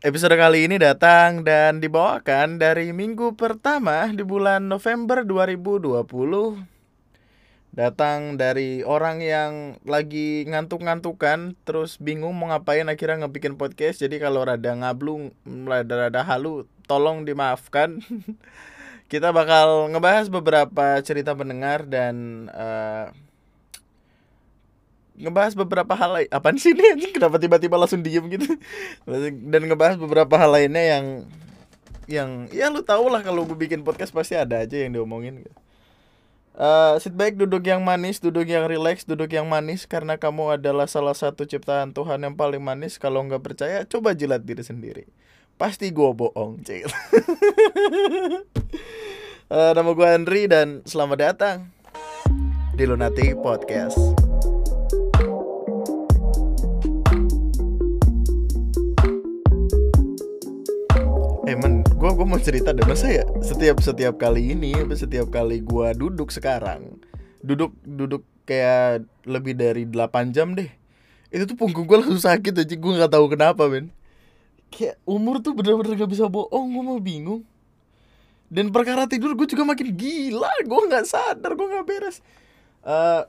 Episode 0.00 0.32
kali 0.40 0.64
ini 0.64 0.80
datang 0.80 1.44
dan 1.44 1.76
dibawakan 1.76 2.56
dari 2.56 2.88
minggu 2.88 3.36
pertama 3.36 4.08
di 4.08 4.24
bulan 4.24 4.64
November 4.64 5.28
2020 5.28 6.08
Datang 7.76 8.40
dari 8.40 8.80
orang 8.80 9.20
yang 9.20 9.76
lagi 9.84 10.48
ngantuk-ngantukan 10.48 11.52
Terus 11.68 12.00
bingung 12.00 12.32
mau 12.32 12.48
ngapain 12.48 12.88
akhirnya 12.88 13.28
ngebikin 13.28 13.60
podcast. 13.60 14.00
Jadi 14.00 14.16
kalau 14.16 14.40
rada 14.40 14.72
ngablung, 14.72 15.36
rada-rada 15.44 16.24
halu 16.24 16.64
tolong 16.88 17.28
dimaafkan. 17.28 18.00
Kita 19.12 19.36
bakal 19.36 19.92
ngebahas 19.92 20.32
beberapa 20.32 20.96
cerita 21.04 21.36
pendengar 21.36 21.84
dan 21.84 22.48
uh, 22.56 23.12
ngebahas 25.20 25.52
beberapa 25.52 25.92
hal 25.92 26.10
lain 26.16 26.28
apaan 26.32 26.56
sih 26.56 26.72
ini 26.72 27.12
kenapa 27.12 27.36
tiba-tiba 27.36 27.76
langsung 27.76 28.00
diem 28.00 28.24
gitu 28.32 28.56
dan 29.52 29.62
ngebahas 29.68 30.00
beberapa 30.00 30.34
hal 30.40 30.56
lainnya 30.56 30.84
yang 30.96 31.04
yang 32.10 32.50
ya 32.50 32.66
lu 32.66 32.82
tau 32.82 33.06
lah 33.06 33.22
kalau 33.22 33.46
gue 33.46 33.54
bikin 33.54 33.86
podcast 33.86 34.10
pasti 34.10 34.34
ada 34.34 34.66
aja 34.66 34.74
yang 34.74 34.90
diomongin. 34.98 35.46
Uh, 36.60 36.98
sit 36.98 37.14
back 37.14 37.38
duduk 37.38 37.62
yang 37.62 37.80
manis, 37.80 38.18
duduk 38.18 38.44
yang 38.44 38.66
relax, 38.66 39.06
duduk 39.06 39.30
yang 39.30 39.46
manis 39.46 39.86
karena 39.86 40.18
kamu 40.18 40.60
adalah 40.60 40.90
salah 40.90 41.14
satu 41.14 41.46
ciptaan 41.46 41.94
Tuhan 41.94 42.20
yang 42.20 42.34
paling 42.34 42.60
manis. 42.60 42.98
Kalau 42.98 43.22
nggak 43.24 43.40
percaya, 43.40 43.86
coba 43.86 44.12
jilat 44.12 44.42
diri 44.42 44.60
sendiri. 44.66 45.06
Pasti 45.56 45.88
gue 45.94 46.10
bohong, 46.10 46.60
cil. 46.66 46.90
uh, 49.48 49.72
nama 49.78 49.90
gue 49.94 50.08
Andri 50.10 50.50
dan 50.50 50.82
selamat 50.84 51.18
datang 51.22 51.70
di 52.74 52.84
Lunati 52.84 53.32
Podcast. 53.38 54.29
Eh, 61.50 61.58
gue 61.58 62.10
gue 62.14 62.26
mau 62.30 62.38
cerita 62.38 62.70
deh. 62.70 62.86
Masa 62.86 63.10
ya 63.10 63.26
setiap 63.42 63.82
setiap 63.82 64.14
kali 64.22 64.54
ini 64.54 64.70
setiap 64.94 65.34
kali 65.34 65.58
gue 65.58 65.88
duduk 65.98 66.30
sekarang 66.30 67.02
duduk 67.42 67.74
duduk 67.82 68.22
kayak 68.46 69.02
lebih 69.26 69.58
dari 69.58 69.82
8 69.82 70.30
jam 70.30 70.54
deh 70.54 70.70
itu 71.34 71.42
tuh 71.50 71.58
punggung 71.58 71.90
gue 71.90 71.96
langsung 71.98 72.22
sakit 72.22 72.54
aja 72.54 72.74
gue 72.78 72.92
nggak 72.94 73.10
tahu 73.10 73.26
kenapa 73.34 73.66
men 73.66 73.90
kayak 74.70 75.02
umur 75.02 75.42
tuh 75.42 75.50
bener-bener 75.50 75.98
gak 75.98 76.06
bisa 76.06 76.30
bohong 76.30 76.70
gue 76.70 76.84
mau 76.86 77.02
bingung. 77.02 77.42
Dan 78.46 78.70
perkara 78.70 79.10
tidur 79.10 79.34
gue 79.34 79.50
juga 79.50 79.66
makin 79.66 79.90
gila 79.90 80.54
gue 80.62 80.80
nggak 80.86 81.02
sadar 81.02 81.58
gue 81.58 81.66
nggak 81.66 81.86
beres. 81.86 82.22
Uh, 82.86 83.26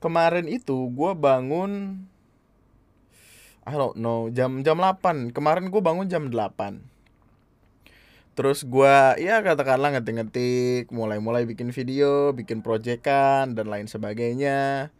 kemarin 0.00 0.48
itu 0.48 0.88
gue 0.96 1.12
bangun 1.12 2.00
I 3.68 3.76
don't 3.76 4.00
know 4.00 4.32
jam 4.32 4.64
jam 4.64 4.80
8 4.80 5.36
kemarin 5.36 5.68
gue 5.68 5.80
bangun 5.84 6.08
jam 6.08 6.32
8 6.32 6.93
terus 8.34 8.66
gua 8.66 9.14
ya 9.16 9.40
katakanlah 9.40 9.94
ngetik-ngetik 9.94 10.90
mulai-mulai 10.90 11.46
bikin 11.46 11.70
video 11.70 12.34
bikin 12.34 12.60
proyekan 12.60 13.54
dan 13.54 13.66
lain 13.70 13.86
sebagainya. 13.86 14.90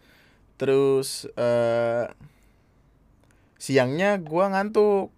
Terus 0.59 1.27
uh, 1.35 2.11
siangnya 3.59 4.23
gua 4.23 4.55
ngantuk. 4.55 5.11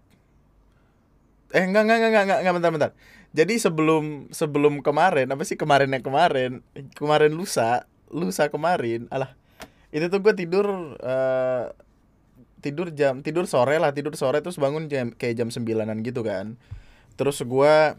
Eh 1.52 1.62
enggak 1.62 1.86
enggak 1.86 1.98
enggak 2.00 2.24
enggak 2.24 2.38
enggak 2.42 2.54
bentar 2.56 2.72
bentar. 2.72 2.92
Jadi 3.36 3.60
sebelum 3.60 4.32
sebelum 4.32 4.80
kemarin 4.80 5.28
apa 5.28 5.44
sih 5.44 5.60
kemarin 5.60 5.92
yang 5.92 6.04
kemarin? 6.04 6.64
Kemarin 6.96 7.36
lusa 7.36 7.84
lusa 8.10 8.48
kemarin 8.50 9.10
alah 9.10 9.34
itu 9.90 10.06
tuh 10.10 10.20
gue 10.22 10.34
tidur 10.34 10.66
uh, 10.98 11.72
tidur 12.62 12.90
jam 12.94 13.22
tidur 13.22 13.46
sore 13.46 13.78
lah 13.78 13.94
tidur 13.94 14.14
sore 14.18 14.42
terus 14.42 14.58
bangun 14.58 14.90
jam 14.90 15.14
kayak 15.14 15.38
jam 15.38 15.48
sembilanan 15.50 16.02
gitu 16.02 16.26
kan 16.26 16.58
terus 17.16 17.40
gue 17.42 17.96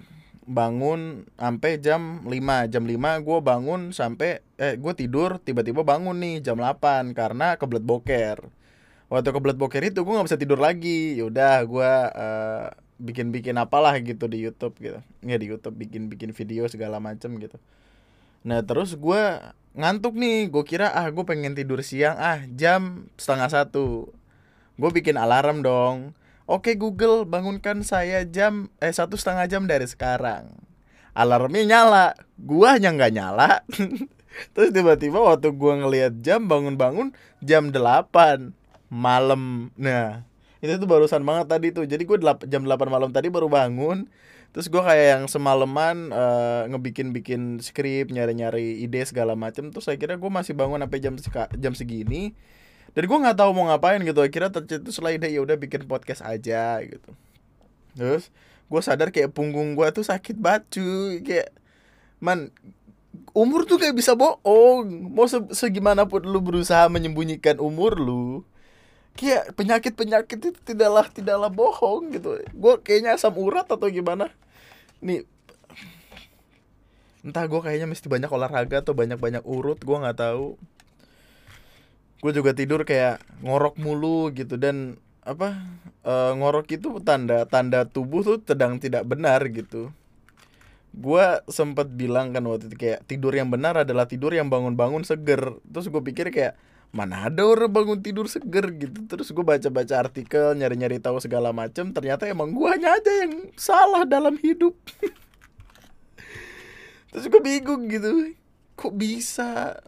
bangun 0.48 1.28
sampai 1.36 1.76
jam 1.84 2.24
5 2.24 2.72
jam 2.72 2.84
5 2.88 3.28
gue 3.28 3.38
bangun 3.44 3.92
sampai 3.92 4.40
eh 4.56 4.80
gue 4.80 4.94
tidur 4.96 5.44
tiba-tiba 5.44 5.84
bangun 5.84 6.16
nih 6.24 6.40
jam 6.40 6.56
8 6.56 7.12
karena 7.12 7.60
kebelet 7.60 7.84
boker. 7.84 8.38
Waktu 9.12 9.30
kebelet 9.36 9.60
boker 9.60 9.84
itu 9.84 10.00
gue 10.08 10.14
nggak 10.16 10.28
bisa 10.32 10.40
tidur 10.40 10.60
lagi. 10.64 11.20
Yaudah 11.20 11.68
gue 11.68 11.92
uh, 12.16 12.66
bikin-bikin 12.98 13.60
apalah 13.60 14.00
gitu 14.00 14.32
di 14.32 14.40
YouTube 14.40 14.80
gitu. 14.80 15.04
Ya 15.20 15.36
di 15.36 15.52
YouTube 15.52 15.76
bikin-bikin 15.76 16.32
video 16.32 16.64
segala 16.72 17.04
macem 17.04 17.36
gitu. 17.44 17.60
Nah 18.48 18.64
terus 18.64 18.96
gue 18.96 19.24
ngantuk 19.76 20.16
nih. 20.16 20.48
Gue 20.48 20.64
kira 20.64 20.96
ah 20.96 21.12
gue 21.12 21.24
pengen 21.28 21.60
tidur 21.60 21.84
siang. 21.84 22.16
Ah 22.16 22.40
jam 22.56 23.12
setengah 23.20 23.52
satu. 23.52 24.16
Gue 24.80 24.90
bikin 24.96 25.20
alarm 25.20 25.60
dong 25.60 26.16
Oke 26.48 26.80
Google 26.80 27.28
bangunkan 27.28 27.84
saya 27.84 28.24
jam 28.24 28.72
eh 28.80 28.88
satu 28.88 29.20
setengah 29.20 29.52
jam 29.52 29.68
dari 29.68 29.84
sekarang. 29.84 30.48
Alarmnya 31.12 31.68
nyala, 31.68 32.06
gua 32.40 32.80
hanya 32.80 32.96
nggak 32.96 33.14
nyala. 33.20 33.68
Terus 34.56 34.72
tiba-tiba 34.72 35.20
waktu 35.20 35.52
gua 35.52 35.76
ngelihat 35.76 36.24
jam 36.24 36.48
bangun-bangun 36.48 37.12
jam 37.44 37.76
8 37.76 38.56
malam. 38.88 39.76
Nah, 39.76 40.24
itu 40.64 40.72
tuh 40.80 40.88
barusan 40.88 41.28
banget 41.28 41.52
tadi 41.52 41.68
tuh. 41.76 41.84
Jadi 41.84 42.08
gua 42.08 42.16
jam 42.48 42.64
8 42.64 42.80
malam 42.88 43.12
tadi 43.12 43.28
baru 43.28 43.52
bangun. 43.52 44.08
Terus 44.56 44.72
gua 44.72 44.88
kayak 44.88 45.20
yang 45.20 45.24
semalaman 45.28 46.16
uh, 46.16 46.64
ngebikin-bikin 46.72 47.60
skrip, 47.60 48.08
nyari-nyari 48.08 48.88
ide 48.88 49.04
segala 49.04 49.36
macem. 49.36 49.68
Terus 49.76 49.92
saya 49.92 50.00
kira 50.00 50.16
gua 50.16 50.32
masih 50.32 50.56
bangun 50.56 50.80
sampai 50.80 51.04
jam 51.04 51.20
jam 51.60 51.76
segini 51.76 52.40
dan 52.96 53.04
gue 53.04 53.18
nggak 53.18 53.38
tahu 53.38 53.52
mau 53.56 53.66
ngapain 53.72 54.00
gitu 54.04 54.20
akhirnya 54.24 54.52
tercetus 54.52 55.00
lah 55.04 55.12
ide 55.16 55.28
ya 55.32 55.44
udah 55.44 55.58
bikin 55.60 55.88
podcast 55.90 56.24
aja 56.24 56.80
gitu. 56.84 57.12
Terus 57.98 58.30
gue 58.68 58.82
sadar 58.84 59.10
kayak 59.10 59.32
punggung 59.32 59.74
gue 59.74 59.88
tuh 59.96 60.06
sakit 60.06 60.36
batu 60.38 61.18
kayak 61.24 61.52
man 62.20 62.52
umur 63.34 63.66
tuh 63.66 63.82
kayak 63.82 63.96
bisa 63.98 64.14
bohong. 64.14 65.14
Mau 65.14 65.26
se 65.26 65.42
segimanapun 65.52 66.26
lu 66.26 66.40
berusaha 66.40 66.88
menyembunyikan 66.88 67.58
umur 67.58 67.98
lu 67.98 68.46
kayak 69.18 69.58
penyakit 69.58 69.98
penyakit 69.98 70.38
itu 70.38 70.60
tidaklah 70.62 71.10
tidaklah 71.10 71.50
bohong 71.50 72.14
gitu. 72.14 72.38
Gue 72.54 72.74
kayaknya 72.82 73.18
asam 73.18 73.34
urat 73.38 73.66
atau 73.66 73.90
gimana? 73.90 74.30
Nih 75.02 75.26
entah 77.26 77.44
gue 77.44 77.60
kayaknya 77.60 77.92
mesti 77.92 78.08
banyak 78.08 78.32
olahraga 78.32 78.80
atau 78.80 78.96
banyak 78.96 79.20
banyak 79.20 79.44
urut 79.44 79.84
gue 79.84 79.98
nggak 80.00 80.16
tahu 80.16 80.56
gue 82.18 82.32
juga 82.34 82.52
tidur 82.58 82.82
kayak 82.82 83.22
ngorok 83.46 83.78
mulu 83.78 84.34
gitu 84.34 84.58
dan 84.58 84.98
apa 85.22 85.60
uh, 86.08 86.32
ngorok 86.34 86.72
itu 86.72 86.88
tanda 87.04 87.44
tanda 87.46 87.84
tubuh 87.84 88.24
tuh 88.24 88.40
sedang 88.42 88.80
tidak 88.80 89.06
benar 89.06 89.44
gitu. 89.52 89.92
Gue 90.98 91.26
sempat 91.46 91.94
bilang 91.94 92.34
kan 92.34 92.42
waktu 92.50 92.74
itu 92.74 92.78
kayak 92.80 93.06
tidur 93.06 93.30
yang 93.36 93.54
benar 93.54 93.86
adalah 93.86 94.10
tidur 94.10 94.34
yang 94.34 94.50
bangun-bangun 94.50 95.06
seger. 95.06 95.62
Terus 95.62 95.94
gue 95.94 96.02
pikir 96.02 96.34
kayak 96.34 96.58
mana 96.90 97.30
ada 97.30 97.44
orang 97.46 97.70
bangun 97.70 98.00
tidur 98.02 98.26
seger? 98.26 98.66
Gitu. 98.74 99.06
Terus 99.06 99.30
gue 99.30 99.46
baca-baca 99.46 99.94
artikel 100.00 100.58
nyari-nyari 100.58 100.98
tahu 100.98 101.22
segala 101.22 101.54
macem 101.54 101.94
ternyata 101.94 102.26
emang 102.26 102.50
gue 102.56 102.66
hanya 102.72 102.98
aja 102.98 103.12
yang 103.28 103.52
salah 103.54 104.08
dalam 104.08 104.40
hidup. 104.42 104.74
Terus 107.14 107.30
gue 107.30 107.42
bingung 107.46 107.86
gitu 107.92 108.34
kok 108.78 108.94
bisa 108.94 109.82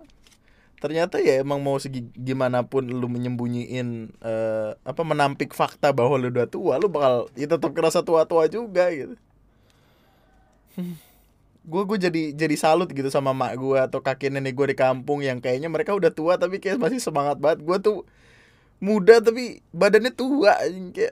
ternyata 0.80 1.20
ya 1.20 1.44
emang 1.44 1.60
mau 1.60 1.76
segi 1.76 2.08
gimana 2.16 2.64
pun 2.64 2.88
lu 2.88 3.12
menyembunyiin 3.12 4.16
uh, 4.24 4.80
apa 4.88 5.02
menampik 5.04 5.52
fakta 5.52 5.92
bahwa 5.92 6.16
lu 6.16 6.32
udah 6.32 6.48
tua 6.48 6.80
lu 6.80 6.88
bakal 6.88 7.28
ya 7.36 7.52
tetap 7.52 7.76
kerasa 7.76 8.00
tua-tua 8.00 8.48
juga 8.48 8.88
gitu. 8.96 9.20
Gue 11.68 11.84
gue 11.84 11.98
jadi 12.00 12.22
jadi 12.32 12.56
salut 12.56 12.88
gitu 12.96 13.12
sama 13.12 13.36
mak 13.36 13.60
gue 13.60 13.76
atau 13.76 14.00
kakek 14.00 14.32
nenek 14.32 14.56
gue 14.56 14.72
di 14.72 14.78
kampung 14.80 15.20
yang 15.20 15.44
kayaknya 15.44 15.68
mereka 15.68 15.92
udah 15.92 16.16
tua 16.16 16.40
tapi 16.40 16.64
kayak 16.64 16.80
masih 16.80 17.04
semangat 17.04 17.36
banget. 17.44 17.60
Gue 17.68 17.78
tuh 17.84 17.98
muda 18.80 19.20
tapi 19.20 19.60
badannya 19.76 20.16
tua 20.16 20.56
kayak 20.96 21.12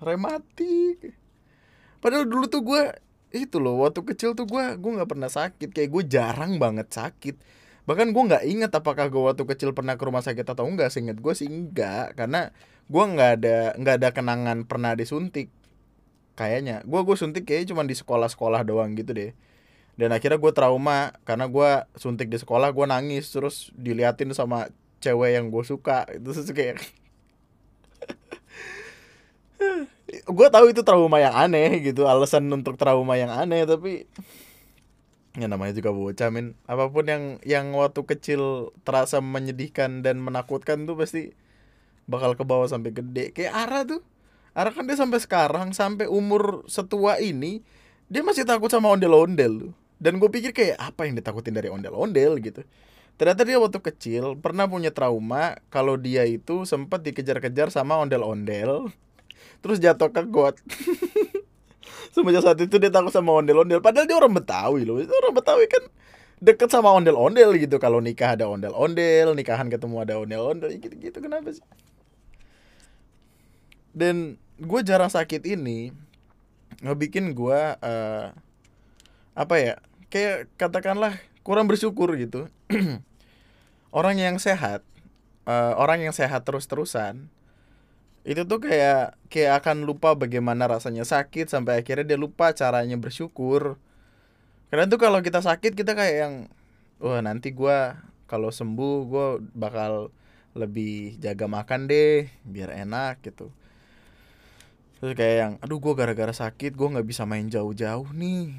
rematik 0.00 1.12
padahal 2.00 2.24
dulu 2.24 2.48
tuh 2.48 2.64
gue 2.64 2.82
itu 3.36 3.60
loh 3.60 3.84
waktu 3.84 4.00
kecil 4.08 4.32
tuh 4.32 4.48
gue 4.48 4.80
gue 4.80 4.90
nggak 4.96 5.10
pernah 5.12 5.28
sakit. 5.28 5.68
Kayak 5.68 5.90
gue 5.92 6.02
jarang 6.08 6.56
banget 6.56 6.88
sakit 6.88 7.36
bahkan 7.84 8.12
gue 8.16 8.22
nggak 8.22 8.44
inget 8.48 8.72
apakah 8.72 9.12
gue 9.12 9.22
waktu 9.22 9.44
kecil 9.44 9.76
pernah 9.76 10.00
ke 10.00 10.04
rumah 10.08 10.24
sakit 10.24 10.44
atau 10.44 10.64
enggak 10.64 10.88
seinget 10.88 11.20
gue 11.20 11.34
sih 11.36 11.48
enggak 11.48 12.16
karena 12.16 12.48
gue 12.88 13.04
nggak 13.04 13.30
ada 13.40 13.56
nggak 13.76 13.94
ada 14.00 14.08
kenangan 14.12 14.58
pernah 14.64 14.96
disuntik 14.96 15.52
kayaknya. 16.34 16.82
Gue 16.84 17.00
gue 17.06 17.16
suntik 17.16 17.46
kayaknya 17.48 17.74
cuma 17.74 17.82
di 17.86 17.94
sekolah-sekolah 17.96 18.66
doang 18.66 18.92
gitu 18.98 19.14
deh. 19.14 19.32
Dan 19.94 20.10
akhirnya 20.10 20.42
gue 20.42 20.52
trauma 20.52 21.14
karena 21.22 21.46
gue 21.46 21.70
suntik 21.94 22.26
di 22.26 22.38
sekolah 22.38 22.74
gue 22.74 22.86
nangis 22.90 23.30
terus 23.30 23.70
diliatin 23.78 24.34
sama 24.34 24.68
cewek 24.98 25.38
yang 25.38 25.48
gue 25.54 25.64
suka. 25.64 26.04
Itu 26.18 26.34
kayak 26.52 26.82
gue 30.14 30.48
tahu 30.52 30.70
itu 30.70 30.84
trauma 30.84 31.18
yang 31.18 31.32
aneh 31.34 31.80
gitu 31.80 32.04
alasan 32.06 32.46
untuk 32.52 32.76
trauma 32.76 33.16
yang 33.16 33.32
aneh 33.32 33.64
tapi 33.66 34.04
ya 35.34 35.46
namanya 35.50 35.74
juga 35.74 35.90
bocah 35.90 36.30
min. 36.30 36.54
Apa 36.66 36.90
pun 36.90 37.04
yang 37.06 37.24
yang 37.42 37.74
waktu 37.74 38.02
kecil 38.06 38.74
terasa 38.86 39.18
menyedihkan 39.18 40.02
dan 40.02 40.22
menakutkan 40.22 40.86
tuh 40.86 40.94
pasti 40.94 41.34
bakal 42.06 42.38
ke 42.38 42.44
bawah 42.46 42.70
sampai 42.70 42.94
gede. 42.94 43.34
Kayak 43.34 43.54
Ara 43.54 43.80
tuh. 43.86 44.02
Karena 44.54 44.70
kan 44.70 44.84
dia 44.86 44.98
sampai 44.98 45.18
sekarang 45.18 45.68
sampai 45.74 46.06
umur 46.06 46.62
setua 46.70 47.18
ini 47.18 47.58
dia 48.06 48.22
masih 48.22 48.46
takut 48.46 48.70
sama 48.70 48.94
ondel-ondel 48.94 49.74
dan 49.98 50.22
gue 50.22 50.30
pikir 50.30 50.54
kayak 50.54 50.78
apa 50.78 51.08
yang 51.08 51.18
ditakutin 51.18 51.54
dari 51.56 51.72
ondel-ondel 51.72 52.38
gitu. 52.38 52.62
Ternyata 53.14 53.46
dia 53.46 53.58
waktu 53.62 53.78
kecil 53.78 54.38
pernah 54.38 54.66
punya 54.66 54.90
trauma 54.90 55.58
kalau 55.70 55.94
dia 55.94 56.26
itu 56.26 56.66
sempat 56.66 57.02
dikejar-kejar 57.06 57.70
sama 57.70 57.98
ondel-ondel. 57.98 58.90
Terus 59.62 59.78
jatuh 59.80 60.10
ke 60.10 60.22
got 60.28 60.54
semenjak 62.10 62.42
saat 62.44 62.58
itu 62.60 62.76
dia 62.76 62.90
takut 62.90 63.10
sama 63.10 63.34
ondel-ondel. 63.34 63.80
Padahal 63.80 64.06
dia 64.08 64.16
orang 64.16 64.34
Betawi 64.34 64.82
loh. 64.86 65.00
Itu 65.00 65.12
orang 65.12 65.34
Betawi 65.34 65.66
kan 65.66 65.84
deket 66.40 66.68
sama 66.70 66.92
ondel-ondel 66.92 67.56
gitu. 67.56 67.76
Kalau 67.80 67.98
nikah 67.98 68.36
ada 68.36 68.48
ondel-ondel 68.48 69.34
nikahan 69.36 69.68
ketemu 69.68 69.96
ada 70.02 70.14
ondel-ondel. 70.20 70.70
Gitu-gitu 70.78 71.18
kenapa 71.20 71.52
sih? 71.52 71.64
Dan 73.94 74.40
gue 74.58 74.80
jarang 74.82 75.10
sakit 75.10 75.42
ini 75.46 75.90
ngebikin 76.82 77.32
gue 77.32 77.60
uh, 77.78 78.26
apa 79.34 79.54
ya 79.58 79.74
kayak 80.10 80.50
katakanlah 80.58 81.18
kurang 81.46 81.70
bersyukur 81.70 82.12
gitu. 82.18 82.50
Orang 83.94 84.18
yang 84.18 84.42
sehat 84.42 84.82
uh, 85.48 85.72
orang 85.76 86.04
yang 86.04 86.14
sehat 86.16 86.44
terus 86.44 86.66
terusan 86.68 87.28
itu 88.24 88.48
tuh 88.48 88.56
kayak 88.56 89.20
kayak 89.28 89.60
akan 89.60 89.84
lupa 89.84 90.16
bagaimana 90.16 90.64
rasanya 90.64 91.04
sakit 91.04 91.52
sampai 91.52 91.84
akhirnya 91.84 92.16
dia 92.16 92.18
lupa 92.18 92.56
caranya 92.56 92.96
bersyukur. 92.96 93.76
Karena 94.72 94.88
tuh 94.88 94.96
kalau 94.96 95.20
kita 95.20 95.44
sakit 95.44 95.76
kita 95.76 95.92
kayak 95.92 96.16
yang 96.16 96.34
wah 97.04 97.20
nanti 97.20 97.52
gue 97.52 97.78
kalau 98.24 98.48
sembuh 98.48 98.96
gue 99.06 99.26
bakal 99.52 100.08
lebih 100.56 101.20
jaga 101.20 101.44
makan 101.44 101.84
deh 101.84 102.32
biar 102.48 102.72
enak 102.72 103.20
gitu. 103.20 103.52
Terus 105.04 105.12
kayak 105.12 105.36
yang 105.36 105.52
aduh 105.60 105.76
gue 105.76 105.92
gara-gara 105.92 106.32
sakit 106.32 106.72
gue 106.72 106.88
nggak 106.96 107.04
bisa 107.04 107.28
main 107.28 107.44
jauh-jauh 107.44 108.08
nih. 108.16 108.56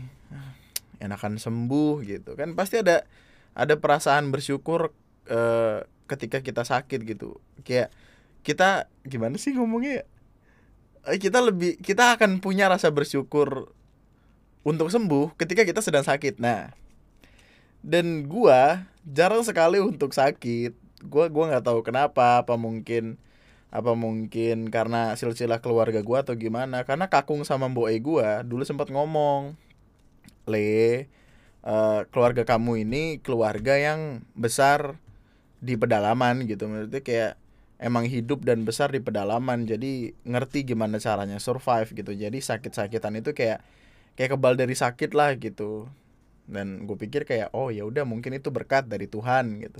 Enakan 1.01 1.41
sembuh 1.41 2.05
gitu. 2.05 2.37
Kan 2.37 2.53
pasti 2.53 2.85
ada 2.85 3.01
ada 3.57 3.73
perasaan 3.81 4.29
bersyukur 4.29 4.93
uh, 5.25 5.81
ketika 6.05 6.45
kita 6.45 6.61
sakit 6.61 7.01
gitu. 7.01 7.41
Kayak 7.65 7.89
kita 8.45 8.85
gimana 9.01 9.41
sih 9.41 9.57
ngomongnya 9.57 9.99
ya? 9.99 10.05
Eh, 11.09 11.17
kita 11.17 11.41
lebih 11.41 11.81
kita 11.81 12.13
akan 12.17 12.37
punya 12.37 12.69
rasa 12.69 12.93
bersyukur 12.93 13.73
untuk 14.61 14.89
sembuh 14.93 15.33
ketika 15.37 15.65
kita 15.65 15.81
sedang 15.81 16.05
sakit. 16.05 16.37
Nah 16.37 16.73
dan 17.85 18.25
gua 18.25 18.89
jarang 19.05 19.45
sekali 19.45 19.77
untuk 19.81 20.13
sakit. 20.13 20.73
Gua 21.05 21.29
gua 21.29 21.53
nggak 21.53 21.65
tahu 21.65 21.85
kenapa 21.85 22.41
apa 22.41 22.57
mungkin 22.57 23.21
apa 23.69 23.93
mungkin 23.93 24.73
karena 24.73 25.13
silsilah 25.13 25.61
keluarga 25.61 26.01
gua 26.01 26.25
atau 26.25 26.33
gimana. 26.33 26.81
Karena 26.85 27.05
kakung 27.05 27.45
sama 27.45 27.69
mbok 27.69 27.93
e 27.93 27.97
gua 28.01 28.41
dulu 28.41 28.65
sempat 28.65 28.89
ngomong 28.89 29.53
le 30.49 31.05
uh, 31.65 32.05
keluarga 32.09 32.45
kamu 32.45 32.85
ini 32.85 33.21
keluarga 33.21 33.77
yang 33.77 34.25
besar 34.33 34.97
di 35.61 35.77
pedalaman 35.77 36.49
gitu. 36.49 36.65
Menurutnya 36.65 37.05
kayak 37.05 37.33
emang 37.85 38.09
hidup 38.09 38.41
dan 38.41 38.65
besar 38.65 38.89
di 38.89 38.97
pedalaman. 38.97 39.69
Jadi 39.69 40.17
ngerti 40.25 40.73
gimana 40.73 40.97
caranya 40.97 41.37
survive 41.37 41.93
gitu. 41.93 42.17
Jadi 42.17 42.41
sakit-sakitan 42.41 43.21
itu 43.21 43.37
kayak 43.37 43.61
kayak 44.17 44.33
kebal 44.33 44.57
dari 44.57 44.73
sakit 44.73 45.13
lah 45.13 45.37
gitu. 45.37 45.85
Dan 46.49 46.89
gue 46.89 46.97
pikir 46.97 47.29
kayak 47.29 47.53
oh 47.53 47.69
ya 47.69 47.85
udah 47.85 48.01
mungkin 48.09 48.33
itu 48.33 48.49
berkat 48.49 48.89
dari 48.89 49.05
Tuhan 49.05 49.61
gitu. 49.61 49.79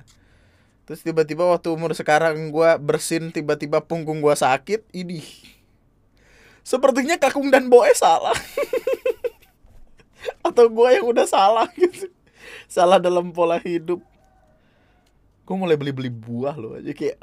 Terus 0.86 1.02
tiba-tiba 1.02 1.50
waktu 1.50 1.74
umur 1.74 1.98
sekarang 1.98 2.54
gue 2.54 2.70
bersin 2.78 3.34
tiba-tiba 3.34 3.82
punggung 3.82 4.22
gue 4.22 4.38
sakit 4.38 4.86
ini 4.94 5.26
sepertinya 6.66 7.18
kakung 7.18 7.50
dan 7.50 7.70
boe 7.70 7.90
salah. 7.98 8.38
Atau 10.48 10.70
gue 10.70 10.90
yang 10.94 11.10
udah 11.10 11.26
salah 11.26 11.70
gitu. 11.74 12.10
Salah 12.70 13.02
dalam 13.02 13.34
pola 13.34 13.58
hidup. 13.62 14.02
Gue 15.46 15.58
mulai 15.58 15.78
beli-beli 15.78 16.10
buah 16.10 16.58
loh 16.58 16.78
aja 16.78 16.90
kayak 16.90 17.22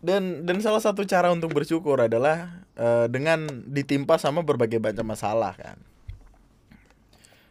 dan 0.00 0.48
dan 0.48 0.56
salah 0.64 0.80
satu 0.80 1.04
cara 1.04 1.28
untuk 1.28 1.52
bersyukur 1.52 2.00
adalah 2.00 2.64
uh, 2.80 3.06
dengan 3.12 3.44
ditimpa 3.68 4.16
sama 4.16 4.40
berbagai 4.40 4.80
macam 4.80 5.04
masalah 5.12 5.52
kan. 5.56 5.76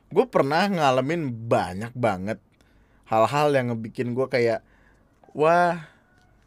Gue 0.10 0.26
pernah 0.26 0.66
ngalamin 0.66 1.30
banyak 1.30 1.94
banget 1.94 2.42
hal-hal 3.06 3.54
yang 3.54 3.74
ngebikin 3.74 4.18
gue 4.18 4.26
kayak 4.26 4.66
wah 5.38 5.86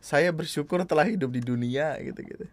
saya 0.02 0.34
bersyukur 0.34 0.82
telah 0.82 1.06
hidup 1.06 1.30
di 1.30 1.38
dunia 1.38 1.94
gitu 2.02 2.26
gitu 2.26 2.46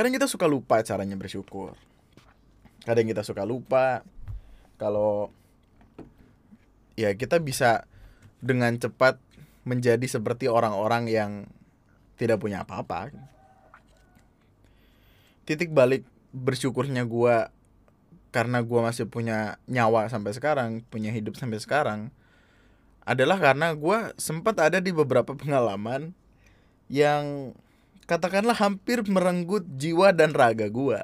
kadang 0.00 0.16
kita 0.16 0.24
suka 0.24 0.48
lupa 0.48 0.80
caranya 0.80 1.12
bersyukur. 1.12 1.76
Kadang 2.88 3.04
kita 3.04 3.20
suka 3.20 3.44
lupa 3.44 4.00
kalau 4.80 5.28
ya 7.00 7.16
kita 7.16 7.40
bisa 7.40 7.88
dengan 8.44 8.76
cepat 8.76 9.16
menjadi 9.64 10.04
seperti 10.04 10.48
orang-orang 10.48 11.08
yang 11.08 11.32
tidak 12.20 12.40
punya 12.40 12.68
apa-apa. 12.68 13.12
Titik 15.48 15.72
balik 15.72 16.04
bersyukurnya 16.36 17.08
gue 17.08 17.48
karena 18.30 18.62
gue 18.62 18.80
masih 18.80 19.10
punya 19.10 19.58
nyawa 19.66 20.06
sampai 20.06 20.36
sekarang, 20.36 20.86
punya 20.86 21.10
hidup 21.10 21.34
sampai 21.34 21.58
sekarang, 21.58 22.14
adalah 23.02 23.40
karena 23.42 23.74
gue 23.74 24.14
sempat 24.20 24.60
ada 24.62 24.78
di 24.78 24.94
beberapa 24.94 25.34
pengalaman 25.34 26.14
yang 26.86 27.56
katakanlah 28.06 28.54
hampir 28.54 29.02
merenggut 29.06 29.66
jiwa 29.78 30.14
dan 30.14 30.34
raga 30.34 30.70
gue 30.70 31.00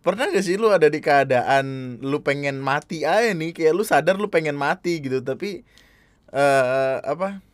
pernah 0.00 0.32
gak 0.32 0.44
sih 0.44 0.56
lu 0.56 0.72
ada 0.72 0.88
di 0.88 1.00
keadaan 1.04 1.98
lu 2.00 2.24
pengen 2.24 2.60
mati 2.60 3.04
aja 3.04 3.32
nih? 3.36 3.52
Kayak 3.52 3.72
lu 3.76 3.84
sadar 3.84 4.16
lu 4.16 4.32
pengen 4.32 4.56
mati 4.56 5.00
gitu 5.04 5.20
tapi 5.20 5.62
uh, 6.32 7.04
apa 7.04 7.44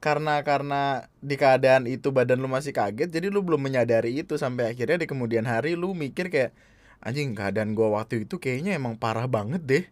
karena 0.00 0.40
karena 0.46 1.10
di 1.18 1.34
keadaan 1.34 1.90
itu 1.90 2.14
badan 2.14 2.38
lu 2.38 2.48
masih 2.48 2.70
kaget 2.70 3.10
jadi 3.10 3.28
lu 3.28 3.44
belum 3.44 3.60
menyadari 3.60 4.16
itu. 4.16 4.40
Sampai 4.40 4.72
akhirnya 4.72 5.04
di 5.04 5.06
kemudian 5.08 5.44
hari 5.44 5.76
lu 5.76 5.92
mikir 5.92 6.32
kayak 6.32 6.56
anjing 7.04 7.36
keadaan 7.36 7.76
gua 7.76 8.02
waktu 8.02 8.24
itu 8.24 8.40
kayaknya 8.40 8.76
emang 8.76 8.96
parah 8.96 9.28
banget 9.28 9.62
deh. 9.64 9.84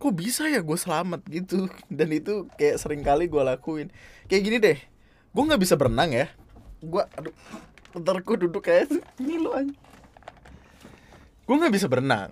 Kok 0.00 0.16
bisa 0.16 0.48
ya 0.48 0.64
gue 0.64 0.78
selamat? 0.80 1.20
Gitu. 1.28 1.68
Dan 1.92 2.08
itu 2.14 2.48
kayak 2.56 2.80
sering 2.80 3.04
kali 3.04 3.28
gue 3.28 3.42
lakuin. 3.42 3.92
Kayak 4.30 4.42
gini 4.46 4.58
deh 4.62 4.78
gue 5.30 5.42
nggak 5.46 5.62
bisa 5.62 5.74
berenang 5.74 6.10
ya. 6.14 6.26
Gue 6.80 7.04
aduh 7.18 7.34
bentar 7.90 8.16
gue 8.22 8.36
duduk 8.46 8.62
kayak 8.62 8.86
ini 9.18 9.34
lo 9.36 9.50
aja 9.50 9.89
gue 11.50 11.56
nggak 11.58 11.74
bisa 11.74 11.90
berenang. 11.90 12.30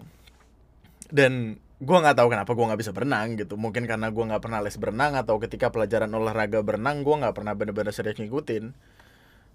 Dan 1.11 1.59
gue 1.83 1.97
nggak 1.99 2.15
tahu 2.23 2.31
kenapa 2.31 2.55
gue 2.55 2.67
nggak 2.71 2.81
bisa 2.87 2.95
berenang 2.95 3.35
gitu. 3.35 3.59
Mungkin 3.59 3.91
karena 3.91 4.15
gue 4.15 4.25
nggak 4.31 4.39
pernah 4.39 4.63
les 4.63 4.79
berenang 4.79 5.19
atau 5.19 5.43
ketika 5.43 5.75
pelajaran 5.75 6.15
olahraga 6.15 6.63
berenang 6.63 7.03
gue 7.03 7.15
nggak 7.19 7.35
pernah 7.35 7.59
bener-bener 7.59 7.91
serius 7.91 8.23
ngikutin. 8.23 8.71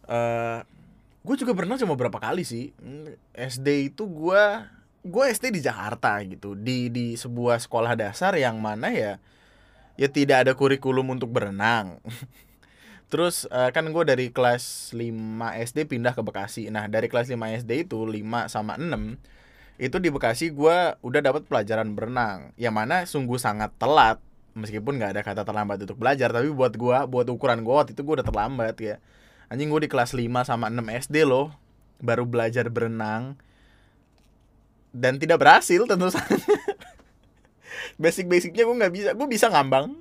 Uh, 0.04 0.12
eh, 0.12 0.60
gue 1.24 1.36
juga 1.40 1.56
berenang 1.56 1.80
cuma 1.80 1.96
berapa 1.96 2.20
kali 2.20 2.44
sih. 2.44 2.76
SD 3.32 3.96
itu 3.96 4.04
gue 4.04 4.44
gue 5.08 5.24
SD 5.32 5.56
di 5.56 5.64
Jakarta 5.64 6.20
gitu. 6.28 6.60
Di 6.60 6.92
di 6.92 7.16
sebuah 7.16 7.64
sekolah 7.64 7.96
dasar 7.96 8.36
yang 8.36 8.60
mana 8.60 8.92
ya 8.92 9.16
ya 9.96 10.12
tidak 10.12 10.44
ada 10.44 10.52
kurikulum 10.60 11.08
untuk 11.16 11.32
berenang. 11.32 12.04
Terus 13.12 13.48
uh, 13.48 13.72
kan 13.72 13.88
gue 13.88 14.04
dari 14.04 14.28
kelas 14.28 14.92
5 14.92 15.08
SD 15.72 15.88
pindah 15.88 16.12
ke 16.12 16.20
Bekasi. 16.26 16.68
Nah, 16.68 16.90
dari 16.92 17.08
kelas 17.08 17.32
5 17.32 17.64
SD 17.64 17.88
itu 17.88 18.04
5 18.04 18.52
sama 18.52 18.76
6 18.76 19.32
itu 19.82 19.98
di 19.98 20.14
Bekasi 20.14 20.54
gue 20.54 20.78
udah 21.02 21.22
dapat 21.22 21.50
pelajaran 21.50 21.98
berenang 21.98 22.54
yang 22.62 22.78
mana 22.78 23.10
sungguh 23.10 23.42
sangat 23.42 23.74
telat 23.82 24.22
meskipun 24.54 25.02
nggak 25.02 25.18
ada 25.18 25.22
kata 25.26 25.42
terlambat 25.42 25.82
untuk 25.82 25.98
belajar 25.98 26.30
tapi 26.30 26.54
buat 26.54 26.78
gue 26.78 26.98
buat 27.10 27.28
ukuran 27.30 27.66
gue 27.66 27.74
waktu 27.74 27.92
itu 27.98 28.02
gue 28.06 28.22
udah 28.22 28.28
terlambat 28.28 28.76
ya. 28.80 28.96
Anjing 29.50 29.70
gue 29.70 29.86
di 29.86 29.90
kelas 29.90 30.14
5 30.18 30.30
sama 30.46 30.70
6 30.70 31.10
SD 31.10 31.26
loh 31.26 31.54
baru 32.02 32.26
belajar 32.26 32.70
berenang. 32.70 33.38
Dan 34.94 35.18
tidak 35.18 35.42
berhasil 35.42 35.90
tentu 35.90 36.14
saja. 36.14 36.38
Basic-basicnya 38.02 38.64
gue 38.66 38.76
nggak 38.78 38.94
bisa 38.94 39.10
gue 39.18 39.28
bisa 39.28 39.50
ngambang. 39.50 39.98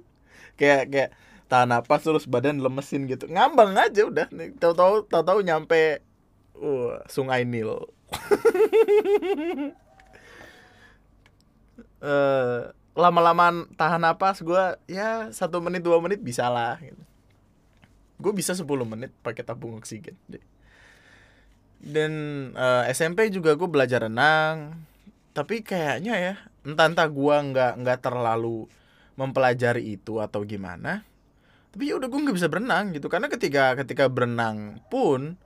Kayak 0.61 0.83
kayak 0.93 1.11
tahan 1.49 1.73
napas 1.73 2.05
terus 2.05 2.29
badan 2.29 2.61
lemesin 2.61 3.09
gitu. 3.09 3.25
Ngambang 3.29 3.73
aja 3.76 4.05
udah 4.05 4.29
tahu-tahu 4.61 5.09
tahu-tahu 5.09 5.41
nyampe 5.41 6.05
uh, 6.59 7.00
sungai 7.09 7.44
Nil. 7.47 7.71
Uh, 12.02 12.75
lama-lama 12.99 13.62
tahan 13.78 14.02
napas 14.02 14.42
gue 14.42 14.75
ya 14.90 15.30
satu 15.30 15.62
menit 15.62 15.87
dua 15.87 16.02
menit 16.02 16.18
bisa 16.18 16.50
lah 16.50 16.75
gitu. 16.82 16.99
gue 18.18 18.32
bisa 18.35 18.59
10 18.59 18.66
menit 18.66 19.14
pakai 19.23 19.47
tabung 19.47 19.78
oksigen 19.78 20.18
dan 21.82 22.12
uh, 22.54 22.87
eh, 22.87 22.94
SMP 22.94 23.26
juga 23.35 23.59
gue 23.59 23.66
belajar 23.66 24.06
renang. 24.06 24.87
Tapi 25.35 25.66
kayaknya 25.66 26.14
ya 26.14 26.35
entah 26.62 26.87
entah 26.87 27.11
gue 27.11 27.37
nggak 27.50 27.73
nggak 27.82 27.99
terlalu 28.02 28.71
mempelajari 29.18 29.99
itu 29.99 30.23
atau 30.23 30.47
gimana 30.47 31.02
tapi 31.73 31.88
ya 31.90 31.99
udah 31.99 32.09
gue 32.12 32.21
nggak 32.21 32.37
bisa 32.37 32.52
berenang 32.52 32.92
gitu. 32.92 33.09
Karena 33.09 33.32
ketika 33.32 33.73
ketika 33.80 34.04
berenang 34.12 34.85
pun 34.92 35.40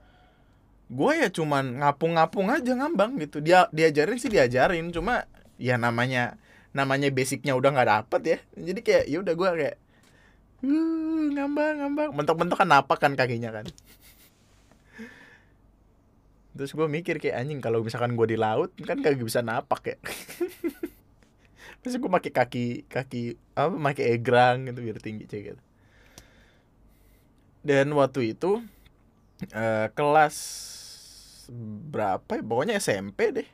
gue 0.87 1.11
ya 1.19 1.27
cuman 1.27 1.83
ngapung-ngapung 1.83 2.47
aja 2.47 2.71
ngambang 2.75 3.19
gitu. 3.19 3.43
Dia 3.43 3.67
diajarin 3.75 4.17
sih 4.19 4.31
diajarin 4.31 4.87
cuma 4.95 5.27
ya 5.59 5.75
namanya 5.75 6.39
namanya 6.71 7.11
basicnya 7.11 7.53
udah 7.59 7.75
nggak 7.75 7.89
dapet 7.91 8.21
ya. 8.23 8.37
Jadi 8.55 8.79
kayak 8.83 9.03
ya 9.11 9.17
udah 9.19 9.33
gue 9.35 9.49
kayak 9.59 9.77
ngambang 11.35 11.75
ngambang. 11.83 12.09
Mentok-mentok 12.15 12.57
kan 12.63 12.69
napak 12.71 12.97
kan 13.03 13.13
kakinya 13.19 13.51
kan. 13.51 13.67
Terus 16.57 16.73
gue 16.73 16.87
mikir 16.89 17.21
kayak 17.21 17.37
anjing 17.37 17.61
kalau 17.61 17.85
misalkan 17.85 18.17
gue 18.17 18.33
di 18.33 18.37
laut 18.39 18.73
kan 18.81 18.97
kagak 19.03 19.21
bisa 19.21 19.45
napak 19.45 19.93
ya. 19.93 19.97
Terus 21.85 22.01
gue 22.01 22.09
pakai 22.09 22.31
kaki 22.33 22.65
kaki 22.89 23.37
apa 23.53 23.75
pakai 23.91 24.17
egrang 24.17 24.65
gitu 24.65 24.81
biar 24.81 24.97
tinggi 24.97 25.29
cek 25.29 25.41
gitu. 25.53 25.61
Dan 27.61 27.91
waktu 27.93 28.33
itu 28.33 28.63
uh, 29.53 29.87
kelas 29.93 30.35
berapa 31.91 32.27
ya? 32.27 32.43
Pokoknya 32.43 32.75
SMP 32.79 33.33
deh. 33.33 33.47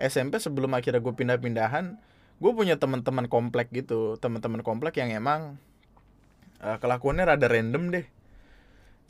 SMP 0.00 0.40
sebelum 0.40 0.72
akhirnya 0.72 1.04
gue 1.04 1.12
pindah-pindahan 1.12 2.00
gue 2.40 2.52
punya 2.56 2.80
teman-teman 2.80 3.28
komplek 3.28 3.68
gitu. 3.72 4.16
Teman-teman 4.16 4.64
komplek 4.64 4.96
yang 4.96 5.12
emang 5.12 5.60
uh, 6.64 6.76
kelakuannya 6.80 7.24
rada 7.28 7.46
random 7.48 7.92
deh. 7.92 8.06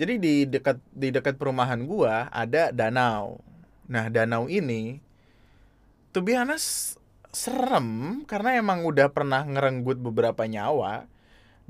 Jadi 0.00 0.14
di 0.16 0.34
dekat 0.48 0.80
di 0.90 1.12
dekat 1.12 1.36
perumahan 1.36 1.84
gue 1.84 2.14
ada 2.32 2.72
danau. 2.72 3.38
Nah 3.86 4.08
danau 4.08 4.48
ini 4.48 4.98
tuh 6.10 6.26
biasa 6.26 6.56
serem 7.30 8.22
karena 8.26 8.58
emang 8.58 8.82
udah 8.82 9.14
pernah 9.14 9.46
ngerenggut 9.46 10.02
beberapa 10.02 10.42
nyawa 10.50 11.06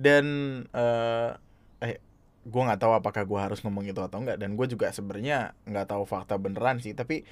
dan 0.01 0.25
uh, 0.73 1.37
eh 1.85 2.01
gue 2.41 2.63
nggak 2.65 2.81
tahu 2.81 2.93
apakah 2.97 3.29
gue 3.29 3.41
harus 3.41 3.61
ngomong 3.61 3.85
itu 3.85 4.01
atau 4.01 4.21
enggak 4.21 4.41
dan 4.41 4.57
gue 4.57 4.67
juga 4.69 4.89
sebenarnya 4.91 5.53
nggak 5.69 5.93
tahu 5.93 6.09
fakta 6.09 6.41
beneran 6.41 6.81
sih. 6.81 6.97
Tapi 6.97 7.23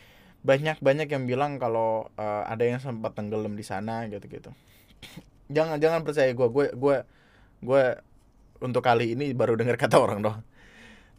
banyak 0.43 0.79
banyak 0.79 1.09
yang 1.11 1.27
bilang 1.27 1.59
kalau 1.59 2.11
uh, 2.15 2.47
ada 2.47 2.63
yang 2.63 2.79
sempat 2.79 3.19
tenggelam 3.19 3.59
di 3.59 3.67
sana 3.67 4.07
gitu 4.07 4.23
gitu 4.31 4.55
jangan 5.55 5.83
jangan 5.83 6.07
percaya 6.07 6.31
gue 6.31 6.47
gue 6.47 6.67
gue 6.79 6.97
gue 7.59 7.83
untuk 8.63 8.83
kali 8.83 9.19
ini 9.19 9.35
baru 9.35 9.55
dengar 9.59 9.79
kata 9.79 9.99
orang 10.05 10.23
doang. 10.23 10.43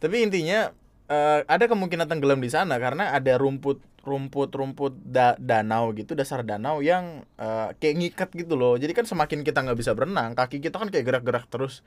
Tapi 0.00 0.24
intinya 0.24 0.72
uh, 1.12 1.44
ada 1.44 1.68
kemungkinan 1.68 2.08
tenggelam 2.08 2.40
di 2.40 2.48
sana 2.48 2.80
karena 2.80 3.12
ada 3.12 3.36
rumput 3.36 3.80
rumput 4.00 4.48
rumput 4.56 4.96
da 4.96 5.36
danau 5.36 5.92
gitu 5.92 6.16
dasar 6.16 6.40
danau 6.40 6.80
yang 6.80 7.28
uh, 7.36 7.76
kayak 7.76 7.94
ngikat 8.00 8.30
gitu 8.32 8.56
loh. 8.56 8.80
Jadi 8.80 8.92
kan 8.96 9.04
semakin 9.04 9.44
kita 9.44 9.60
nggak 9.60 9.76
bisa 9.76 9.92
berenang 9.92 10.32
kaki 10.32 10.64
kita 10.64 10.80
kan 10.80 10.88
kayak 10.88 11.04
gerak-gerak 11.04 11.44
terus 11.52 11.84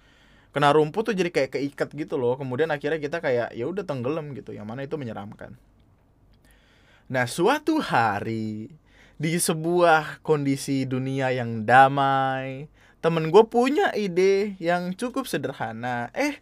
kena 0.53 0.69
rumput 0.69 1.11
tuh 1.11 1.15
jadi 1.17 1.33
kayak 1.33 1.57
keikat 1.57 1.89
gitu 1.97 2.15
loh. 2.15 2.37
Kemudian 2.37 2.69
akhirnya 2.69 3.01
kita 3.01 3.17
kayak 3.19 3.57
ya 3.57 3.65
udah 3.65 3.83
tenggelam 3.83 4.37
gitu. 4.37 4.53
Yang 4.53 4.67
mana 4.69 4.81
itu 4.85 4.95
menyeramkan. 4.95 5.57
Nah 7.09 7.25
suatu 7.25 7.81
hari 7.81 8.69
di 9.17 9.31
sebuah 9.35 10.21
kondisi 10.21 10.85
dunia 10.85 11.33
yang 11.33 11.65
damai 11.65 12.69
temen 13.03 13.29
gue 13.35 13.43
punya 13.51 13.91
ide 13.97 14.55
yang 14.61 14.95
cukup 14.95 15.27
sederhana. 15.27 16.13
Eh 16.15 16.39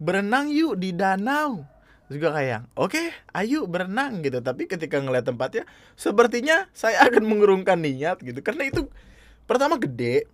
berenang 0.00 0.50
yuk 0.50 0.80
di 0.80 0.96
danau. 0.96 1.62
Juga 2.10 2.34
kayak 2.34 2.66
oke 2.74 2.90
okay, 2.90 3.06
ayo 3.36 3.68
berenang 3.70 4.24
gitu. 4.24 4.42
Tapi 4.42 4.66
ketika 4.66 4.98
ngeliat 4.98 5.28
tempatnya 5.28 5.68
sepertinya 5.94 6.66
saya 6.74 6.98
akan 7.06 7.22
mengurungkan 7.28 7.78
niat 7.78 8.18
gitu. 8.24 8.40
Karena 8.42 8.66
itu 8.66 8.90
pertama 9.46 9.78
gede 9.78 10.26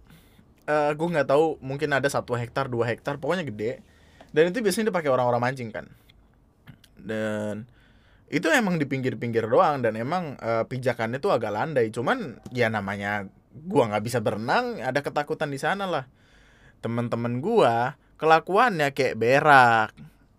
uh, 0.66 0.90
eh, 0.90 0.92
gue 0.92 1.08
nggak 1.08 1.28
tahu 1.30 1.62
mungkin 1.62 1.94
ada 1.94 2.06
satu 2.11 2.35
hektar 2.35 2.66
dua 2.66 2.90
hektar 2.90 3.16
pokoknya 3.16 3.46
gede. 3.46 3.80
Dan 4.35 4.52
itu 4.52 4.61
biasanya 4.61 4.92
dipakai 4.92 5.08
orang-orang 5.08 5.40
mancing 5.40 5.70
kan. 5.73 5.87
Dan 6.99 7.64
itu 8.26 8.50
emang 8.50 8.76
di 8.76 8.85
pinggir-pinggir 8.85 9.46
doang 9.46 9.80
dan 9.80 9.94
emang 9.94 10.35
uh, 10.42 10.66
pijakannya 10.66 11.23
tuh 11.23 11.32
agak 11.32 11.54
landai. 11.54 11.88
Cuman 11.94 12.42
ya 12.50 12.66
namanya 12.68 13.30
gua 13.54 13.88
nggak 13.88 14.04
bisa 14.04 14.18
berenang 14.20 14.82
ada 14.82 15.00
ketakutan 15.00 15.49
di 15.49 15.58
sana 15.62 15.87
lah. 15.87 16.04
Teman-teman 16.82 17.40
gua 17.40 17.96
kelakuannya 18.20 18.92
kayak 18.92 19.16
berak. 19.16 19.90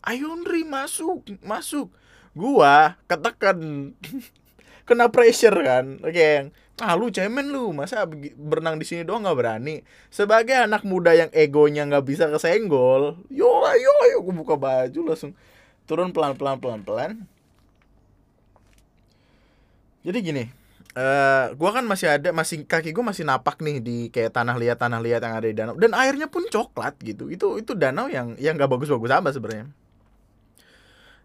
Ayo 0.06 0.36
Nri 0.36 0.68
masuk 0.68 1.26
masuk. 1.42 1.90
Gua 2.38 3.00
ketekan 3.10 3.92
kena 4.88 5.10
pressure 5.10 5.58
kan. 5.64 5.98
Oke 6.04 6.12
okay 6.14 6.36
ah 6.82 6.94
lu 6.94 7.10
cemen 7.10 7.50
lu. 7.50 7.74
Masa 7.74 8.06
berenang 8.38 8.78
di 8.78 8.86
sini 8.86 9.02
doang 9.08 9.26
nggak 9.26 9.38
berani? 9.38 9.82
Sebagai 10.14 10.54
anak 10.54 10.86
muda 10.86 11.14
yang 11.14 11.32
egonya 11.34 11.86
nggak 11.90 12.06
bisa 12.06 12.30
kesenggol 12.30 13.18
yo 13.34 13.50
ayo 13.66 13.92
ayo 14.10 14.18
gue 14.22 14.36
buka 14.36 14.56
baju 14.60 15.02
langsung. 15.14 15.34
Turun 15.90 16.12
pelan 16.12 16.38
pelan 16.38 16.58
pelan 16.62 16.82
pelan. 16.86 17.12
Jadi 20.08 20.18
gini 20.24 20.44
uh, 20.96 21.52
gue 21.52 21.70
kan 21.74 21.84
masih 21.84 22.08
ada 22.20 22.30
masih 22.32 22.64
kaki 22.64 22.96
gue 22.96 23.04
masih 23.04 23.24
napak 23.28 23.60
nih 23.60 23.78
di 23.84 23.98
kayak 24.08 24.32
tanah 24.34 24.56
liat 24.56 24.78
tanah 24.80 25.00
liat 25.02 25.22
yang 25.24 25.36
ada 25.36 25.48
di 25.48 25.56
danau. 25.56 25.76
Dan 25.76 25.92
airnya 25.98 26.30
pun 26.30 26.46
coklat 26.46 26.98
gitu. 27.02 27.30
Itu 27.34 27.58
itu 27.58 27.74
danau 27.74 28.08
yang 28.08 28.38
yang 28.38 28.56
nggak 28.56 28.70
bagus 28.70 28.90
bagus 28.94 29.12
amat 29.12 29.34
sebenarnya 29.34 29.68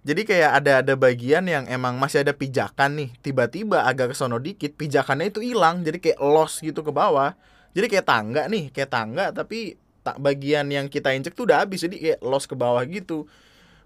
jadi 0.02 0.22
kayak 0.26 0.50
ada 0.58 0.72
ada 0.82 0.94
bagian 0.98 1.46
yang 1.46 1.70
emang 1.70 1.94
masih 1.94 2.26
ada 2.26 2.34
pijakan 2.34 2.98
nih. 2.98 3.10
Tiba-tiba 3.22 3.86
agak 3.86 4.10
kesono 4.10 4.42
dikit 4.42 4.74
pijakannya 4.74 5.30
itu 5.30 5.38
hilang. 5.38 5.86
Jadi 5.86 6.02
kayak 6.02 6.18
loss 6.18 6.58
gitu 6.58 6.82
ke 6.82 6.90
bawah. 6.90 7.38
Jadi 7.70 7.86
kayak 7.86 8.06
tangga 8.10 8.42
nih 8.50 8.74
kayak 8.74 8.90
tangga 8.90 9.30
tapi 9.30 9.78
tak 10.02 10.18
bagian 10.18 10.66
yang 10.74 10.90
kita 10.90 11.14
injek 11.14 11.38
tuh 11.38 11.46
udah 11.46 11.62
habis. 11.62 11.86
Jadi 11.86 12.02
kayak 12.02 12.18
loss 12.18 12.50
ke 12.50 12.58
bawah 12.58 12.82
gitu. 12.82 13.30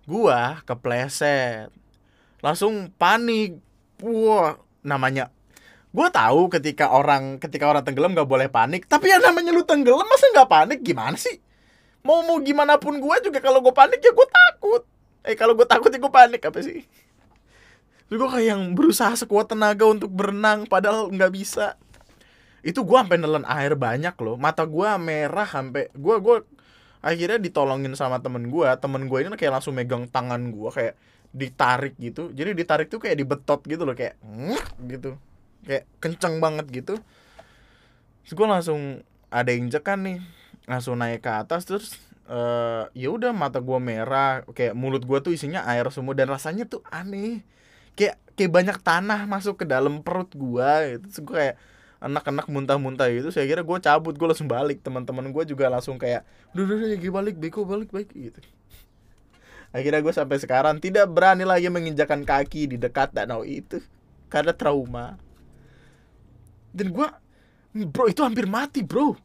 Gua 0.08 0.64
kepleset. 0.64 1.68
Langsung 2.40 2.88
panik. 2.96 3.60
Wah 4.00 4.56
namanya 4.80 5.28
gua 5.92 6.08
tahu 6.08 6.48
ketika 6.48 6.96
orang 6.96 7.36
ketika 7.36 7.68
orang 7.68 7.84
tenggelam 7.84 8.16
gak 8.16 8.24
boleh 8.24 8.48
panik. 8.48 8.88
Tapi 8.88 9.12
yang 9.12 9.20
namanya 9.20 9.52
lu 9.52 9.68
tenggelam 9.68 10.08
masa 10.08 10.32
nggak 10.32 10.48
panik? 10.48 10.80
Gimana 10.80 11.20
sih? 11.20 11.44
Mau 12.00 12.24
mau 12.24 12.40
gimana 12.40 12.80
pun 12.80 12.96
gua 13.04 13.20
juga 13.20 13.36
kalau 13.44 13.60
gua 13.60 13.76
panik 13.76 14.00
ya 14.00 14.16
gua 14.16 14.24
takut 14.32 14.95
eh 15.26 15.34
kalau 15.34 15.58
gue 15.58 15.66
takut 15.66 15.90
ya 15.90 15.98
gue 15.98 16.12
panik 16.12 16.46
apa 16.46 16.62
sih? 16.62 16.86
Terus 18.06 18.18
gue 18.22 18.30
kayak 18.30 18.46
yang 18.54 18.62
berusaha 18.78 19.18
sekuat 19.18 19.50
tenaga 19.50 19.82
untuk 19.90 20.14
berenang 20.14 20.70
padahal 20.70 21.10
nggak 21.10 21.32
bisa. 21.34 21.74
Itu 22.62 22.86
gue 22.86 22.94
sampai 22.94 23.18
nelen 23.18 23.42
air 23.42 23.74
banyak 23.74 24.14
loh. 24.22 24.38
Mata 24.38 24.62
gue 24.62 24.88
merah 25.02 25.46
sampai 25.46 25.90
gue 25.90 26.16
gue 26.22 26.36
akhirnya 27.02 27.38
ditolongin 27.42 27.94
sama 27.98 28.22
temen 28.22 28.46
gue 28.50 28.66
temen 28.78 29.10
gue 29.10 29.18
ini 29.22 29.34
kayak 29.34 29.58
langsung 29.58 29.74
megang 29.74 30.06
tangan 30.06 30.54
gue 30.54 30.70
kayak 30.70 30.94
ditarik 31.34 31.98
gitu. 31.98 32.30
Jadi 32.30 32.54
ditarik 32.54 32.86
tuh 32.86 33.02
kayak 33.02 33.18
dibetot 33.18 33.60
gitu 33.66 33.82
loh 33.82 33.98
kayak 33.98 34.14
gitu. 34.86 35.18
Kayak 35.66 35.90
kenceng 35.98 36.38
banget 36.38 36.70
gitu. 36.70 36.94
Terus 38.22 38.34
gue 38.38 38.46
langsung 38.46 39.02
ada 39.34 39.50
injekan 39.50 40.06
nih. 40.06 40.18
Langsung 40.70 40.98
naik 40.98 41.26
ke 41.26 41.30
atas 41.30 41.66
terus 41.66 41.98
uh, 42.28 42.90
ya 42.92 43.08
udah 43.10 43.30
mata 43.32 43.62
gue 43.62 43.78
merah 43.78 44.42
kayak 44.50 44.74
mulut 44.74 45.02
gue 45.02 45.18
tuh 45.22 45.32
isinya 45.34 45.64
air 45.66 45.86
semua 45.94 46.12
dan 46.12 46.30
rasanya 46.30 46.66
tuh 46.66 46.82
aneh. 46.90 47.42
Kayak 47.96 48.20
kayak 48.36 48.52
banyak 48.52 48.78
tanah 48.84 49.24
masuk 49.24 49.62
ke 49.62 49.64
dalam 49.64 50.04
perut 50.04 50.28
gue 50.36 51.00
terus 51.00 51.18
gue 51.24 51.34
kayak 51.34 51.56
anak-anak 51.96 52.46
muntah-muntah 52.52 53.08
gitu 53.08 53.32
saya 53.32 53.48
kira 53.48 53.64
gue 53.64 53.78
cabut 53.80 54.14
gue 54.14 54.28
langsung 54.28 54.50
balik. 54.50 54.82
Teman-teman 54.84 55.32
gue 55.32 55.44
juga 55.48 55.70
langsung 55.72 55.96
kayak 55.96 56.26
udah 56.52 56.62
udah 56.66 56.76
lagi 56.92 57.10
balik 57.10 57.36
beko 57.40 57.64
balik 57.64 57.88
balik 57.90 58.12
gitu. 58.12 58.38
Akhirnya 59.74 60.00
gue 60.00 60.14
sampai 60.14 60.38
sekarang 60.40 60.78
tidak 60.78 61.10
berani 61.10 61.44
lagi 61.44 61.68
menginjakan 61.68 62.22
kaki 62.22 62.70
di 62.70 62.76
dekat 62.76 63.12
danau 63.12 63.42
itu 63.42 63.80
karena 64.28 64.52
trauma. 64.52 65.16
Dan 66.76 66.92
gue 66.92 67.08
bro 67.88 68.08
itu 68.08 68.20
hampir 68.20 68.44
mati 68.48 68.84
bro. 68.84 69.16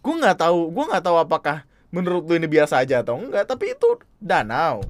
Gue 0.00 0.14
nggak 0.16 0.40
tahu 0.40 0.72
gue 0.72 0.84
nggak 0.88 1.04
tahu 1.04 1.16
apakah 1.20 1.68
menurut 1.90 2.26
lu 2.26 2.34
ini 2.38 2.46
biasa 2.46 2.82
aja 2.82 3.02
atau 3.02 3.18
enggak 3.18 3.46
tapi 3.46 3.74
itu 3.74 3.98
danau. 4.22 4.82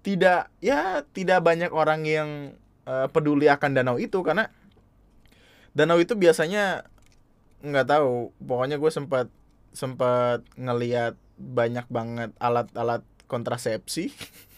Tidak 0.00 0.64
ya 0.64 1.04
tidak 1.12 1.44
banyak 1.44 1.68
orang 1.72 2.08
yang 2.08 2.56
uh, 2.88 3.06
peduli 3.12 3.46
akan 3.52 3.76
danau 3.76 3.96
itu 4.00 4.24
karena 4.24 4.48
danau 5.76 6.00
itu 6.00 6.16
biasanya 6.16 6.88
nggak 7.60 7.86
tahu. 7.88 8.32
Pokoknya 8.40 8.80
gue 8.80 8.90
sempat 8.92 9.28
sempat 9.70 10.42
ngeliat 10.56 11.14
banyak 11.40 11.86
banget 11.88 12.30
alat-alat 12.36 13.06
kontrasepsi 13.30 14.10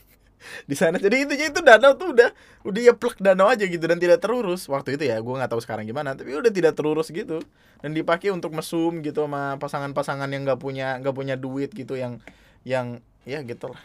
di 0.65 0.75
sana. 0.79 0.99
Jadi 0.99 1.27
intinya 1.27 1.47
itu 1.49 1.61
danau 1.61 1.93
tuh 1.97 2.15
udah 2.15 2.31
udah 2.67 2.81
ya 2.81 2.93
plek 2.95 3.19
danau 3.19 3.49
aja 3.51 3.65
gitu 3.67 3.83
dan 3.87 3.99
tidak 3.99 4.21
terurus. 4.23 4.69
Waktu 4.69 4.95
itu 4.99 5.09
ya 5.09 5.19
gue 5.19 5.35
nggak 5.35 5.51
tahu 5.51 5.61
sekarang 5.63 5.87
gimana 5.89 6.15
tapi 6.15 6.35
udah 6.35 6.53
tidak 6.53 6.77
terurus 6.79 7.11
gitu. 7.11 7.41
Dan 7.83 7.95
dipakai 7.97 8.31
untuk 8.31 8.55
mesum 8.55 9.03
gitu 9.03 9.27
sama 9.27 9.59
pasangan-pasangan 9.59 10.31
yang 10.31 10.47
nggak 10.47 10.61
punya 10.63 10.99
nggak 11.03 11.15
punya 11.15 11.35
duit 11.35 11.75
gitu 11.75 11.99
yang 11.99 12.23
yang 12.63 13.03
ya 13.27 13.43
gitulah. 13.43 13.81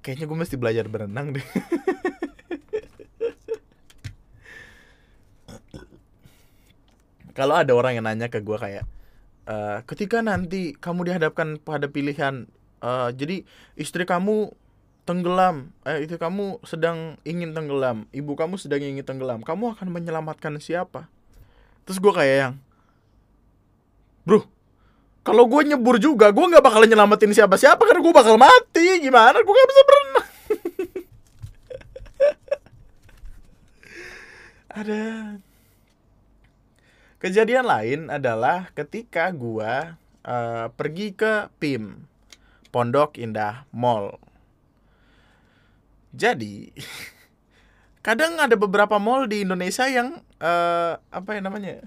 Kayaknya 0.00 0.24
gue 0.24 0.38
mesti 0.40 0.56
belajar 0.56 0.88
berenang 0.88 1.36
deh. 1.36 1.44
Kalau 7.38 7.54
ada 7.54 7.70
orang 7.70 7.94
yang 7.94 8.02
nanya 8.02 8.26
ke 8.26 8.42
gue 8.42 8.58
kayak 8.58 8.82
uh, 9.46 9.78
ketika 9.86 10.18
nanti 10.20 10.74
kamu 10.74 11.06
dihadapkan 11.06 11.56
pada 11.62 11.86
pilihan 11.86 12.50
uh, 12.82 13.10
jadi 13.14 13.42
istri 13.78 14.04
kamu 14.04 14.52
tenggelam. 15.08 15.72
Eh 15.88 16.04
itu 16.04 16.20
kamu 16.20 16.60
sedang 16.68 17.16
ingin 17.24 17.56
tenggelam. 17.56 18.04
Ibu 18.12 18.36
kamu 18.36 18.60
sedang 18.60 18.84
ingin 18.84 19.00
tenggelam. 19.00 19.40
Kamu 19.40 19.72
akan 19.72 19.88
menyelamatkan 19.88 20.60
siapa? 20.60 21.08
Terus 21.88 21.96
gue 21.96 22.12
kayak 22.12 22.36
yang 22.36 22.54
bro 24.28 24.44
kalau 25.24 25.48
gue 25.48 25.72
nyebur 25.72 25.96
juga 25.96 26.28
gue 26.28 26.44
nggak 26.44 26.60
bakal 26.60 26.84
nyelamatin 26.84 27.32
siapa 27.32 27.56
siapa 27.56 27.80
karena 27.80 28.04
gue 28.04 28.12
bakal 28.12 28.36
mati. 28.36 29.00
Gimana? 29.00 29.40
Gue 29.40 29.54
gak 29.56 29.70
bisa 29.72 29.82
berenang. 29.88 30.28
Ada. 34.84 35.04
Kejadian 37.18 37.66
lain 37.66 38.00
adalah 38.12 38.70
ketika 38.76 39.32
gue 39.32 39.96
uh, 40.28 40.66
pergi 40.76 41.16
ke 41.16 41.48
PIM 41.56 42.04
Pondok 42.70 43.16
Indah 43.20 43.64
Mall 43.72 44.28
jadi 46.14 46.72
kadang 48.06 48.40
ada 48.40 48.56
beberapa 48.56 48.96
mall 48.96 49.28
di 49.28 49.44
Indonesia 49.44 49.84
yang 49.86 50.18
uh, 50.40 50.96
apa 51.12 51.36
ya 51.36 51.40
namanya? 51.44 51.84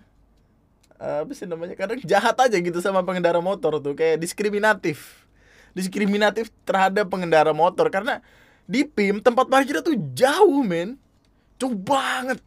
Uh, 1.01 1.25
apa 1.25 1.31
sih 1.33 1.49
namanya? 1.49 1.73
Kadang 1.73 1.97
jahat 2.05 2.37
aja 2.37 2.57
gitu 2.61 2.77
sama 2.77 3.01
pengendara 3.01 3.41
motor 3.41 3.81
tuh, 3.81 3.97
kayak 3.97 4.21
diskriminatif. 4.21 5.25
Diskriminatif 5.73 6.53
terhadap 6.67 7.09
pengendara 7.09 7.55
motor 7.55 7.89
karena 7.89 8.21
di 8.69 8.85
PIM 8.85 9.23
tempat 9.23 9.49
parkirnya 9.49 9.81
tuh 9.81 9.97
jauh, 10.13 10.61
men. 10.61 11.01
Jauh 11.57 11.73
banget. 11.73 12.37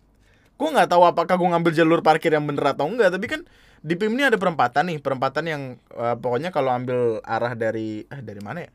Gue 0.55 0.69
nggak 0.71 0.95
tahu 0.95 1.03
apakah 1.03 1.35
gue 1.35 1.49
ngambil 1.51 1.73
jalur 1.75 2.01
parkir 2.01 2.31
yang 2.31 2.47
bener 2.47 2.63
atau 2.71 2.87
enggak, 2.87 3.11
tapi 3.11 3.27
kan 3.27 3.43
di 3.85 4.01
PIM 4.01 4.17
ini 4.17 4.25
ada 4.25 4.41
perempatan 4.41 4.89
nih, 4.89 4.99
perempatan 5.05 5.45
yang 5.45 5.63
uh, 5.93 6.17
pokoknya 6.17 6.49
kalau 6.49 6.73
ambil 6.73 7.21
arah 7.21 7.53
dari 7.53 8.09
eh 8.09 8.21
dari 8.25 8.41
mana 8.41 8.65
ya? 8.65 8.73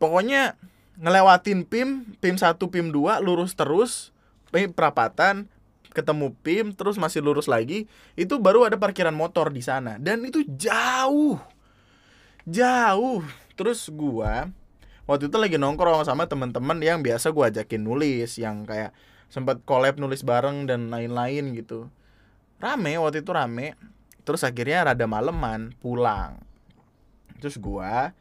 Pokoknya 0.00 0.56
ngelewatin 0.96 1.68
PIM, 1.68 2.16
PIM 2.24 2.40
1, 2.40 2.56
PIM 2.56 2.88
2 2.88 3.20
lurus 3.20 3.52
terus, 3.52 4.16
PIM 4.48 4.72
perapatan, 4.72 5.44
ketemu 5.92 6.32
PIM 6.40 6.72
terus 6.72 6.96
masih 6.96 7.20
lurus 7.20 7.52
lagi, 7.52 7.84
itu 8.16 8.40
baru 8.40 8.64
ada 8.64 8.80
parkiran 8.80 9.12
motor 9.12 9.52
di 9.52 9.60
sana 9.60 10.00
dan 10.00 10.24
itu 10.24 10.40
jauh. 10.56 11.36
Jauh. 12.48 13.20
Terus 13.54 13.92
gua 13.92 14.48
waktu 15.04 15.28
itu 15.28 15.36
lagi 15.36 15.60
nongkrong 15.60 16.00
sama 16.08 16.24
teman-teman 16.24 16.80
yang 16.80 17.04
biasa 17.04 17.28
gua 17.28 17.52
ajakin 17.52 17.84
nulis 17.84 18.40
yang 18.40 18.64
kayak 18.64 18.96
sempat 19.28 19.60
collab 19.68 20.00
nulis 20.00 20.24
bareng 20.24 20.64
dan 20.64 20.88
lain-lain 20.88 21.52
gitu. 21.52 21.92
Rame 22.56 22.96
waktu 22.96 23.20
itu 23.20 23.30
rame. 23.36 23.76
Terus 24.24 24.42
akhirnya 24.42 24.92
rada 24.92 25.06
maleman 25.06 25.76
pulang. 25.78 26.40
Terus 27.38 27.60
gua 27.60 28.16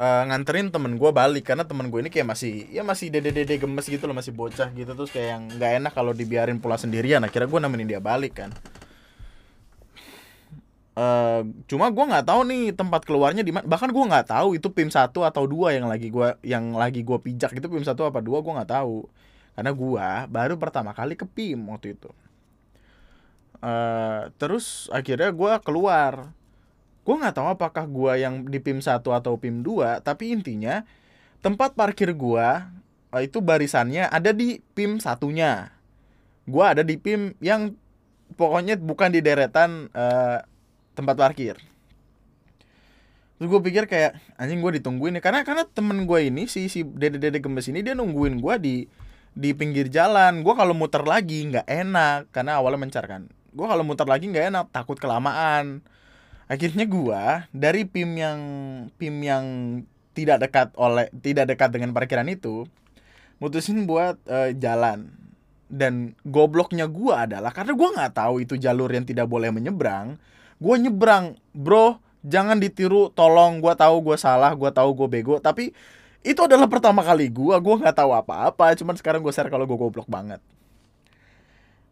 uh, 0.00 0.22
nganterin 0.26 0.72
temen 0.72 0.96
gue 0.96 1.10
balik 1.12 1.52
karena 1.52 1.68
temen 1.68 1.92
gue 1.92 2.00
ini 2.00 2.10
kayak 2.10 2.26
masih 2.32 2.66
ya 2.72 2.80
masih 2.80 3.12
dede 3.12 3.30
dede 3.30 3.60
gemes 3.60 3.84
gitu 3.84 4.08
loh 4.08 4.16
masih 4.16 4.32
bocah 4.32 4.72
gitu 4.72 4.90
terus 4.96 5.12
kayak 5.12 5.28
yang 5.36 5.42
nggak 5.60 5.72
enak 5.84 5.92
kalau 5.92 6.16
dibiarin 6.16 6.56
pulang 6.58 6.80
sendirian 6.80 7.20
akhirnya 7.20 7.46
gue 7.46 7.60
nemenin 7.60 7.88
dia 7.88 8.00
balik 8.00 8.40
kan. 8.40 8.50
Uh, 11.00 11.46
cuma 11.70 11.86
gue 11.88 12.02
nggak 12.02 12.26
tahu 12.26 12.40
nih 12.50 12.74
tempat 12.74 13.06
keluarnya 13.06 13.46
di 13.46 13.54
mana 13.54 13.64
bahkan 13.64 13.88
gue 13.88 14.04
nggak 14.04 14.26
tahu 14.26 14.58
itu 14.58 14.68
pim 14.74 14.90
satu 14.90 15.22
atau 15.22 15.46
dua 15.46 15.72
yang 15.72 15.86
lagi 15.86 16.10
gue 16.10 16.34
yang 16.42 16.74
lagi 16.74 17.06
gue 17.06 17.18
pijak 17.20 17.54
itu 17.56 17.66
pim 17.70 17.84
satu 17.86 18.08
apa 18.08 18.18
dua 18.24 18.42
gue 18.42 18.52
nggak 18.56 18.72
tahu. 18.72 19.06
Karena 19.50 19.76
gue 19.76 20.08
baru 20.32 20.54
pertama 20.56 20.96
kali 20.96 21.14
ke 21.20 21.28
pim 21.28 21.60
waktu 21.68 21.92
itu 21.94 22.10
uh, 23.64 24.32
terus 24.36 24.88
akhirnya 24.92 25.30
gue 25.32 25.52
keluar. 25.64 26.32
Gue 27.00 27.14
nggak 27.16 27.36
tahu 27.36 27.48
apakah 27.48 27.84
gue 27.88 28.12
yang 28.20 28.44
di 28.44 28.60
PIM 28.60 28.84
1 28.84 29.00
atau 29.00 29.40
PIM 29.40 29.64
2 29.64 30.04
tapi 30.04 30.36
intinya 30.36 30.84
tempat 31.40 31.72
parkir 31.72 32.12
gue 32.12 32.46
eh, 33.16 33.22
itu 33.24 33.40
barisannya 33.40 34.08
ada 34.08 34.30
di 34.36 34.60
PIM 34.76 35.00
satunya. 35.00 35.72
Gue 36.44 36.64
ada 36.64 36.84
di 36.84 37.00
PIM 37.00 37.40
yang 37.40 37.72
pokoknya 38.36 38.76
bukan 38.78 39.10
di 39.10 39.20
deretan 39.24 39.88
uh, 39.96 40.44
tempat 40.94 41.16
parkir. 41.16 41.56
Terus 43.40 43.48
gue 43.48 43.60
pikir 43.64 43.88
kayak 43.88 44.20
anjing 44.36 44.60
gue 44.60 44.78
ditungguin 44.78 45.16
nih. 45.16 45.24
Karena 45.24 45.40
karena 45.42 45.64
temen 45.64 46.04
gue 46.04 46.20
ini 46.28 46.44
si 46.44 46.68
si 46.68 46.84
dede 46.84 47.16
dede 47.16 47.40
gemes 47.40 47.64
ini 47.72 47.80
dia 47.80 47.96
nungguin 47.96 48.36
gue 48.38 48.54
di 48.60 48.76
di 49.32 49.50
pinggir 49.56 49.88
jalan. 49.88 50.44
Gue 50.44 50.52
kalau 50.52 50.76
muter 50.76 51.02
lagi 51.08 51.48
nggak 51.48 51.64
enak 51.64 52.28
karena 52.30 52.60
awalnya 52.60 52.84
mencar 52.84 53.08
kan 53.08 53.39
gue 53.50 53.66
kalau 53.66 53.82
muter 53.82 54.06
lagi 54.06 54.30
nggak 54.30 54.46
enak 54.54 54.66
takut 54.70 54.96
kelamaan. 54.96 55.82
Akhirnya 56.50 56.82
gua 56.82 57.46
dari 57.54 57.86
PIM 57.86 58.10
yang 58.18 58.40
PIM 58.98 59.16
yang 59.22 59.44
tidak 60.18 60.42
dekat 60.42 60.74
oleh 60.74 61.06
tidak 61.22 61.46
dekat 61.54 61.70
dengan 61.70 61.94
parkiran 61.94 62.26
itu 62.26 62.66
mutusin 63.38 63.86
buat 63.86 64.18
uh, 64.26 64.50
jalan. 64.58 65.14
Dan 65.70 66.18
gobloknya 66.26 66.90
gua 66.90 67.30
adalah 67.30 67.54
karena 67.54 67.78
gua 67.78 67.94
nggak 67.94 68.18
tahu 68.18 68.42
itu 68.42 68.58
jalur 68.58 68.90
yang 68.90 69.06
tidak 69.06 69.30
boleh 69.30 69.54
menyeberang 69.54 70.18
gua 70.58 70.76
nyebrang 70.76 71.38
bro 71.54 72.02
jangan 72.26 72.58
ditiru 72.58 73.14
tolong 73.14 73.62
gua 73.62 73.78
tahu 73.78 74.02
gua 74.02 74.18
salah 74.18 74.50
gua 74.58 74.74
tahu 74.74 74.90
gua 74.98 75.06
bego. 75.06 75.38
Tapi 75.38 75.70
itu 76.26 76.40
adalah 76.42 76.66
pertama 76.66 77.00
kali 77.06 77.30
gua 77.30 77.62
gua 77.62 77.78
nggak 77.78 77.94
tahu 77.94 78.10
apa-apa 78.10 78.74
cuman 78.74 78.98
sekarang 78.98 79.22
gua 79.22 79.30
share 79.30 79.48
kalau 79.48 79.70
gua 79.70 79.78
goblok 79.86 80.10
banget 80.10 80.42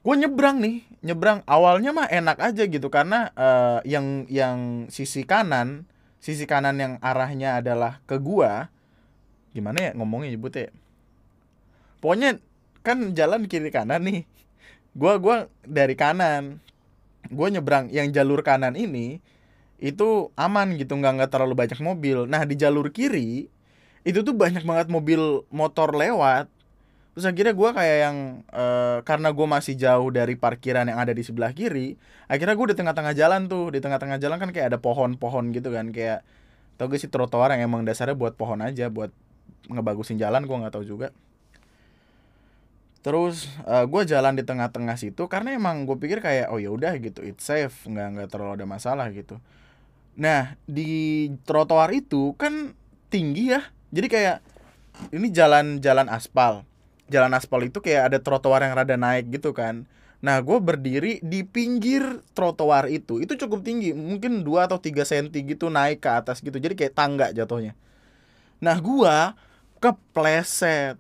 gue 0.09 0.17
nyebrang 0.25 0.57
nih 0.65 0.89
nyebrang. 1.05 1.45
Awalnya 1.45 1.93
mah 1.93 2.09
enak 2.09 2.41
aja 2.41 2.65
gitu 2.65 2.89
karena 2.89 3.29
uh, 3.37 3.85
yang 3.85 4.25
yang 4.33 4.89
sisi 4.89 5.29
kanan 5.29 5.85
sisi 6.17 6.49
kanan 6.49 6.81
yang 6.81 6.93
arahnya 7.05 7.61
adalah 7.61 8.01
ke 8.09 8.17
gua 8.17 8.73
gimana 9.53 9.79
ya 9.79 9.93
ngomongnya 9.93 10.33
nyebutnya 10.33 10.73
pokoknya 12.01 12.41
kan 12.81 13.13
jalan 13.13 13.45
kiri 13.45 13.69
kanan 13.69 14.01
nih. 14.01 14.25
Gua 14.97 15.21
gua 15.21 15.37
dari 15.69 15.93
kanan. 15.93 16.57
Gua 17.29 17.53
nyebrang. 17.53 17.93
Yang 17.93 18.17
jalur 18.17 18.41
kanan 18.41 18.81
ini 18.81 19.21
itu 19.77 20.33
aman 20.35 20.75
gitu 20.81 20.97
nggak 20.97 21.21
nggak 21.21 21.31
terlalu 21.31 21.55
banyak 21.55 21.79
mobil. 21.85 22.25
Nah 22.25 22.49
di 22.49 22.57
jalur 22.57 22.89
kiri 22.89 23.53
itu 24.09 24.19
tuh 24.25 24.33
banyak 24.33 24.65
banget 24.65 24.89
mobil 24.89 25.45
motor 25.53 25.93
lewat 25.93 26.49
terus 27.19 27.35
akhirnya 27.35 27.51
gue 27.51 27.71
kayak 27.75 27.99
yang 27.99 28.47
uh, 28.55 29.03
karena 29.03 29.35
gue 29.35 29.43
masih 29.43 29.75
jauh 29.75 30.07
dari 30.15 30.39
parkiran 30.39 30.87
yang 30.87 31.03
ada 31.03 31.11
di 31.11 31.27
sebelah 31.27 31.51
kiri 31.51 31.99
akhirnya 32.31 32.55
gue 32.55 32.71
di 32.71 32.77
tengah-tengah 32.79 33.11
jalan 33.19 33.51
tuh. 33.51 33.75
Di 33.75 33.83
tengah-tengah 33.83 34.23
jalan 34.23 34.39
kan 34.39 34.55
kayak 34.55 34.71
ada 34.71 34.79
pohon-pohon 34.79 35.51
gitu 35.51 35.75
kan 35.75 35.91
kayak 35.91 36.23
tau 36.79 36.87
gak 36.87 37.03
sih 37.03 37.11
trotoar 37.11 37.51
yang 37.59 37.67
emang 37.67 37.83
dasarnya 37.83 38.15
buat 38.15 38.39
pohon 38.39 38.63
aja 38.63 38.87
buat 38.87 39.11
ngebagusin 39.67 40.15
jalan 40.15 40.47
gue 40.47 40.57
nggak 40.63 40.79
tahu 40.79 40.87
juga. 40.87 41.11
Terus 43.03 43.51
uh, 43.67 43.83
eh, 43.83 43.85
gue 43.91 44.03
jalan 44.07 44.39
di 44.39 44.47
tengah-tengah 44.47 44.95
situ 44.95 45.27
karena 45.27 45.59
emang 45.59 45.91
gue 45.91 45.99
pikir 45.99 46.23
kayak 46.23 46.55
oh 46.55 46.63
ya 46.63 46.71
udah 46.71 46.95
gitu 47.03 47.27
it's 47.27 47.43
safe 47.43 47.75
nggak 47.91 48.15
nggak 48.15 48.29
terlalu 48.31 48.63
ada 48.63 48.67
masalah 48.71 49.11
gitu. 49.11 49.43
Nah 50.15 50.55
di 50.71 51.27
trotoar 51.43 51.91
itu 51.91 52.39
kan 52.39 52.79
tinggi 53.11 53.59
ya. 53.59 53.67
Jadi 53.91 54.07
kayak 54.07 54.39
ini 55.11 55.35
jalan-jalan 55.35 56.07
aspal 56.07 56.63
jalan 57.09 57.33
aspal 57.35 57.61
itu 57.65 57.81
kayak 57.81 58.13
ada 58.13 58.19
trotoar 58.21 58.65
yang 58.65 58.77
rada 58.77 58.97
naik 58.97 59.33
gitu 59.33 59.53
kan 59.57 59.89
Nah, 60.19 60.43
gue 60.43 60.59
berdiri 60.59 61.23
di 61.23 61.47
pinggir 61.47 62.03
trotoar 62.35 62.91
itu. 62.91 63.23
Itu 63.23 63.39
cukup 63.39 63.63
tinggi, 63.63 63.95
mungkin 63.95 64.43
2 64.43 64.67
atau 64.67 64.79
3 64.83 65.07
cm 65.07 65.31
gitu 65.31 65.71
naik 65.71 66.03
ke 66.03 66.11
atas 66.11 66.43
gitu. 66.43 66.59
Jadi 66.59 66.75
kayak 66.75 66.95
tangga 66.99 67.31
jatuhnya. 67.31 67.79
Nah, 68.59 68.83
gue 68.83 69.17
kepleset. 69.79 70.99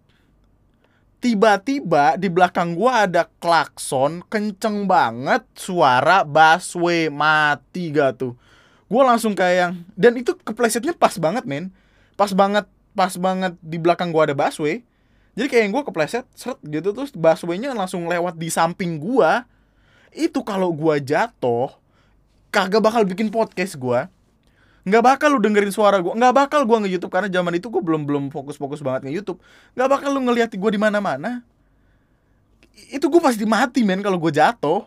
Tiba-tiba 1.18 2.14
di 2.14 2.30
belakang 2.30 2.78
gue 2.78 2.92
ada 2.94 3.26
klakson 3.42 4.22
kenceng 4.30 4.86
banget 4.86 5.42
suara 5.58 6.22
busway 6.22 7.10
mati 7.10 7.90
gak 7.90 8.22
tuh. 8.22 8.38
Gue 8.86 9.02
langsung 9.02 9.34
kayak 9.34 9.56
yang 9.58 9.72
dan 9.98 10.14
itu 10.14 10.38
keplesetnya 10.46 10.94
pas 10.94 11.18
banget 11.18 11.42
men. 11.42 11.74
Pas 12.14 12.30
banget 12.30 12.70
pas 12.94 13.10
banget 13.18 13.58
di 13.58 13.82
belakang 13.82 14.14
gue 14.14 14.30
ada 14.30 14.38
busway 14.38 14.86
jadi 15.38 15.46
kayak 15.46 15.62
yang 15.62 15.72
gue 15.78 15.84
kepleset 15.86 16.26
seret 16.34 16.58
gitu 16.66 16.90
terus 16.90 17.14
busway-nya 17.14 17.70
langsung 17.70 18.10
lewat 18.10 18.34
di 18.34 18.50
samping 18.50 18.98
gue 18.98 19.30
itu 20.10 20.42
kalau 20.42 20.74
gue 20.74 20.98
jatuh 20.98 21.70
kagak 22.50 22.82
bakal 22.82 23.06
bikin 23.06 23.30
podcast 23.30 23.78
gue 23.78 24.00
nggak 24.88 25.04
bakal 25.04 25.36
lu 25.36 25.38
dengerin 25.38 25.70
suara 25.70 26.02
gue 26.02 26.10
nggak 26.10 26.34
bakal 26.34 26.66
gue 26.66 26.76
nge 26.82 26.90
YouTube 26.90 27.12
karena 27.14 27.30
zaman 27.30 27.54
itu 27.54 27.70
gue 27.70 27.82
belum 27.84 28.02
belum 28.02 28.24
fokus 28.34 28.58
fokus 28.58 28.82
banget 28.82 29.06
nge 29.06 29.14
YouTube 29.22 29.38
nggak 29.78 29.88
bakal 29.88 30.10
lu 30.10 30.26
ngeliat 30.26 30.50
gue 30.50 30.70
di 30.74 30.80
mana 30.80 30.98
mana 30.98 31.46
itu 32.86 33.10
gue 33.10 33.20
pasti 33.20 33.42
mati 33.42 33.82
men 33.82 33.98
kalau 33.98 34.22
gue 34.22 34.30
jatuh. 34.30 34.86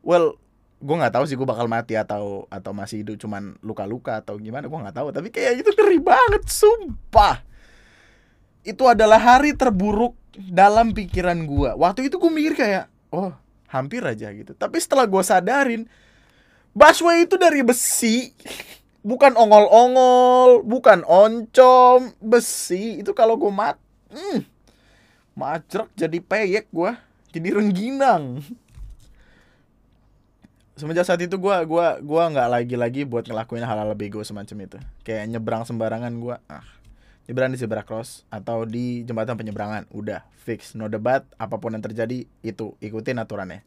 Well 0.00 0.40
gue 0.82 0.96
nggak 0.98 1.14
tahu 1.14 1.24
sih 1.28 1.36
gue 1.38 1.46
bakal 1.46 1.70
mati 1.70 1.94
atau 1.94 2.50
atau 2.50 2.74
masih 2.74 3.06
hidup 3.06 3.14
cuman 3.22 3.54
luka-luka 3.62 4.18
atau 4.18 4.40
gimana 4.40 4.66
gue 4.66 4.78
nggak 4.78 4.96
tahu. 4.96 5.08
Tapi 5.12 5.28
kayak 5.28 5.62
itu 5.62 5.70
ngeri 5.76 6.00
banget 6.00 6.42
sumpah 6.48 7.44
itu 8.62 8.86
adalah 8.86 9.18
hari 9.18 9.54
terburuk 9.58 10.14
dalam 10.32 10.94
pikiran 10.96 11.44
gue 11.44 11.70
waktu 11.76 12.08
itu 12.08 12.16
gue 12.16 12.32
mikir 12.32 12.54
kayak 12.56 12.88
oh 13.12 13.34
hampir 13.72 14.04
aja 14.04 14.28
gitu. 14.36 14.52
Tapi 14.52 14.76
setelah 14.76 15.08
gue 15.08 15.22
sadarin 15.24 15.88
busway 16.76 17.24
itu 17.24 17.40
dari 17.40 17.64
besi 17.64 18.36
bukan 19.00 19.32
ongol-ongol 19.34 20.60
bukan 20.62 21.00
oncom 21.08 22.12
besi. 22.20 23.00
Itu 23.00 23.16
kalau 23.16 23.40
gue 23.40 23.48
mat 23.48 23.80
hmm, 24.12 24.44
majrek 25.32 25.88
jadi 25.96 26.18
peyek 26.20 26.68
gue 26.68 26.92
jadi 27.32 27.48
rengginang. 27.56 28.44
Semenjak 30.76 31.04
saat 31.04 31.20
itu 31.20 31.36
gue 31.36 31.56
gua 31.68 32.00
gua 32.00 32.32
nggak 32.32 32.48
lagi 32.48 32.76
lagi 32.80 33.00
buat 33.04 33.28
ngelakuin 33.28 33.62
hal-hal 33.62 33.92
bego 33.92 34.24
semacam 34.24 34.66
itu. 34.66 34.78
Kayak 35.04 35.24
nyebrang 35.36 35.62
sembarangan 35.68 36.12
gue 36.16 36.36
ah 36.48 36.81
nyebrang 37.26 37.54
di 37.54 37.58
zebra 37.58 37.86
cross 37.86 38.26
atau 38.28 38.66
di 38.66 39.06
jembatan 39.06 39.38
penyeberangan. 39.38 39.86
Udah 39.94 40.26
fix. 40.42 40.74
No 40.74 40.90
debat 40.90 41.22
apa 41.38 41.58
pun 41.58 41.74
yang 41.74 41.84
terjadi 41.84 42.26
itu. 42.42 42.74
Ikutin 42.82 43.22
aturannya. 43.22 43.62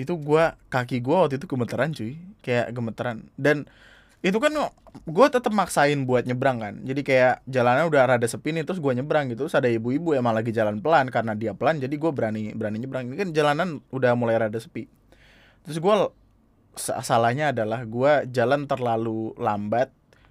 Itu 0.00 0.16
gua 0.16 0.56
kaki 0.72 1.00
gua 1.04 1.28
waktu 1.28 1.40
itu 1.40 1.46
gemeteran 1.48 1.92
cuy. 1.92 2.16
Kayak 2.44 2.72
gemeteran. 2.72 3.28
Dan 3.36 3.68
itu 4.20 4.36
kan 4.36 4.52
gue 5.08 5.26
tetap 5.32 5.48
maksain 5.56 6.04
buat 6.04 6.28
nyebrang 6.28 6.60
kan. 6.60 6.74
Jadi 6.84 7.00
kayak 7.00 7.40
jalannya 7.48 7.88
udah 7.88 8.02
rada 8.04 8.28
sepi 8.28 8.52
nih 8.52 8.68
terus 8.68 8.76
gue 8.76 8.92
nyebrang 8.92 9.32
gitu. 9.32 9.48
Terus 9.48 9.56
ada 9.56 9.64
ibu-ibu 9.72 10.12
emang 10.12 10.36
lagi 10.36 10.52
jalan 10.52 10.76
pelan 10.84 11.08
karena 11.08 11.32
dia 11.32 11.56
pelan 11.56 11.80
jadi 11.80 11.94
gue 11.96 12.12
berani 12.12 12.52
berani 12.52 12.84
nyebrang. 12.84 13.08
Ini 13.08 13.16
kan 13.16 13.28
jalanan 13.32 13.80
udah 13.88 14.12
mulai 14.20 14.36
rada 14.36 14.60
sepi. 14.60 14.84
Terus 15.64 15.80
gue 15.80 15.94
salahnya 16.76 17.56
adalah 17.56 17.80
gue 17.88 18.28
jalan 18.28 18.68
terlalu 18.68 19.32
lambat 19.40 19.88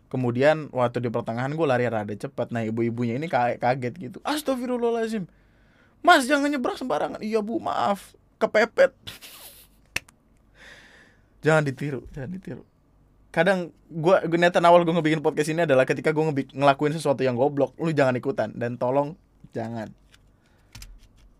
kemudian 0.09 0.73
waktu 0.73 1.05
di 1.05 1.09
pertengahan 1.13 1.53
gue 1.53 1.65
lari 1.69 1.85
rada 1.85 2.11
cepat 2.11 2.49
nah 2.49 2.65
ibu-ibunya 2.65 3.15
ini 3.15 3.29
kaget 3.29 3.93
gitu. 3.95 4.17
Astagfirullahaladzim. 4.25 5.29
Mas 6.01 6.25
jangan 6.25 6.49
nyebrang 6.49 6.75
sembarangan. 6.75 7.21
Iya 7.21 7.39
bu 7.39 7.61
maaf. 7.61 8.17
Kepepet. 8.41 8.91
Jangan 11.39 11.63
ditiru 11.63 12.03
jangan 12.11 12.35
ditiru. 12.35 12.63
Kadang 13.31 13.71
gue 13.87 14.15
niatan 14.35 14.59
awal 14.67 14.83
gue 14.83 14.91
ngebikin 14.91 15.23
podcast 15.23 15.47
ini 15.47 15.63
adalah 15.63 15.87
ketika 15.87 16.11
gue 16.11 16.23
ngelakuin 16.51 16.91
sesuatu 16.91 17.23
yang 17.23 17.39
goblok 17.39 17.79
lu 17.79 17.95
jangan 17.95 18.19
ikutan. 18.19 18.51
Dan 18.51 18.75
tolong 18.75 19.15
jangan. 19.55 19.87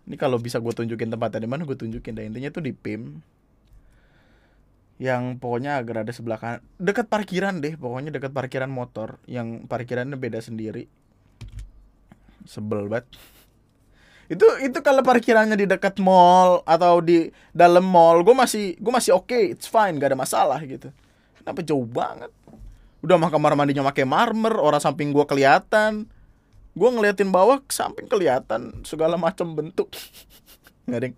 Ini 0.08 0.16
kalau 0.16 0.40
bisa 0.40 0.64
gue 0.64 0.72
tunjukin 0.72 1.12
tempatnya 1.12 1.44
di 1.44 1.50
mana 1.52 1.68
gue 1.68 1.76
tunjukin 1.76 2.16
dan 2.16 2.32
intinya 2.32 2.48
tuh 2.48 2.64
di 2.64 2.72
PIM 2.72 3.20
yang 5.00 5.40
pokoknya 5.40 5.80
agak 5.80 6.04
ada 6.04 6.12
sebelah 6.12 6.36
kanan. 6.36 6.62
Dekat 6.76 7.08
parkiran 7.08 7.64
deh 7.64 7.80
pokoknya 7.80 8.12
dekat 8.12 8.36
parkiran 8.36 8.68
motor 8.68 9.16
yang 9.32 9.64
parkirannya 9.66 10.20
beda 10.20 10.44
sendiri. 10.44 10.92
Sebel 12.44 12.92
banget. 12.92 13.08
Itu 14.28 14.46
itu 14.60 14.76
kalau 14.84 15.00
parkirannya 15.02 15.56
di 15.56 15.66
dekat 15.66 16.04
mall 16.04 16.62
atau 16.68 17.00
di 17.00 17.32
dalam 17.56 17.88
mall 17.88 18.22
gue 18.28 18.36
masih 18.36 18.76
gue 18.76 18.94
masih 18.94 19.16
oke 19.16 19.32
okay, 19.32 19.56
it's 19.56 19.72
fine 19.72 19.96
gak 19.96 20.12
ada 20.12 20.20
masalah 20.20 20.60
gitu. 20.68 20.92
Kenapa 21.40 21.64
jauh 21.64 21.88
banget? 21.88 22.30
Udah 23.00 23.16
mah 23.16 23.32
kamar 23.32 23.56
mandinya 23.56 23.88
pakai 23.88 24.04
marmer 24.04 24.52
orang 24.60 24.84
samping 24.84 25.16
gue 25.16 25.24
kelihatan. 25.24 26.12
Gue 26.76 26.90
ngeliatin 26.92 27.32
bawah 27.32 27.64
samping 27.72 28.12
kelihatan 28.12 28.84
segala 28.84 29.16
macam 29.16 29.56
bentuk. 29.56 29.88
Nggak 30.92 31.16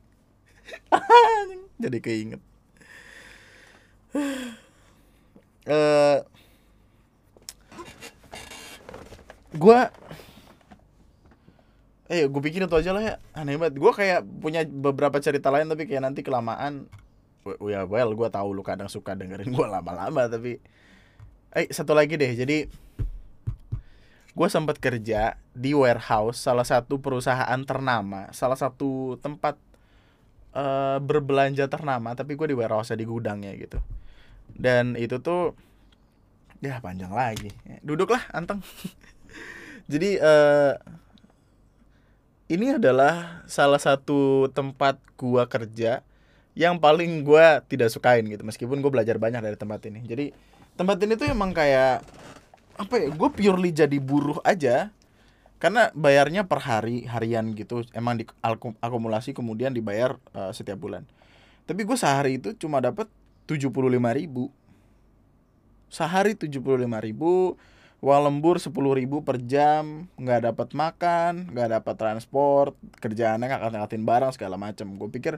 jadi 1.84 1.98
keinget 2.00 2.42
uh, 4.16 6.18
gue 9.62 9.80
eh 12.12 12.28
gue 12.28 12.42
pikir 12.44 12.68
itu 12.68 12.76
aja 12.76 12.92
lah 12.92 13.04
ya. 13.04 13.16
Aneh 13.32 13.56
banget. 13.56 13.80
Gue 13.80 13.92
kayak 13.96 14.28
punya 14.44 14.68
beberapa 14.68 15.16
cerita 15.24 15.48
lain 15.48 15.72
tapi 15.72 15.88
kayak 15.88 16.12
nanti 16.12 16.28
kelamaan 16.28 16.92
ya 17.42 17.90
well 17.90 18.14
gue 18.14 18.30
tahu 18.30 18.54
lu 18.54 18.62
kadang 18.62 18.92
suka 18.92 19.18
dengerin 19.18 19.50
gue 19.50 19.66
lama-lama 19.66 20.28
tapi 20.28 20.60
eh 21.56 21.72
satu 21.72 21.96
lagi 21.96 22.20
deh. 22.20 22.36
Jadi 22.36 22.68
gue 24.32 24.48
sempat 24.48 24.80
kerja 24.80 25.36
di 25.52 25.76
warehouse 25.76 26.40
salah 26.40 26.64
satu 26.64 27.04
perusahaan 27.04 27.60
ternama 27.68 28.32
salah 28.32 28.56
satu 28.56 29.20
tempat 29.20 29.60
uh, 30.56 30.98
berbelanja 31.02 31.68
ternama 31.68 32.16
tapi 32.16 32.36
gue 32.36 32.52
di 32.52 32.56
warehouse 32.56 32.94
di 32.96 33.06
gudangnya 33.08 33.52
gitu. 33.56 33.80
Dan 34.52 35.00
itu 35.00 35.20
tuh 35.24 35.56
ya 36.62 36.78
panjang 36.80 37.12
lagi. 37.12 37.50
Duduklah 37.82 38.22
anteng. 38.32 38.62
Jadi 39.92 40.22
uh, 40.22 40.78
ini 42.52 42.76
adalah 42.76 43.44
salah 43.48 43.80
satu 43.80 44.52
tempat 44.52 45.00
gua 45.16 45.48
kerja 45.48 46.04
yang 46.52 46.78
paling 46.78 47.24
gua 47.24 47.64
tidak 47.64 47.90
sukain 47.90 48.28
gitu 48.28 48.44
meskipun 48.44 48.84
gue 48.84 48.92
belajar 48.92 49.16
banyak 49.18 49.42
dari 49.42 49.58
tempat 49.58 49.88
ini. 49.88 50.04
Jadi 50.04 50.36
tempat 50.76 51.00
ini 51.04 51.16
tuh 51.16 51.28
emang 51.32 51.52
kayak 51.52 52.04
apa 52.80 52.94
ya 52.98 53.10
gue 53.12 53.30
purely 53.36 53.70
jadi 53.76 53.98
buruh 54.00 54.40
aja 54.42 54.90
karena 55.62 55.94
bayarnya 55.94 56.50
per 56.50 56.66
hari 56.66 57.06
harian 57.06 57.54
gitu 57.54 57.86
emang 57.94 58.18
di 58.18 58.26
akumulasi 58.82 59.38
kemudian 59.38 59.70
dibayar 59.70 60.18
uh, 60.34 60.50
setiap 60.50 60.82
bulan. 60.82 61.06
Tapi 61.70 61.86
gue 61.86 61.94
sehari 61.94 62.42
itu 62.42 62.58
cuma 62.58 62.82
dapat 62.82 63.06
tujuh 63.46 63.70
puluh 63.70 63.94
lima 63.94 64.10
ribu. 64.10 64.50
Sehari 65.94 66.34
tujuh 66.34 66.66
puluh 66.66 66.82
lima 66.82 66.98
ribu 66.98 67.62
uang 68.02 68.22
lembur 68.26 68.58
sepuluh 68.58 68.98
ribu 68.98 69.22
per 69.22 69.38
jam 69.46 70.10
nggak 70.18 70.50
dapat 70.50 70.74
makan 70.74 71.54
nggak 71.54 71.70
dapat 71.78 71.96
transport 72.02 72.74
kerjaannya 72.98 73.46
nggak 73.46 73.62
ngangkatin 73.62 74.02
barang 74.02 74.32
segala 74.34 74.58
macam 74.58 74.98
gue 74.98 75.10
pikir 75.14 75.38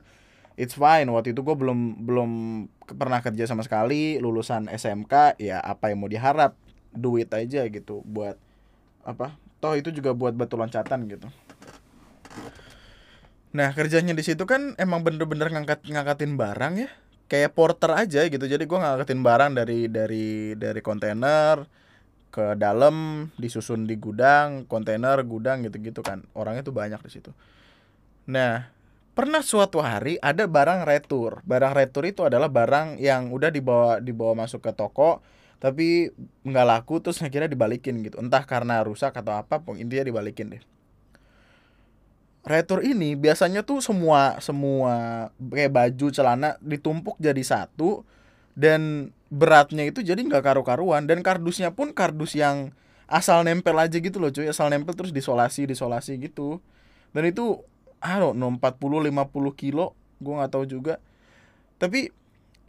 it's 0.56 0.80
fine. 0.80 1.12
Waktu 1.12 1.36
itu 1.36 1.44
gue 1.44 1.56
belum 1.60 2.08
belum 2.08 2.32
pernah 2.96 3.20
kerja 3.20 3.44
sama 3.44 3.68
sekali 3.68 4.16
lulusan 4.24 4.72
SMK 4.72 5.36
ya 5.44 5.60
apa 5.60 5.92
yang 5.92 6.00
mau 6.00 6.08
diharap? 6.08 6.56
Duit 6.96 7.28
aja 7.36 7.68
gitu 7.68 8.06
buat 8.08 8.40
apa 9.04 9.36
toh 9.64 9.80
itu 9.80 9.96
juga 9.96 10.12
buat 10.12 10.36
batu 10.36 10.60
loncatan 10.60 11.08
gitu. 11.08 11.32
Nah 13.56 13.72
kerjanya 13.72 14.12
di 14.12 14.20
situ 14.20 14.44
kan 14.44 14.76
emang 14.76 15.08
bener-bener 15.08 15.48
ngangkat 15.48 15.88
ngangkatin 15.88 16.36
barang 16.36 16.74
ya. 16.84 16.92
Kayak 17.32 17.56
porter 17.56 17.96
aja 17.96 18.28
gitu. 18.28 18.44
Jadi 18.44 18.68
gue 18.68 18.76
ngangkatin 18.76 19.24
barang 19.24 19.52
dari 19.56 19.88
dari 19.88 20.52
dari 20.60 20.82
kontainer 20.84 21.64
ke 22.28 22.60
dalam 22.60 23.30
disusun 23.40 23.88
di 23.88 23.96
gudang 23.96 24.68
kontainer 24.68 25.16
gudang 25.24 25.64
gitu-gitu 25.64 26.04
kan. 26.04 26.28
Orangnya 26.36 26.68
tuh 26.68 26.76
banyak 26.76 27.00
di 27.00 27.12
situ. 27.14 27.32
Nah 28.28 28.68
pernah 29.16 29.40
suatu 29.40 29.80
hari 29.80 30.20
ada 30.20 30.44
barang 30.44 30.84
retur. 30.84 31.40
Barang 31.48 31.72
retur 31.72 32.04
itu 32.04 32.28
adalah 32.28 32.52
barang 32.52 33.00
yang 33.00 33.32
udah 33.32 33.48
dibawa 33.48 34.04
dibawa 34.04 34.44
masuk 34.44 34.60
ke 34.60 34.76
toko 34.76 35.24
tapi 35.64 36.12
nggak 36.44 36.68
laku 36.68 37.00
terus 37.00 37.24
akhirnya 37.24 37.48
dibalikin 37.48 38.04
gitu. 38.04 38.20
Entah 38.20 38.44
karena 38.44 38.84
rusak 38.84 39.16
atau 39.16 39.32
apa 39.32 39.64
pun 39.64 39.80
intinya 39.80 40.04
dibalikin 40.04 40.52
deh. 40.52 40.64
Retur 42.44 42.84
ini 42.84 43.16
biasanya 43.16 43.64
tuh 43.64 43.80
semua 43.80 44.44
semua 44.44 45.32
kayak 45.40 45.72
baju 45.72 46.12
celana 46.12 46.60
ditumpuk 46.60 47.16
jadi 47.16 47.40
satu 47.40 48.04
dan 48.60 49.16
beratnya 49.32 49.88
itu 49.88 50.04
jadi 50.04 50.20
nggak 50.20 50.44
karu-karuan. 50.44 51.08
Dan 51.08 51.24
kardusnya 51.24 51.72
pun 51.72 51.96
kardus 51.96 52.36
yang 52.36 52.76
asal 53.08 53.48
nempel 53.48 53.80
aja 53.80 53.96
gitu 53.96 54.20
loh 54.20 54.36
cuy. 54.36 54.52
Asal 54.52 54.68
nempel 54.68 55.00
terus 55.00 55.16
disolasi 55.16 55.64
disolasi 55.64 56.20
gitu. 56.20 56.60
Dan 57.16 57.24
itu 57.32 57.64
ah 58.04 58.20
no 58.20 58.36
40 58.36 58.60
50 58.60 59.08
kilo 59.56 59.96
gue 60.20 60.34
nggak 60.36 60.52
tahu 60.52 60.68
juga. 60.68 61.00
Tapi 61.80 62.12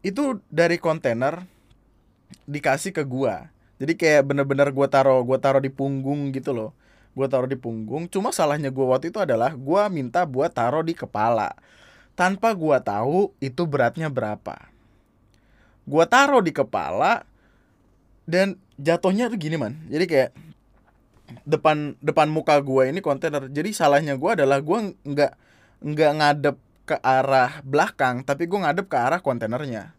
itu 0.07 0.39
dari 0.47 0.79
kontainer 0.79 1.43
dikasih 2.45 2.93
ke 2.93 3.03
gua. 3.05 3.51
Jadi 3.81 3.99
kayak 3.99 4.23
bener-bener 4.31 4.71
gua 4.71 4.87
taruh 4.87 5.21
gua 5.27 5.39
taruh 5.41 5.61
di 5.61 5.73
punggung 5.73 6.31
gitu 6.31 6.55
loh. 6.55 6.71
Gua 7.15 7.31
taruh 7.31 7.47
di 7.47 7.59
punggung 7.59 8.11
cuma 8.11 8.31
salahnya 8.31 8.71
gua 8.71 8.97
waktu 8.97 9.11
itu 9.11 9.19
adalah 9.21 9.55
gua 9.55 9.89
minta 9.91 10.25
buat 10.25 10.53
taruh 10.53 10.85
di 10.87 10.95
kepala. 10.95 11.57
Tanpa 12.15 12.55
gua 12.55 12.79
tahu 12.79 13.35
itu 13.43 13.63
beratnya 13.67 14.07
berapa. 14.07 14.71
Gua 15.85 16.05
taruh 16.07 16.41
di 16.41 16.55
kepala 16.55 17.27
dan 18.25 18.57
jatuhnya 18.81 19.29
tuh 19.29 19.39
gini 19.39 19.57
man. 19.59 19.77
Jadi 19.91 20.05
kayak 20.07 20.31
depan 21.45 21.99
depan 21.99 22.31
muka 22.31 22.57
gua 22.63 22.87
ini 22.87 23.03
kontainer. 23.03 23.51
Jadi 23.51 23.75
salahnya 23.75 24.15
gua 24.15 24.39
adalah 24.39 24.63
gua 24.63 24.95
nggak 25.03 25.33
nggak 25.85 26.13
ngadep 26.17 26.57
ke 26.85 26.97
arah 27.01 27.65
belakang 27.65 28.21
tapi 28.23 28.45
gua 28.45 28.69
ngadep 28.69 28.87
ke 28.93 28.97
arah 28.97 29.21
kontainernya 29.25 29.97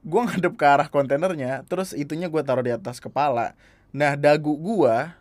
gua 0.00 0.28
ngadep 0.28 0.56
ke 0.56 0.64
arah 0.64 0.88
kontainernya 0.88 1.64
terus 1.68 1.92
itunya 1.92 2.26
gua 2.32 2.40
taruh 2.44 2.64
di 2.64 2.72
atas 2.72 2.98
kepala. 2.98 3.52
Nah 3.92 4.16
dagu 4.16 4.56
gua 4.56 5.16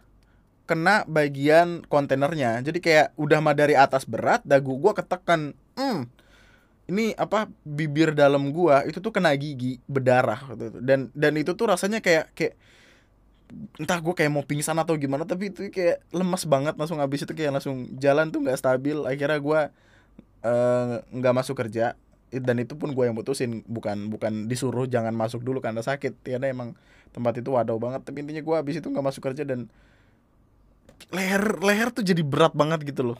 kena 0.69 1.03
bagian 1.09 1.81
kontainernya. 1.89 2.61
Jadi 2.61 2.79
kayak 2.79 3.17
udah 3.17 3.39
mah 3.41 3.57
dari 3.57 3.73
atas 3.75 4.05
berat 4.05 4.45
dagu 4.45 4.77
gua 4.77 4.95
ketekan 4.95 5.57
hmm, 5.75 6.07
ini 6.89 7.13
apa 7.17 7.49
bibir 7.65 8.15
dalam 8.15 8.49
gua 8.55 8.85
itu 8.85 9.01
tuh 9.01 9.13
kena 9.13 9.33
gigi 9.35 9.77
berdarah 9.85 10.57
dan 10.81 11.13
dan 11.13 11.33
itu 11.37 11.53
tuh 11.53 11.69
rasanya 11.69 11.99
kayak 12.01 12.31
kayak 12.33 12.53
entah 13.81 13.97
gua 13.97 14.13
kayak 14.13 14.29
mau 14.29 14.45
pingsan 14.45 14.77
atau 14.77 14.93
gimana 14.93 15.25
tapi 15.25 15.49
itu 15.49 15.73
kayak 15.73 16.05
lemas 16.13 16.45
banget 16.45 16.77
langsung 16.77 17.01
habis 17.01 17.25
itu 17.25 17.33
kayak 17.33 17.57
langsung 17.59 17.89
jalan 17.97 18.29
tuh 18.29 18.39
nggak 18.45 18.57
stabil. 18.57 18.97
Akhirnya 19.09 19.39
gua 19.41 19.59
eh, 20.45 21.01
nggak 21.11 21.33
masuk 21.35 21.57
kerja 21.59 21.97
dan 22.29 22.61
itu 22.61 22.77
pun 22.77 22.93
gue 22.93 23.03
yang 23.09 23.17
mutusin 23.17 23.65
bukan 23.65 24.13
bukan 24.13 24.45
disuruh 24.45 24.85
jangan 24.85 25.13
masuk 25.17 25.41
dulu 25.41 25.57
karena 25.59 25.81
sakit. 25.81 26.21
Karena 26.21 26.53
emang 26.53 26.77
tempat 27.09 27.41
itu 27.41 27.49
waduh 27.49 27.81
banget 27.81 28.05
tapi 28.05 28.21
intinya 28.21 28.45
gue 28.45 28.55
abis 28.55 28.75
itu 28.81 28.87
nggak 28.89 29.05
masuk 29.05 29.21
kerja 29.25 29.41
dan 29.41 29.65
leher 31.09 31.57
leher 31.57 31.89
tuh 31.89 32.05
jadi 32.05 32.21
berat 32.21 32.53
banget 32.53 32.85
gitu 32.85 33.13
loh. 33.13 33.19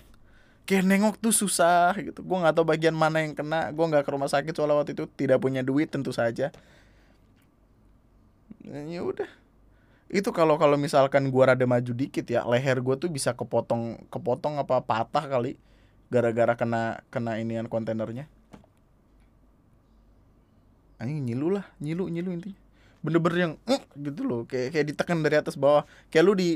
Kayak 0.70 0.86
nengok 0.86 1.16
tuh 1.18 1.34
susah 1.34 1.98
gitu. 1.98 2.22
Gue 2.22 2.38
nggak 2.38 2.54
tahu 2.54 2.66
bagian 2.70 2.94
mana 2.94 3.26
yang 3.26 3.34
kena 3.34 3.74
gue 3.74 3.86
nggak 3.86 4.06
ke 4.06 4.12
rumah 4.14 4.30
sakit 4.30 4.54
soalnya 4.54 4.78
waktu 4.78 4.94
itu 4.94 5.10
tidak 5.18 5.42
punya 5.42 5.66
duit 5.66 5.90
tentu 5.90 6.14
saja. 6.14 6.54
Ya 8.70 9.02
udah. 9.02 9.30
Itu 10.10 10.30
kalau 10.30 10.62
kalau 10.62 10.78
misalkan 10.78 11.34
gue 11.34 11.44
rada 11.46 11.66
maju 11.66 11.94
dikit 11.98 12.26
ya 12.30 12.46
leher 12.46 12.78
gue 12.78 12.96
tuh 12.98 13.10
bisa 13.10 13.34
kepotong 13.34 14.06
kepotong 14.14 14.62
apa 14.62 14.86
patah 14.86 15.26
kali 15.26 15.58
gara-gara 16.10 16.54
kena 16.58 17.06
kena 17.14 17.38
inian 17.38 17.70
kontainernya 17.70 18.26
anjing 21.00 21.24
nyilu 21.24 21.48
lah 21.56 21.66
nyilu 21.80 22.12
nyilu 22.12 22.30
intinya. 22.36 22.60
Bener-bener 23.00 23.38
yang 23.40 23.54
eh, 23.66 23.82
gitu 23.96 24.22
loh 24.28 24.44
kayak 24.44 24.76
kayak 24.76 24.86
ditekan 24.94 25.24
dari 25.24 25.40
atas 25.40 25.56
bawah. 25.56 25.88
Kayak 26.12 26.24
lu 26.28 26.34
di 26.36 26.50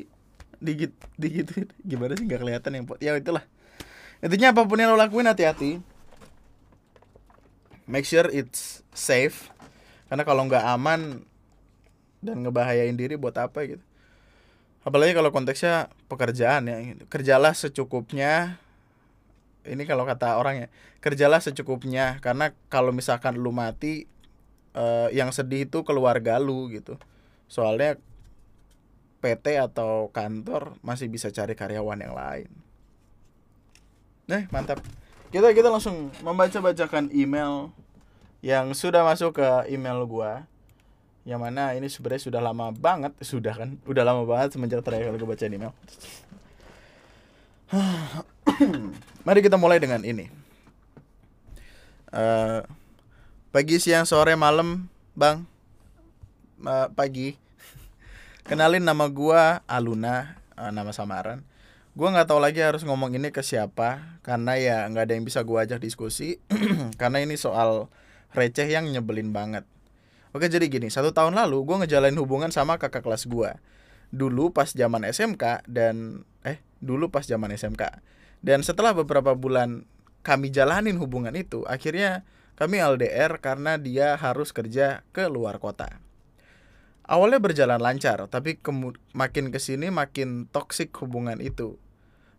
digit 0.59 0.93
digit 1.15 1.47
gimana 1.89 2.15
sih 2.19 2.27
nggak 2.27 2.41
kelihatan 2.43 2.71
yang 2.75 2.85
ya 2.99 3.15
itulah. 3.15 3.43
Intinya 4.23 4.55
apa 4.55 4.63
pun 4.63 4.79
yang 4.79 4.91
lo 4.91 4.99
lakuin 4.99 5.27
hati-hati. 5.27 5.83
Make 7.83 8.07
sure 8.07 8.31
it's 8.31 8.79
safe. 8.95 9.51
Karena 10.07 10.23
kalau 10.23 10.47
nggak 10.47 10.63
aman 10.63 11.27
dan 12.23 12.39
ngebahayain 12.39 12.95
diri 12.95 13.19
buat 13.19 13.35
apa 13.35 13.67
gitu. 13.67 13.83
Apalagi 14.83 15.15
kalau 15.15 15.31
konteksnya 15.31 15.91
pekerjaan 16.11 16.67
ya 16.67 16.79
gitu. 16.79 17.03
kerjalah 17.07 17.51
secukupnya. 17.55 18.59
Ini 19.63 19.83
kalau 19.87 20.03
kata 20.03 20.39
orang 20.39 20.55
ya 20.55 20.67
kerjalah 21.03 21.43
secukupnya. 21.43 22.19
Karena 22.23 22.55
kalau 22.71 22.95
misalkan 22.95 23.35
lu 23.35 23.51
mati 23.51 24.07
eh, 24.73 25.09
yang 25.13 25.29
sedih 25.29 25.65
itu 25.69 25.81
keluarga 25.81 26.37
lu 26.37 26.69
gitu 26.69 26.97
soalnya 27.47 27.97
PT 29.23 29.55
atau 29.55 30.11
kantor 30.11 30.75
masih 30.83 31.07
bisa 31.07 31.31
cari 31.31 31.55
karyawan 31.55 31.99
yang 32.01 32.15
lain 32.17 32.51
Eh, 34.31 34.47
mantap. 34.55 34.79
Kita 35.35 35.51
kita 35.51 35.67
langsung 35.67 36.07
membaca-bacakan 36.23 37.11
email 37.11 37.75
yang 38.39 38.71
sudah 38.71 39.03
masuk 39.03 39.35
ke 39.43 39.47
email 39.67 39.99
gua. 40.07 40.47
Yang 41.27 41.39
mana 41.39 41.71
ini 41.75 41.87
sebenarnya 41.87 42.23
sudah 42.31 42.41
lama 42.43 42.71
banget, 42.71 43.11
sudah 43.23 43.55
kan? 43.55 43.79
Udah 43.87 44.03
lama 44.03 44.23
banget 44.27 44.55
semenjak 44.55 44.83
terakhir 44.83 45.15
gue 45.15 45.27
baca 45.27 45.43
email. 45.47 45.71
Mari 49.27 49.39
kita 49.39 49.55
mulai 49.55 49.79
dengan 49.79 50.03
ini. 50.03 50.27
Uh, 52.11 52.59
pagi, 53.53 53.77
siang, 53.77 54.09
sore, 54.09 54.33
malam, 54.33 54.89
bang. 55.13 55.45
Uh, 56.65 56.89
pagi. 56.97 57.37
Kenalin 58.49 58.81
nama 58.81 59.05
gua 59.13 59.61
Aluna, 59.69 60.41
uh, 60.57 60.73
nama 60.73 60.89
samaran 60.89 61.45
gue 61.93 62.09
nggak 62.09 62.25
tahu 62.25 62.41
lagi 62.41 62.57
harus 62.57 62.81
ngomong 62.81 63.13
ini 63.13 63.29
ke 63.29 63.45
siapa 63.45 64.17
karena 64.25 64.57
ya 64.57 64.77
nggak 64.89 65.03
ada 65.05 65.13
yang 65.13 65.25
bisa 65.29 65.45
gue 65.45 65.57
ajak 65.61 65.77
diskusi 65.77 66.41
karena 67.01 67.21
ini 67.21 67.37
soal 67.37 67.93
receh 68.33 68.65
yang 68.65 68.89
nyebelin 68.89 69.29
banget 69.29 69.61
oke 70.33 70.41
jadi 70.49 70.65
gini 70.65 70.89
satu 70.89 71.13
tahun 71.13 71.37
lalu 71.37 71.61
gue 71.61 71.85
ngejalanin 71.85 72.17
hubungan 72.17 72.49
sama 72.49 72.81
kakak 72.81 73.05
kelas 73.05 73.29
gue 73.29 73.53
dulu 74.09 74.49
pas 74.49 74.73
zaman 74.73 75.05
SMK 75.05 75.69
dan 75.69 76.25
eh 76.41 76.65
dulu 76.81 77.13
pas 77.13 77.29
zaman 77.29 77.53
SMK 77.53 78.01
dan 78.41 78.65
setelah 78.65 78.97
beberapa 78.97 79.37
bulan 79.37 79.85
kami 80.25 80.49
jalanin 80.49 80.97
hubungan 80.97 81.37
itu 81.37 81.61
akhirnya 81.69 82.25
kami 82.63 82.79
LDR 82.79 83.43
karena 83.43 83.75
dia 83.75 84.15
harus 84.15 84.55
kerja 84.55 85.03
ke 85.11 85.27
luar 85.27 85.59
kota. 85.59 85.99
Awalnya 87.03 87.43
berjalan 87.43 87.83
lancar 87.83 88.23
tapi 88.31 88.55
makin 89.11 89.51
ke 89.51 89.59
sini 89.59 89.91
makin 89.91 90.47
toksik 90.47 90.95
hubungan 91.03 91.43
itu. 91.43 91.75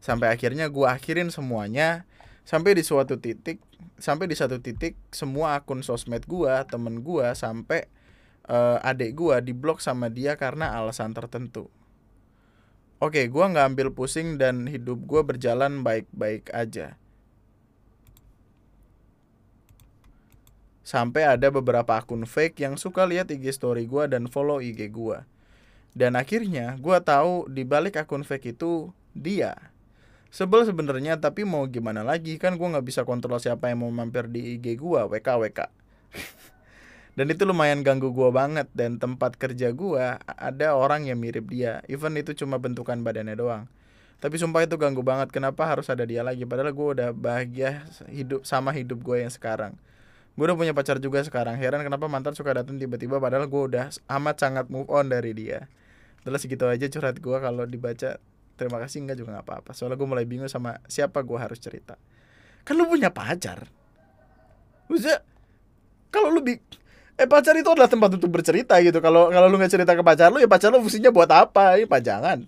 Sampai 0.01 0.33
akhirnya 0.33 0.73
gue 0.73 0.89
akhirin 0.89 1.29
semuanya 1.29 2.09
sampai 2.49 2.73
di 2.73 2.81
suatu 2.81 3.21
titik 3.21 3.61
sampai 4.01 4.25
di 4.25 4.33
satu 4.33 4.65
titik 4.65 4.97
semua 5.13 5.61
akun 5.61 5.85
sosmed 5.85 6.25
gue 6.25 6.53
temen 6.73 7.05
gue 7.05 7.29
sampai 7.37 7.85
uh, 8.49 8.81
adik 8.81 9.21
gue 9.21 9.37
diblok 9.45 9.85
sama 9.85 10.09
dia 10.09 10.41
karena 10.41 10.73
alasan 10.73 11.13
tertentu. 11.13 11.69
Oke 12.97 13.29
gue 13.29 13.45
nggak 13.45 13.77
ambil 13.77 13.93
pusing 13.93 14.41
dan 14.41 14.73
hidup 14.73 15.05
gue 15.05 15.21
berjalan 15.21 15.85
baik-baik 15.85 16.49
aja 16.57 16.97
sampai 20.85 21.25
ada 21.25 21.49
beberapa 21.49 21.97
akun 21.97 22.29
fake 22.29 22.61
yang 22.63 22.77
suka 22.77 23.09
lihat 23.09 23.33
IG 23.33 23.51
story 23.57 23.89
gue 23.89 24.05
dan 24.07 24.29
follow 24.29 24.61
IG 24.61 24.93
gue 24.93 25.25
dan 25.95 26.19
akhirnya 26.19 26.75
gue 26.83 26.99
tahu 26.99 27.47
di 27.47 27.63
balik 27.63 28.03
akun 28.03 28.27
fake 28.27 28.59
itu 28.59 28.91
dia. 29.15 29.55
Sebel 30.35 30.67
sebenarnya 30.67 31.23
tapi 31.23 31.47
mau 31.47 31.63
gimana 31.71 32.03
lagi? 32.03 32.35
Kan 32.43 32.59
gue 32.59 32.67
nggak 32.67 32.83
bisa 32.83 33.07
kontrol 33.07 33.39
siapa 33.39 33.71
yang 33.71 33.87
mau 33.87 33.91
mampir 33.95 34.27
di 34.27 34.59
IG 34.59 34.83
gue 34.83 35.01
WK 35.07 35.29
WK 35.47 35.61
dan 37.17 37.27
itu 37.31 37.47
lumayan 37.47 37.87
ganggu 37.87 38.11
gue 38.11 38.31
banget 38.35 38.67
dan 38.75 38.99
tempat 38.99 39.39
kerja 39.39 39.71
gue 39.71 40.19
ada 40.27 40.75
orang 40.75 41.07
yang 41.07 41.23
mirip 41.23 41.47
dia. 41.47 41.79
Even 41.87 42.19
itu 42.19 42.35
cuma 42.35 42.59
bentukan 42.59 42.99
badannya 43.07 43.39
doang. 43.39 43.71
Tapi 44.19 44.35
sumpah 44.35 44.67
itu 44.67 44.75
ganggu 44.75 45.07
banget 45.07 45.31
kenapa 45.31 45.63
harus 45.63 45.87
ada 45.87 46.03
dia 46.03 46.27
lagi? 46.27 46.43
Padahal 46.43 46.75
gue 46.75 46.89
udah 46.99 47.09
bahagia 47.15 47.87
hidup 48.11 48.43
sama 48.43 48.75
hidup 48.75 48.99
gue 48.99 49.23
yang 49.23 49.31
sekarang 49.31 49.79
gue 50.35 50.45
udah 50.45 50.59
punya 50.59 50.75
pacar 50.75 50.99
juga 50.99 51.23
sekarang. 51.23 51.55
Heran 51.55 51.87
kenapa 51.87 52.11
mantan 52.11 52.35
suka 52.35 52.51
datang 52.51 52.75
tiba-tiba 52.75 53.23
padahal 53.23 53.47
gue 53.47 53.63
udah 53.71 53.95
amat 54.19 54.37
sangat 54.43 54.67
move 54.67 54.91
on 54.91 55.07
dari 55.07 55.31
dia. 55.31 55.71
Udah 56.27 56.41
segitu 56.43 56.67
aja 56.67 56.87
curhat 56.91 57.23
gue 57.23 57.37
kalau 57.39 57.65
dibaca. 57.71 58.19
Terima 58.55 58.79
kasih 58.83 59.07
enggak 59.07 59.19
juga 59.23 59.39
nggak 59.39 59.47
apa-apa. 59.47 59.71
Soalnya 59.75 59.99
gue 59.99 60.09
mulai 60.11 60.27
bingung 60.27 60.51
sama 60.51 60.83
siapa 60.91 61.23
gue 61.23 61.39
harus 61.39 61.59
cerita. 61.63 61.95
Kan 62.67 62.75
lu 62.75 62.91
punya 62.91 63.15
pacar. 63.15 63.71
Bisa 64.91 65.23
kalau 66.11 66.35
lu 66.35 66.43
bi 66.43 66.59
eh 67.15 67.31
pacar 67.31 67.55
itu 67.55 67.71
adalah 67.71 67.87
tempat 67.87 68.19
untuk 68.19 68.31
bercerita 68.31 68.75
gitu. 68.83 68.99
Kalau 68.99 69.31
kalau 69.31 69.47
lu 69.47 69.55
nggak 69.55 69.71
cerita 69.71 69.95
ke 69.95 70.03
pacar 70.03 70.35
lu 70.35 70.43
ya 70.43 70.51
pacar 70.51 70.75
lu 70.75 70.83
fungsinya 70.83 71.15
buat 71.15 71.31
apa? 71.31 71.79
Ini 71.79 71.87
pajangan. 71.87 72.43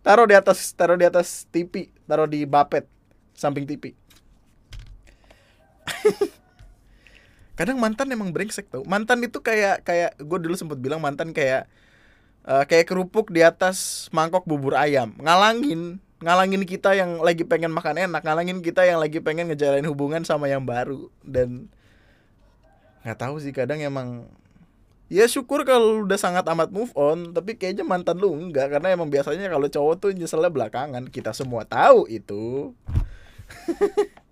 Taruh 0.00 0.24
di 0.24 0.36
atas 0.38 0.72
taruh 0.72 0.96
di 0.96 1.04
atas 1.04 1.44
TV 1.52 1.92
taruh 2.06 2.30
di 2.30 2.46
bapet 2.46 2.86
samping 3.34 3.66
TV 3.66 3.92
kadang 7.56 7.80
mantan 7.80 8.12
emang 8.12 8.30
brengsek 8.30 8.68
tau. 8.68 8.84
Mantan 8.84 9.24
itu 9.24 9.40
kayak 9.40 9.82
kayak 9.82 10.14
gue 10.20 10.38
dulu 10.38 10.54
sempat 10.54 10.76
bilang 10.76 11.00
mantan 11.00 11.32
kayak 11.32 11.64
uh, 12.44 12.64
kayak 12.68 12.86
kerupuk 12.86 13.32
di 13.32 13.40
atas 13.40 14.06
mangkok 14.12 14.44
bubur 14.44 14.76
ayam. 14.76 15.16
Ngalangin 15.16 15.98
ngalangin 16.20 16.64
kita 16.64 16.96
yang 16.96 17.20
lagi 17.20 17.44
pengen 17.44 17.72
makan 17.72 18.08
enak 18.08 18.24
ngalangin 18.24 18.64
kita 18.64 18.88
yang 18.88 18.96
lagi 19.00 19.20
pengen 19.20 19.52
ngejalanin 19.52 19.88
hubungan 19.88 20.22
sama 20.22 20.52
yang 20.52 20.68
baru. 20.68 21.08
Dan 21.24 21.72
nggak 23.02 23.18
tahu 23.18 23.40
sih 23.40 23.56
kadang 23.56 23.80
emang 23.80 24.28
ya 25.08 25.24
syukur 25.24 25.62
kalau 25.64 26.02
udah 26.02 26.18
sangat 26.18 26.42
amat 26.50 26.74
move 26.74 26.90
on 26.98 27.30
tapi 27.30 27.56
kayaknya 27.56 27.88
mantan 27.88 28.20
lu 28.20 28.36
enggak. 28.36 28.68
Karena 28.68 28.92
emang 28.92 29.08
biasanya 29.08 29.48
kalau 29.48 29.72
cowok 29.72 29.94
tuh 29.96 30.10
nyeselnya 30.12 30.52
belakangan. 30.52 31.08
Kita 31.08 31.32
semua 31.32 31.64
tahu 31.64 32.04
itu 32.12 32.76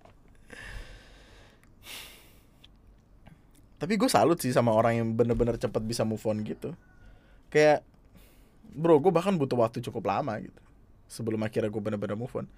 tapi 3.85 4.01
gue 4.01 4.09
salut 4.09 4.41
sih 4.41 4.49
sama 4.49 4.73
orang 4.73 4.97
yang 4.97 5.07
bener-bener 5.13 5.61
cepet 5.61 5.77
bisa 5.85 6.01
move 6.01 6.25
on 6.25 6.41
gitu. 6.41 6.73
Kayak 7.53 7.85
bro 8.73 8.97
gue 8.97 9.13
bahkan 9.13 9.37
butuh 9.37 9.61
waktu 9.61 9.77
cukup 9.85 10.09
lama 10.09 10.41
gitu 10.41 10.57
sebelum 11.05 11.37
akhirnya 11.45 11.69
gue 11.69 11.77
bener-bener 11.77 12.17
move 12.17 12.33
on. 12.33 12.49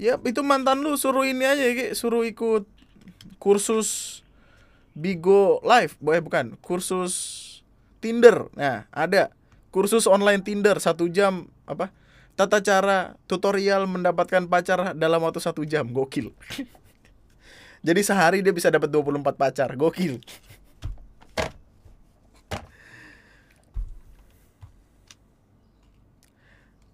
Ya 0.00 0.16
itu 0.16 0.40
mantan 0.40 0.80
lu 0.80 0.96
suruh 0.96 1.28
ini 1.28 1.44
aja 1.44 1.60
ya 1.60 1.92
suruh 1.92 2.24
ikut 2.24 2.64
kursus 3.36 4.24
Bigo 4.96 5.60
Live. 5.60 6.00
Boleh 6.00 6.24
bukan 6.24 6.56
kursus 6.64 7.44
Tinder. 8.00 8.48
Nah 8.56 8.88
ada. 8.88 9.28
Kursus 9.68 10.08
online 10.08 10.40
Tinder 10.40 10.80
satu 10.80 11.04
jam 11.04 11.52
apa 11.68 11.92
tata 12.32 12.64
cara 12.64 13.20
tutorial 13.28 13.84
mendapatkan 13.84 14.48
pacar 14.48 14.96
dalam 14.96 15.20
waktu 15.20 15.44
satu 15.44 15.68
jam. 15.68 15.84
Gokil 15.92 16.32
jadi 17.84 18.00
sehari 18.00 18.40
dia 18.40 18.52
bisa 18.52 18.72
dapat 18.72 18.88
24 18.88 19.36
pacar. 19.36 19.72
Gokil. 19.76 20.20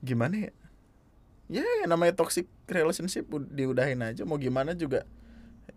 Gimana 0.03 0.51
ya? 0.51 0.53
Ya 1.53 1.67
yang 1.85 1.95
namanya 1.95 2.17
toxic 2.19 2.51
relationship 2.67 3.29
diudahin 3.53 4.03
aja. 4.03 4.27
Mau 4.27 4.41
gimana 4.41 4.75
juga? 4.75 5.07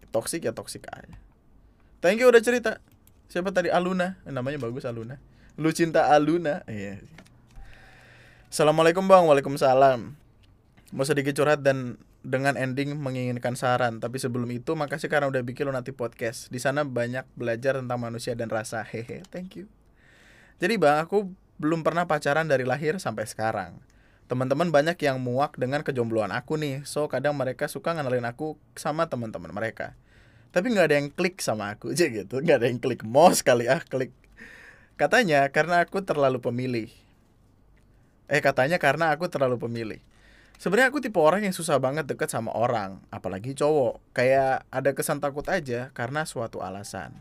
Toxic 0.10 0.42
ya 0.42 0.56
toxic 0.56 0.88
aja. 0.90 1.14
Thank 2.02 2.24
you 2.24 2.30
udah 2.32 2.42
cerita. 2.42 2.82
Siapa 3.30 3.54
tadi? 3.54 3.70
Aluna. 3.70 4.18
Namanya 4.26 4.58
bagus 4.58 4.88
Aluna. 4.88 5.22
Lu 5.60 5.70
cinta 5.76 6.10
Aluna. 6.10 6.66
Iya. 6.66 7.02
Assalamualaikum 8.50 9.06
bang. 9.06 9.26
Waalaikumsalam. 9.28 10.16
Mau 10.96 11.06
sedikit 11.06 11.36
curhat 11.36 11.60
dan 11.60 12.00
dengan 12.26 12.58
ending 12.58 12.98
menginginkan 12.98 13.54
saran. 13.54 14.02
Tapi 14.02 14.18
sebelum 14.18 14.50
itu, 14.50 14.74
makasih 14.74 15.08
karena 15.08 15.30
udah 15.30 15.46
bikin 15.46 15.70
nanti 15.70 15.94
podcast. 15.94 16.50
Di 16.50 16.58
sana 16.58 16.82
banyak 16.82 17.24
belajar 17.38 17.78
tentang 17.78 18.02
manusia 18.02 18.34
dan 18.34 18.50
rasa. 18.50 18.82
Hehe, 18.82 19.22
thank 19.30 19.54
you. 19.54 19.70
Jadi 20.58 20.82
bang, 20.82 21.06
aku 21.06 21.30
belum 21.62 21.86
pernah 21.86 22.10
pacaran 22.10 22.50
dari 22.50 22.66
lahir 22.66 22.98
sampai 22.98 23.30
sekarang. 23.30 23.78
Teman-teman 24.26 24.74
banyak 24.74 24.98
yang 25.06 25.22
muak 25.22 25.54
dengan 25.56 25.86
kejombloan 25.86 26.34
aku 26.34 26.58
nih. 26.58 26.82
So 26.90 27.06
kadang 27.06 27.38
mereka 27.38 27.70
suka 27.70 27.94
ngenalin 27.94 28.26
aku 28.26 28.58
sama 28.74 29.06
teman-teman 29.06 29.54
mereka. 29.54 29.94
Tapi 30.50 30.74
nggak 30.74 30.86
ada 30.90 30.96
yang 30.98 31.10
klik 31.14 31.38
sama 31.46 31.78
aku 31.78 31.92
aja 31.94 32.10
gitu. 32.10 32.42
Nggak 32.42 32.58
ada 32.58 32.68
yang 32.74 32.82
klik. 32.82 33.06
Mau 33.06 33.30
sekali 33.38 33.70
ah 33.70 33.86
klik. 33.86 34.10
Katanya 34.98 35.46
karena 35.54 35.86
aku 35.86 36.02
terlalu 36.02 36.42
pemilih. 36.42 36.90
Eh 38.26 38.42
katanya 38.42 38.82
karena 38.82 39.14
aku 39.14 39.30
terlalu 39.30 39.62
pemilih 39.62 40.02
sebenarnya 40.62 40.92
aku 40.92 41.00
tipe 41.04 41.20
orang 41.20 41.44
yang 41.44 41.56
susah 41.56 41.78
banget 41.80 42.08
deket 42.08 42.32
sama 42.32 42.52
orang 42.54 43.02
apalagi 43.10 43.56
cowok. 43.56 44.02
Kayak 44.16 44.68
ada 44.72 44.92
kesan 44.96 45.20
takut 45.20 45.46
aja 45.48 45.92
karena 45.92 46.24
suatu 46.24 46.64
alasan. 46.64 47.16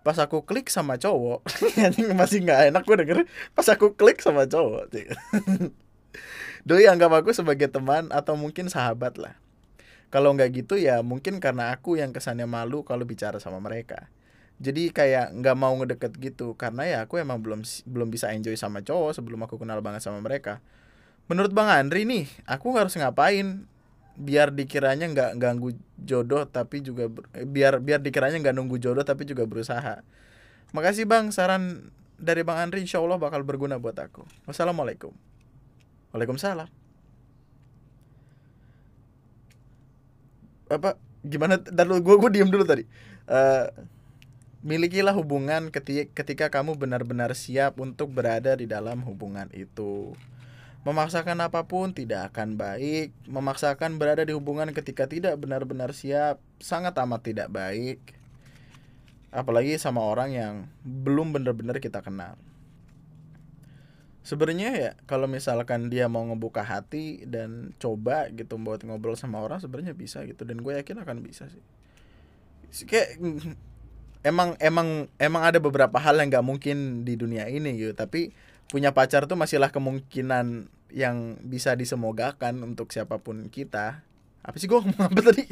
Pas 0.00 0.16
aku 0.16 0.48
klik 0.48 0.72
sama 0.72 0.96
cowok 0.96 1.44
masih 2.20 2.40
nggak 2.40 2.72
enak 2.72 2.82
gue 2.88 2.96
denger 3.04 3.18
pas 3.52 3.68
aku 3.68 3.92
klik 3.92 4.24
sama 4.24 4.48
cowok 4.48 4.88
doi 6.68 6.88
anggap 6.88 7.12
aku 7.12 7.36
sebagai 7.36 7.68
teman 7.68 8.08
atau 8.08 8.32
mungkin 8.32 8.72
sahabat 8.72 9.20
lah. 9.20 9.36
Kalau 10.08 10.34
nggak 10.34 10.64
gitu 10.64 10.74
ya 10.80 11.04
mungkin 11.04 11.38
karena 11.38 11.70
aku 11.70 12.00
yang 12.00 12.10
kesannya 12.16 12.48
malu 12.48 12.82
kalau 12.82 13.04
bicara 13.04 13.38
sama 13.38 13.60
mereka. 13.60 14.08
Jadi 14.60 14.92
kayak 14.92 15.36
nggak 15.36 15.56
mau 15.56 15.72
ngedeket 15.80 16.12
gitu 16.20 16.52
karena 16.56 16.84
ya 16.84 16.98
aku 17.04 17.16
emang 17.20 17.40
belum 17.40 17.64
belum 17.88 18.08
bisa 18.12 18.28
enjoy 18.32 18.56
sama 18.56 18.84
cowok 18.84 19.16
sebelum 19.16 19.40
aku 19.44 19.56
kenal 19.56 19.80
banget 19.80 20.04
sama 20.04 20.20
mereka 20.20 20.60
menurut 21.30 21.54
bang 21.54 21.70
Andri 21.70 22.02
nih 22.02 22.26
aku 22.44 22.74
harus 22.74 22.98
ngapain. 22.98 23.70
Biar 24.20 24.52
dikiranya 24.52 25.08
nggak 25.08 25.30
ganggu 25.40 25.72
jodoh 25.96 26.44
tapi 26.44 26.84
juga 26.84 27.08
eh, 27.32 27.48
biar 27.48 27.80
biar 27.80 28.04
dikiranya 28.04 28.36
nggak 28.36 28.52
nunggu 28.52 28.76
jodoh 28.76 29.00
tapi 29.06 29.24
juga 29.24 29.48
berusaha. 29.48 30.04
Makasih 30.76 31.08
bang. 31.08 31.32
Saran 31.32 31.88
dari 32.20 32.44
bang 32.44 32.68
Andri 32.68 32.84
insya 32.84 33.00
Allah 33.00 33.16
bakal 33.16 33.40
berguna 33.46 33.80
buat 33.80 33.96
aku. 33.96 34.26
Wassalamualaikum. 34.44 35.14
Waalaikumsalam. 36.12 36.68
Apa 40.68 41.00
gimana? 41.24 41.56
Dulu 41.56 42.04
gue 42.04 42.16
gue 42.20 42.30
diem 42.36 42.50
dulu 42.50 42.66
tadi. 42.68 42.84
Uh, 43.24 43.72
milikilah 44.60 45.16
hubungan 45.16 45.72
ketika 45.72 46.04
ketika 46.12 46.46
kamu 46.52 46.76
benar-benar 46.76 47.32
siap 47.32 47.80
untuk 47.80 48.12
berada 48.12 48.52
di 48.52 48.68
dalam 48.68 49.00
hubungan 49.08 49.48
itu 49.56 50.12
Memaksakan 50.80 51.44
apa 51.44 51.68
pun 51.68 51.92
tidak 51.92 52.32
akan 52.32 52.56
baik. 52.56 53.12
Memaksakan 53.28 54.00
berada 54.00 54.24
di 54.24 54.32
hubungan 54.32 54.72
ketika 54.72 55.04
tidak 55.04 55.36
benar-benar 55.36 55.92
siap 55.92 56.40
sangat 56.56 56.96
amat 56.96 57.20
tidak 57.20 57.48
baik. 57.52 58.00
Apalagi 59.28 59.76
sama 59.76 60.00
orang 60.00 60.32
yang 60.32 60.54
belum 60.82 61.36
benar-benar 61.36 61.78
kita 61.84 62.00
kenal. 62.00 62.40
Sebenarnya 64.24 64.70
ya 64.76 64.90
kalau 65.04 65.28
misalkan 65.28 65.88
dia 65.88 66.08
mau 66.08 66.24
ngebuka 66.24 66.64
hati 66.64 67.24
dan 67.28 67.72
coba 67.80 68.28
gitu 68.32 68.60
buat 68.60 68.84
ngobrol 68.84 69.16
sama 69.16 69.40
orang 69.40 69.64
sebenarnya 69.64 69.96
bisa 69.96 70.24
gitu 70.28 70.44
dan 70.44 70.60
gue 70.60 70.76
yakin 70.76 70.96
akan 71.04 71.20
bisa 71.24 71.48
sih. 71.48 71.64
Kayak 72.84 73.16
emang 74.20 74.56
emang 74.60 75.08
emang 75.16 75.42
ada 75.44 75.56
beberapa 75.56 75.96
hal 75.96 76.20
yang 76.20 76.28
nggak 76.28 76.46
mungkin 76.46 77.08
di 77.08 77.16
dunia 77.16 77.48
ini 77.48 77.80
gitu 77.80 77.96
tapi 77.96 78.32
punya 78.70 78.94
pacar 78.94 79.26
tuh 79.26 79.34
masihlah 79.34 79.74
kemungkinan 79.74 80.70
yang 80.94 81.42
bisa 81.42 81.74
disemogakan 81.74 82.62
untuk 82.62 82.94
siapa 82.94 83.18
pun 83.18 83.50
kita. 83.50 84.06
Apa 84.46 84.56
sih 84.56 84.70
gue 84.70 84.78
ngomong 84.78 85.10
apa 85.10 85.20
tadi? 85.20 85.42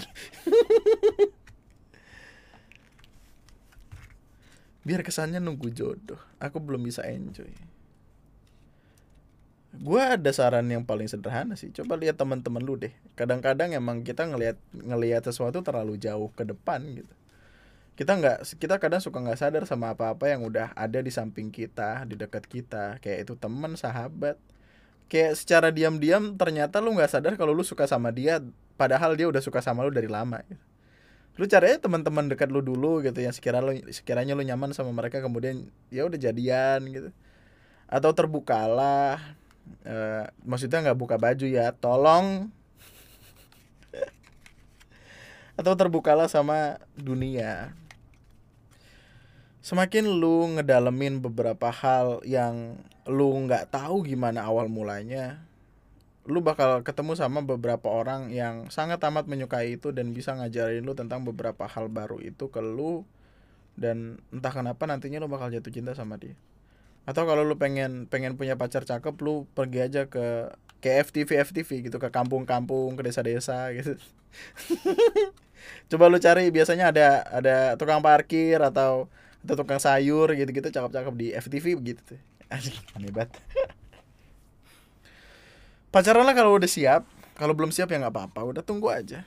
Biar 4.86 5.02
kesannya 5.02 5.42
nunggu 5.42 5.74
jodoh. 5.74 6.22
Aku 6.38 6.62
belum 6.62 6.86
bisa 6.86 7.02
enjoy. 7.04 7.50
Gue 9.78 10.00
ada 10.00 10.32
saran 10.32 10.64
yang 10.70 10.86
paling 10.86 11.10
sederhana 11.10 11.58
sih. 11.58 11.74
Coba 11.74 11.98
lihat 12.00 12.16
teman-teman 12.16 12.64
lu 12.64 12.80
deh. 12.80 12.94
Kadang-kadang 13.18 13.76
emang 13.76 14.00
kita 14.06 14.24
ngelihat 14.30 14.56
ngelihat 14.72 15.26
sesuatu 15.26 15.60
terlalu 15.60 16.00
jauh 16.00 16.32
ke 16.32 16.46
depan 16.46 16.80
gitu 16.94 17.17
kita 17.98 18.14
nggak 18.14 18.62
kita 18.62 18.78
kadang 18.78 19.02
suka 19.02 19.18
nggak 19.18 19.42
sadar 19.42 19.66
sama 19.66 19.90
apa-apa 19.90 20.30
yang 20.30 20.46
udah 20.46 20.70
ada 20.78 21.02
di 21.02 21.10
samping 21.10 21.50
kita 21.50 22.06
di 22.06 22.14
dekat 22.14 22.46
kita. 22.46 23.02
Kayak 23.02 23.26
itu 23.26 23.34
teman 23.34 23.74
sahabat. 23.74 24.38
Kayak 25.10 25.34
secara 25.34 25.74
diam-diam 25.74 26.38
ternyata 26.38 26.78
lu 26.78 26.94
nggak 26.94 27.10
sadar 27.10 27.34
kalau 27.34 27.50
lu 27.50 27.66
suka 27.66 27.90
sama 27.90 28.14
dia 28.14 28.38
padahal 28.78 29.18
dia 29.18 29.26
udah 29.26 29.42
suka 29.42 29.58
sama 29.58 29.82
lu 29.82 29.90
dari 29.90 30.06
lama 30.06 30.38
gitu. 30.46 30.62
lu 31.38 31.46
caranya 31.46 31.78
teman-teman 31.78 32.26
dekat 32.26 32.50
lu 32.50 32.58
dulu 32.58 32.98
gitu 32.98 33.18
yang 33.22 33.30
sekiranya 33.30 33.62
lu 33.70 33.72
sekiranya 33.94 34.34
lu 34.34 34.42
nyaman 34.42 34.74
sama 34.74 34.90
mereka 34.90 35.22
kemudian 35.22 35.66
ya 35.90 36.06
udah 36.06 36.18
jadian 36.22 36.86
gitu. 36.86 37.10
Atau 37.90 38.14
terbukalah 38.14 39.18
e, 39.82 39.96
maksudnya 40.46 40.86
nggak 40.86 40.98
buka 40.98 41.18
baju 41.18 41.46
ya 41.50 41.74
tolong. 41.74 42.46
Atau 45.58 45.74
terbukalah 45.74 46.30
sama 46.30 46.78
dunia 46.94 47.74
semakin 49.68 50.08
lu 50.08 50.56
ngedalemin 50.56 51.20
beberapa 51.20 51.68
hal 51.68 52.24
yang 52.24 52.80
lu 53.04 53.36
nggak 53.44 53.68
tahu 53.68 54.00
gimana 54.00 54.48
awal 54.48 54.64
mulanya 54.72 55.44
lu 56.24 56.40
bakal 56.40 56.80
ketemu 56.80 57.12
sama 57.20 57.44
beberapa 57.44 57.84
orang 57.92 58.32
yang 58.32 58.72
sangat 58.72 58.96
amat 59.04 59.28
menyukai 59.28 59.76
itu 59.76 59.92
dan 59.92 60.16
bisa 60.16 60.32
ngajarin 60.32 60.88
lu 60.88 60.96
tentang 60.96 61.20
beberapa 61.20 61.68
hal 61.68 61.92
baru 61.92 62.16
itu 62.16 62.48
ke 62.48 62.64
lu 62.64 63.04
dan 63.76 64.24
entah 64.32 64.56
kenapa 64.56 64.88
nantinya 64.88 65.20
lu 65.20 65.28
bakal 65.28 65.52
jatuh 65.52 65.72
cinta 65.72 65.92
sama 65.92 66.16
dia. 66.16 66.36
Atau 67.04 67.24
kalau 67.24 67.44
lu 67.44 67.56
pengen 67.56 68.08
pengen 68.08 68.40
punya 68.40 68.56
pacar 68.60 68.88
cakep 68.88 69.16
lu 69.24 69.48
pergi 69.52 69.84
aja 69.84 70.02
ke 70.08 70.52
ke 70.80 71.00
FTV 71.04 71.44
FTV 71.48 71.70
gitu 71.88 71.96
ke 71.96 72.08
kampung-kampung 72.08 72.96
ke 72.96 73.04
desa-desa 73.04 73.68
gitu. 73.76 73.96
Coba 75.92 76.12
lu 76.12 76.20
cari 76.20 76.52
biasanya 76.52 76.92
ada 76.92 77.08
ada 77.28 77.56
tukang 77.80 78.04
parkir 78.04 78.60
atau 78.60 79.08
atau 79.48 79.64
tukang 79.64 79.80
sayur 79.80 80.28
gitu-gitu 80.36 80.68
cakep-cakep 80.68 81.14
di 81.16 81.32
FTV 81.32 81.80
begitu 81.80 82.00
tuh. 82.04 82.20
Aneh 82.52 83.08
banget. 83.08 83.32
Pacaran 85.92 86.28
lah 86.28 86.36
kalau 86.36 86.60
udah 86.60 86.68
siap. 86.68 87.08
Kalau 87.32 87.56
belum 87.56 87.72
siap 87.72 87.88
ya 87.88 87.96
nggak 87.96 88.12
apa-apa 88.12 88.44
udah 88.44 88.60
tunggu 88.60 88.92
aja. 88.92 89.24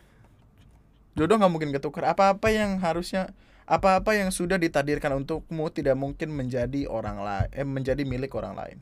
Jodoh 1.17 1.41
nggak 1.41 1.49
mungkin 1.49 1.73
ketukar. 1.73 2.05
Apa-apa 2.05 2.53
yang 2.53 2.77
harusnya 2.77 3.33
apa-apa 3.65 4.13
yang 4.13 4.29
sudah 4.29 4.61
ditakdirkan 4.61 5.17
untukmu 5.17 5.73
tidak 5.73 5.97
mungkin 5.97 6.29
menjadi 6.35 6.85
orang 6.85 7.23
lain 7.23 7.49
eh 7.55 7.65
menjadi 7.65 8.05
milik 8.05 8.29
orang 8.37 8.53
lain. 8.53 8.77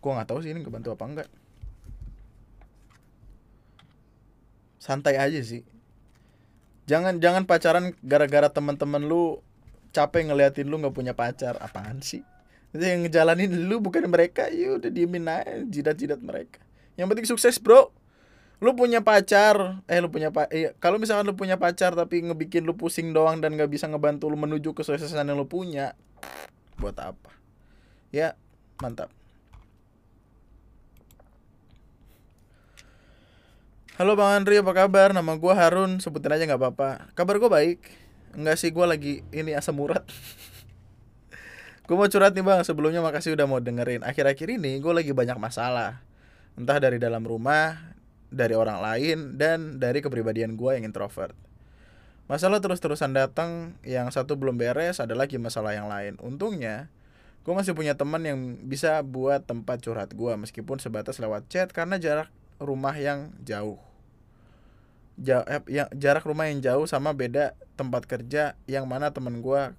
Gua 0.00 0.16
nggak 0.16 0.32
tahu 0.32 0.40
sih 0.40 0.56
ini 0.56 0.64
kebantu 0.64 0.96
apa 0.96 1.04
enggak. 1.04 1.28
Santai 4.80 5.20
aja 5.20 5.40
sih. 5.44 5.68
Jangan 6.88 7.20
jangan 7.20 7.44
pacaran 7.44 7.92
gara-gara 8.00 8.48
teman-teman 8.48 9.04
lu 9.04 9.44
capek 9.92 10.28
ngeliatin 10.28 10.68
lu 10.68 10.80
nggak 10.80 10.94
punya 10.94 11.12
pacar. 11.12 11.56
Apaan 11.58 12.00
sih? 12.04 12.24
Yang 12.76 13.08
ngejalanin 13.08 13.68
lu 13.68 13.80
bukan 13.80 14.04
mereka. 14.08 14.48
Ya 14.52 14.76
udah 14.76 14.90
diemin 14.92 15.28
aja 15.28 15.64
jidat-jidat 15.64 16.20
mereka. 16.20 16.60
Yang 16.98 17.06
penting 17.14 17.26
sukses 17.28 17.56
bro. 17.58 17.90
Lu 18.58 18.74
punya 18.74 19.00
pacar. 19.00 19.82
Eh 19.86 20.02
lu 20.02 20.10
punya 20.10 20.34
pak 20.34 20.50
eh, 20.50 20.74
kalau 20.82 20.98
misalkan 20.98 21.26
lu 21.28 21.38
punya 21.38 21.56
pacar 21.56 21.94
tapi 21.94 22.20
ngebikin 22.24 22.66
lu 22.66 22.74
pusing 22.74 23.14
doang 23.14 23.38
dan 23.38 23.54
nggak 23.54 23.70
bisa 23.70 23.86
ngebantu 23.86 24.26
lu 24.26 24.36
menuju 24.36 24.74
kesuksesan 24.74 25.26
yang 25.26 25.38
lu 25.38 25.46
punya 25.46 25.94
buat 26.78 26.98
apa? 26.98 27.32
Ya 28.10 28.34
mantap. 28.82 29.14
Halo 33.98 34.14
Bang 34.14 34.30
Andri, 34.30 34.62
apa 34.62 34.70
kabar? 34.70 35.10
Nama 35.10 35.34
gue 35.34 35.54
Harun, 35.58 35.98
sebutin 35.98 36.30
aja 36.30 36.46
nggak 36.46 36.62
apa-apa. 36.62 37.10
Kabar 37.18 37.34
gue 37.42 37.50
baik. 37.50 38.07
Enggak 38.38 38.54
sih 38.62 38.70
gue 38.70 38.86
lagi 38.86 39.26
ini 39.34 39.50
asam 39.58 39.74
urat. 39.82 40.06
Gue 41.88 41.96
mau 41.96 42.06
curhat 42.06 42.36
nih 42.38 42.44
bang. 42.46 42.62
Sebelumnya 42.62 43.02
makasih 43.02 43.34
udah 43.34 43.48
mau 43.50 43.58
dengerin. 43.58 44.06
Akhir-akhir 44.06 44.60
ini 44.60 44.78
gue 44.78 44.92
lagi 44.94 45.10
banyak 45.10 45.40
masalah. 45.40 46.04
Entah 46.54 46.78
dari 46.78 47.00
dalam 47.00 47.24
rumah 47.24 47.96
Dari 48.28 48.52
orang 48.52 48.82
lain 48.82 49.40
Dan 49.40 49.80
dari 49.80 50.04
kepribadian 50.04 50.52
gue 50.54 50.76
yang 50.76 50.84
introvert. 50.84 51.32
Masalah 52.28 52.60
terus-terusan 52.60 53.16
datang 53.16 53.80
Yang 53.86 54.20
satu 54.20 54.36
belum 54.36 54.60
beres 54.60 55.00
Ada 55.00 55.16
lagi 55.16 55.40
masalah 55.40 55.72
yang 55.72 55.88
lain. 55.88 56.20
Untungnya 56.20 56.92
Gue 57.40 57.56
masih 57.56 57.72
punya 57.72 57.96
teman 57.96 58.20
yang 58.20 58.38
bisa 58.68 59.00
buat 59.00 59.48
tempat 59.48 59.80
curhat 59.80 60.12
gue 60.12 60.32
Meskipun 60.36 60.76
sebatas 60.76 61.16
lewat 61.16 61.48
chat 61.48 61.72
Karena 61.72 61.96
jarak 61.96 62.28
rumah 62.60 62.92
yang 63.00 63.32
jauh 63.48 63.87
jauh 65.18 65.44
eh, 65.50 65.62
yang 65.66 65.90
jarak 65.98 66.22
rumah 66.22 66.46
yang 66.46 66.62
jauh 66.62 66.86
sama 66.86 67.10
beda 67.10 67.58
tempat 67.74 68.06
kerja 68.06 68.54
yang 68.70 68.86
mana 68.86 69.10
temen 69.10 69.42
gue 69.42 69.74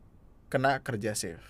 kena 0.51 0.83
kerja 0.83 1.15
shift. 1.15 1.43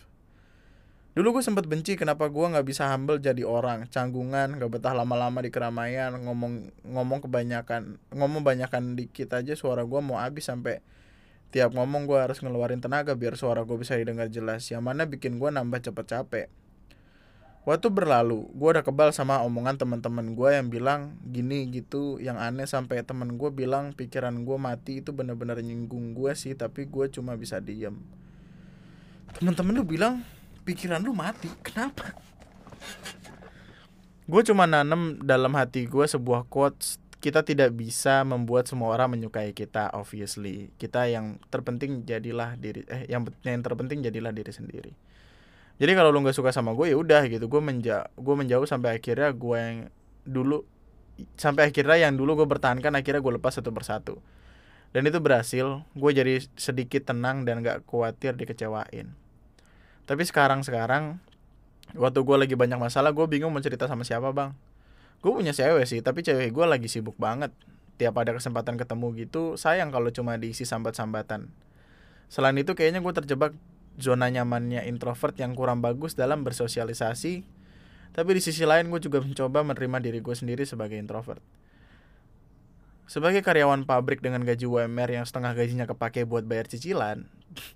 Dulu 1.17 1.41
gue 1.41 1.43
sempet 1.43 1.65
benci 1.65 1.97
kenapa 1.97 2.29
gue 2.29 2.45
nggak 2.45 2.63
bisa 2.63 2.85
humble 2.93 3.17
jadi 3.17 3.41
orang. 3.43 3.89
Canggungan 3.89 4.55
gak 4.55 4.71
betah 4.71 4.93
lama-lama 4.93 5.41
di 5.41 5.49
keramaian 5.49 6.13
ngomong 6.15 6.69
ngomong 6.85 7.19
kebanyakan 7.25 7.97
ngomong 8.13 8.45
banyakan 8.45 8.93
dikit 8.93 9.33
aja 9.33 9.57
suara 9.57 9.83
gue 9.83 9.99
mau 9.99 10.21
habis 10.21 10.47
sampai 10.47 10.79
tiap 11.49 11.73
ngomong 11.73 12.05
gue 12.05 12.15
harus 12.21 12.37
ngeluarin 12.45 12.77
tenaga 12.77 13.17
biar 13.17 13.33
suara 13.33 13.65
gue 13.65 13.77
bisa 13.81 13.97
didengar 13.97 14.29
jelas. 14.29 14.69
Yang 14.69 14.83
mana 14.85 15.09
bikin 15.09 15.41
gue 15.41 15.49
nambah 15.49 15.81
cepet 15.81 16.05
capek 16.05 16.47
Waktu 17.69 17.93
berlalu, 17.93 18.49
gue 18.57 18.69
udah 18.73 18.81
kebal 18.81 19.13
sama 19.13 19.45
omongan 19.45 19.77
teman-teman 19.77 20.33
gue 20.33 20.57
yang 20.57 20.73
bilang 20.73 21.13
gini 21.21 21.69
gitu, 21.69 22.17
yang 22.17 22.41
aneh 22.41 22.65
sampai 22.65 23.05
temen 23.05 23.37
gue 23.37 23.53
bilang 23.53 23.93
pikiran 23.93 24.33
gue 24.41 24.57
mati 24.57 25.05
itu 25.05 25.13
bener-bener 25.13 25.61
nyinggung 25.61 26.17
gue 26.17 26.33
sih, 26.33 26.57
tapi 26.57 26.89
gue 26.89 27.05
cuma 27.13 27.37
bisa 27.37 27.61
diem. 27.61 27.93
Temen-temen 29.37 29.77
lu 29.77 29.85
bilang 29.85 30.25
pikiran 30.65 30.97
lu 30.97 31.13
mati, 31.13 31.45
kenapa? 31.61 32.17
Gue 34.25 34.41
cuma 34.41 34.65
nanem 34.65 35.21
dalam 35.21 35.53
hati 35.53 35.85
gue 35.85 36.09
sebuah 36.09 36.49
quotes 36.49 36.97
kita 37.21 37.45
tidak 37.45 37.77
bisa 37.77 38.25
membuat 38.25 38.65
semua 38.65 38.95
orang 38.95 39.13
menyukai 39.13 39.51
kita 39.51 39.91
obviously 39.91 40.71
kita 40.79 41.05
yang 41.11 41.35
terpenting 41.51 42.07
jadilah 42.07 42.55
diri 42.55 42.87
eh 42.87 43.11
yang 43.11 43.27
yang 43.43 43.59
terpenting 43.59 43.99
jadilah 43.99 44.31
diri 44.31 44.55
sendiri 44.55 44.95
jadi 45.79 45.95
kalau 45.95 46.11
lu 46.11 46.19
nggak 46.19 46.35
suka 46.35 46.51
sama 46.51 46.75
gue 46.75 46.91
ya 46.91 46.99
udah 46.99 47.23
gitu. 47.31 47.47
Gue 47.47 47.63
menja 47.63 48.11
gue 48.19 48.35
menjauh 48.35 48.67
sampai 48.67 48.99
akhirnya 48.99 49.31
gue 49.31 49.57
yang 49.57 49.77
dulu 50.27 50.67
sampai 51.39 51.71
akhirnya 51.71 52.03
yang 52.03 52.19
dulu 52.19 52.43
gue 52.43 52.47
bertahankan 52.51 52.91
akhirnya 52.99 53.23
gue 53.23 53.33
lepas 53.39 53.55
satu 53.55 53.71
persatu. 53.71 54.19
Dan 54.91 55.07
itu 55.07 55.23
berhasil. 55.23 55.87
Gue 55.95 56.11
jadi 56.11 56.43
sedikit 56.59 57.07
tenang 57.07 57.47
dan 57.47 57.63
gak 57.63 57.87
khawatir 57.87 58.35
dikecewain. 58.35 59.15
Tapi 60.03 60.23
sekarang 60.27 60.67
sekarang 60.67 61.23
waktu 61.95 62.27
gue 62.27 62.35
lagi 62.35 62.55
banyak 62.59 62.75
masalah 62.75 63.15
gue 63.15 63.23
bingung 63.31 63.55
mau 63.55 63.63
cerita 63.63 63.87
sama 63.87 64.03
siapa 64.03 64.35
bang. 64.35 64.51
Gue 65.23 65.31
punya 65.31 65.55
cewek 65.55 65.87
sih 65.87 66.03
tapi 66.03 66.27
cewek 66.27 66.51
gue 66.51 66.65
lagi 66.67 66.91
sibuk 66.91 67.15
banget. 67.15 67.55
Tiap 67.95 68.19
ada 68.19 68.35
kesempatan 68.35 68.75
ketemu 68.75 69.15
gitu 69.15 69.55
sayang 69.55 69.95
kalau 69.95 70.11
cuma 70.11 70.35
diisi 70.35 70.67
sambat-sambatan. 70.67 71.47
Selain 72.27 72.55
itu 72.59 72.75
kayaknya 72.75 72.99
gue 72.99 73.13
terjebak 73.15 73.55
zona 73.99 74.31
nyamannya 74.31 74.87
introvert 74.87 75.35
yang 75.37 75.53
kurang 75.53 75.83
bagus 75.83 76.15
dalam 76.15 76.41
bersosialisasi. 76.47 77.43
Tapi 78.09 78.29
di 78.33 78.41
sisi 78.41 78.65
lain 78.65 78.89
gue 78.89 78.99
juga 78.99 79.21
mencoba 79.21 79.61
menerima 79.61 79.97
diri 80.01 80.19
gue 80.19 80.35
sendiri 80.35 80.65
sebagai 80.65 80.97
introvert. 80.97 81.43
Sebagai 83.09 83.41
karyawan 83.41 83.89
pabrik 83.89 84.21
dengan 84.21 84.45
gaji 84.45 84.69
UMR 84.69 85.09
yang 85.09 85.25
setengah 85.25 85.57
gajinya 85.57 85.89
kepake 85.89 86.29
buat 86.29 86.45
bayar 86.45 86.69
cicilan 86.69 87.25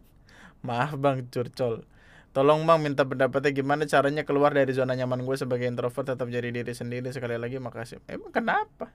maaf 0.68 0.98
bang 0.98 1.26
curcol. 1.30 1.86
Tolong 2.34 2.66
bang 2.66 2.82
minta 2.82 3.06
pendapatnya 3.06 3.54
gimana 3.54 3.86
caranya 3.86 4.26
keluar 4.26 4.58
dari 4.58 4.74
zona 4.74 4.98
nyaman 4.98 5.22
gue 5.22 5.38
sebagai 5.38 5.70
introvert 5.70 6.18
tetap 6.18 6.26
jadi 6.34 6.50
diri 6.50 6.74
sendiri. 6.74 7.14
Sekali 7.14 7.38
lagi 7.38 7.62
makasih. 7.62 8.02
Emang 8.10 8.34
kenapa? 8.34 8.90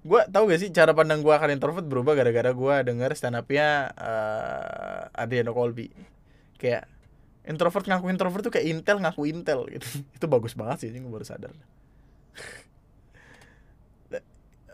Gue 0.00 0.24
tau 0.32 0.48
gak 0.48 0.60
sih 0.60 0.68
cara 0.72 0.92
pandang 0.96 1.20
gue 1.20 1.32
akan 1.32 1.56
introvert 1.56 1.84
berubah 1.84 2.16
gara-gara 2.16 2.52
gue 2.52 2.74
denger 2.84 3.12
stand 3.16 3.36
upnya 3.36 3.92
uh, 3.96 5.12
Adriano 5.12 5.52
Colby 5.52 5.92
kayak 6.60 6.84
introvert 7.48 7.88
ngaku 7.88 8.06
introvert 8.12 8.42
tuh 8.44 8.52
kayak 8.52 8.66
intel 8.68 9.00
ngaku 9.00 9.22
intel 9.32 9.64
gitu. 9.72 9.86
Itu 10.16 10.26
bagus 10.28 10.52
banget 10.52 10.86
sih 10.86 10.88
ini 10.92 11.00
gue 11.00 11.12
baru 11.12 11.24
sadar. 11.24 11.52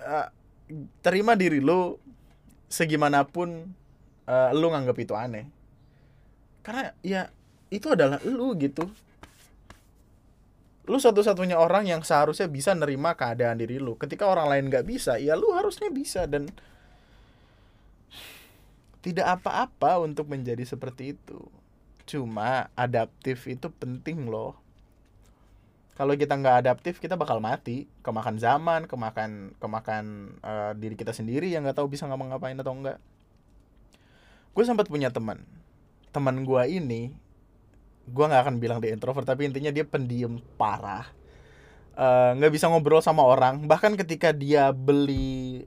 Uh, 0.02 0.28
terima 1.04 1.38
diri 1.38 1.62
lo 1.62 2.02
segimanapun 2.66 3.70
uh, 4.26 4.50
lo 4.50 4.66
nganggap 4.74 4.98
itu 4.98 5.14
aneh. 5.14 5.46
Karena 6.66 6.90
ya 7.06 7.30
itu 7.70 7.86
adalah 7.94 8.18
lu 8.26 8.58
gitu. 8.58 8.90
Lu 10.86 10.98
satu-satunya 11.02 11.58
orang 11.58 11.86
yang 11.86 12.02
seharusnya 12.02 12.46
bisa 12.46 12.74
nerima 12.74 13.14
keadaan 13.14 13.58
diri 13.58 13.78
lu. 13.78 13.94
Ketika 13.94 14.26
orang 14.26 14.50
lain 14.50 14.64
nggak 14.70 14.86
bisa 14.86 15.18
ya 15.22 15.38
lu 15.38 15.54
harusnya 15.54 15.90
bisa 15.90 16.26
dan 16.26 16.50
tidak 19.06 19.38
apa-apa 19.38 20.02
untuk 20.02 20.26
menjadi 20.26 20.66
seperti 20.66 21.14
itu 21.14 21.55
Cuma 22.06 22.70
adaptif 22.78 23.50
itu 23.50 23.66
penting 23.66 24.30
loh. 24.30 24.54
Kalau 25.98 26.14
kita 26.14 26.38
nggak 26.38 26.56
adaptif 26.62 27.02
kita 27.02 27.18
bakal 27.18 27.42
mati, 27.42 27.90
kemakan 28.06 28.38
zaman, 28.38 28.86
kemakan 28.86 29.56
kemakan 29.58 30.04
uh, 30.44 30.72
diri 30.78 30.94
kita 30.94 31.10
sendiri 31.10 31.50
yang 31.50 31.66
nggak 31.66 31.82
tahu 31.82 31.90
bisa 31.90 32.06
ngapa-ngapain 32.06 32.54
atau 32.54 32.72
enggak. 32.72 33.02
Gue 34.54 34.64
sempat 34.64 34.86
punya 34.86 35.10
teman, 35.10 35.42
teman 36.14 36.46
gue 36.46 36.62
ini, 36.68 37.16
gue 38.06 38.24
nggak 38.24 38.42
akan 38.44 38.56
bilang 38.62 38.78
dia 38.78 38.94
introvert 38.94 39.26
tapi 39.26 39.48
intinya 39.48 39.72
dia 39.72 39.84
pendiam 39.84 40.40
parah, 40.60 41.08
eh, 41.96 42.30
nggak 42.40 42.50
uh, 42.52 42.54
bisa 42.54 42.68
ngobrol 42.68 43.00
sama 43.00 43.24
orang. 43.24 43.64
Bahkan 43.64 43.96
ketika 43.96 44.36
dia 44.36 44.72
beli 44.76 45.64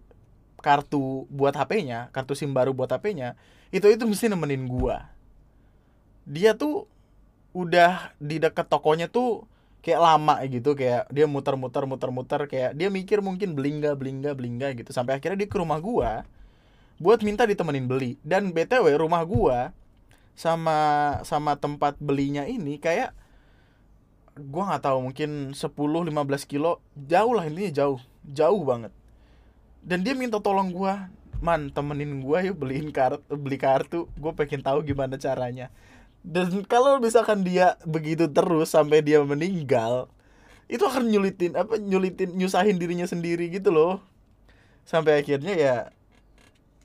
kartu 0.62 1.26
buat 1.34 1.58
HP-nya, 1.58 2.14
kartu 2.14 2.38
SIM 2.38 2.54
baru 2.54 2.74
buat 2.74 2.90
HP-nya, 2.90 3.34
itu 3.74 3.86
itu 3.90 4.06
mesti 4.06 4.30
nemenin 4.30 4.66
gue 4.70 5.19
dia 6.30 6.54
tuh 6.54 6.86
udah 7.58 8.14
di 8.22 8.38
dekat 8.38 8.70
tokonya 8.70 9.10
tuh 9.10 9.50
kayak 9.82 9.98
lama 9.98 10.38
gitu 10.46 10.78
kayak 10.78 11.10
dia 11.10 11.26
muter-muter 11.26 11.90
muter-muter 11.90 12.46
kayak 12.46 12.78
dia 12.78 12.94
mikir 12.94 13.26
mungkin 13.26 13.58
belingga 13.58 13.98
belingga 13.98 14.38
belingga 14.38 14.78
gitu. 14.78 14.94
Sampai 14.94 15.18
akhirnya 15.18 15.42
dia 15.42 15.50
ke 15.50 15.58
rumah 15.58 15.82
gua 15.82 16.30
buat 17.02 17.26
minta 17.26 17.50
ditemenin 17.50 17.90
beli. 17.90 18.22
Dan 18.22 18.54
btw 18.54 18.94
rumah 19.02 19.26
gua 19.26 19.74
sama 20.38 21.20
sama 21.26 21.58
tempat 21.58 21.98
belinya 21.98 22.46
ini 22.46 22.78
kayak 22.78 23.18
gua 24.38 24.70
nggak 24.70 24.84
tahu 24.86 25.10
mungkin 25.10 25.58
10 25.58 25.66
15 25.66 26.46
kilo. 26.46 26.78
Jauh 26.94 27.34
lah 27.34 27.50
intinya 27.50 27.74
jauh. 27.74 28.00
Jauh 28.30 28.62
banget. 28.62 28.94
Dan 29.82 30.06
dia 30.06 30.14
minta 30.14 30.38
tolong 30.38 30.70
gua 30.70 31.10
man 31.42 31.72
temenin 31.74 32.22
gua 32.22 32.46
yuk 32.46 32.62
beliin 32.62 32.94
kartu 32.94 33.26
beli 33.34 33.58
kartu. 33.58 34.06
Gue 34.20 34.36
pengen 34.38 34.62
tahu 34.62 34.86
gimana 34.86 35.18
caranya 35.18 35.74
dan 36.24 36.52
kalau 36.68 37.00
misalkan 37.00 37.48
dia 37.48 37.80
begitu 37.88 38.28
terus 38.28 38.76
sampai 38.76 39.00
dia 39.00 39.24
meninggal 39.24 40.12
itu 40.70 40.86
akan 40.86 41.10
nyulitin 41.10 41.58
apa 41.58 41.82
nyulitin 41.82 42.38
nyusahin 42.38 42.78
dirinya 42.78 43.10
sendiri 43.10 43.50
gitu 43.50 43.74
loh. 43.74 44.06
Sampai 44.86 45.22
akhirnya 45.26 45.54
ya 45.58 45.76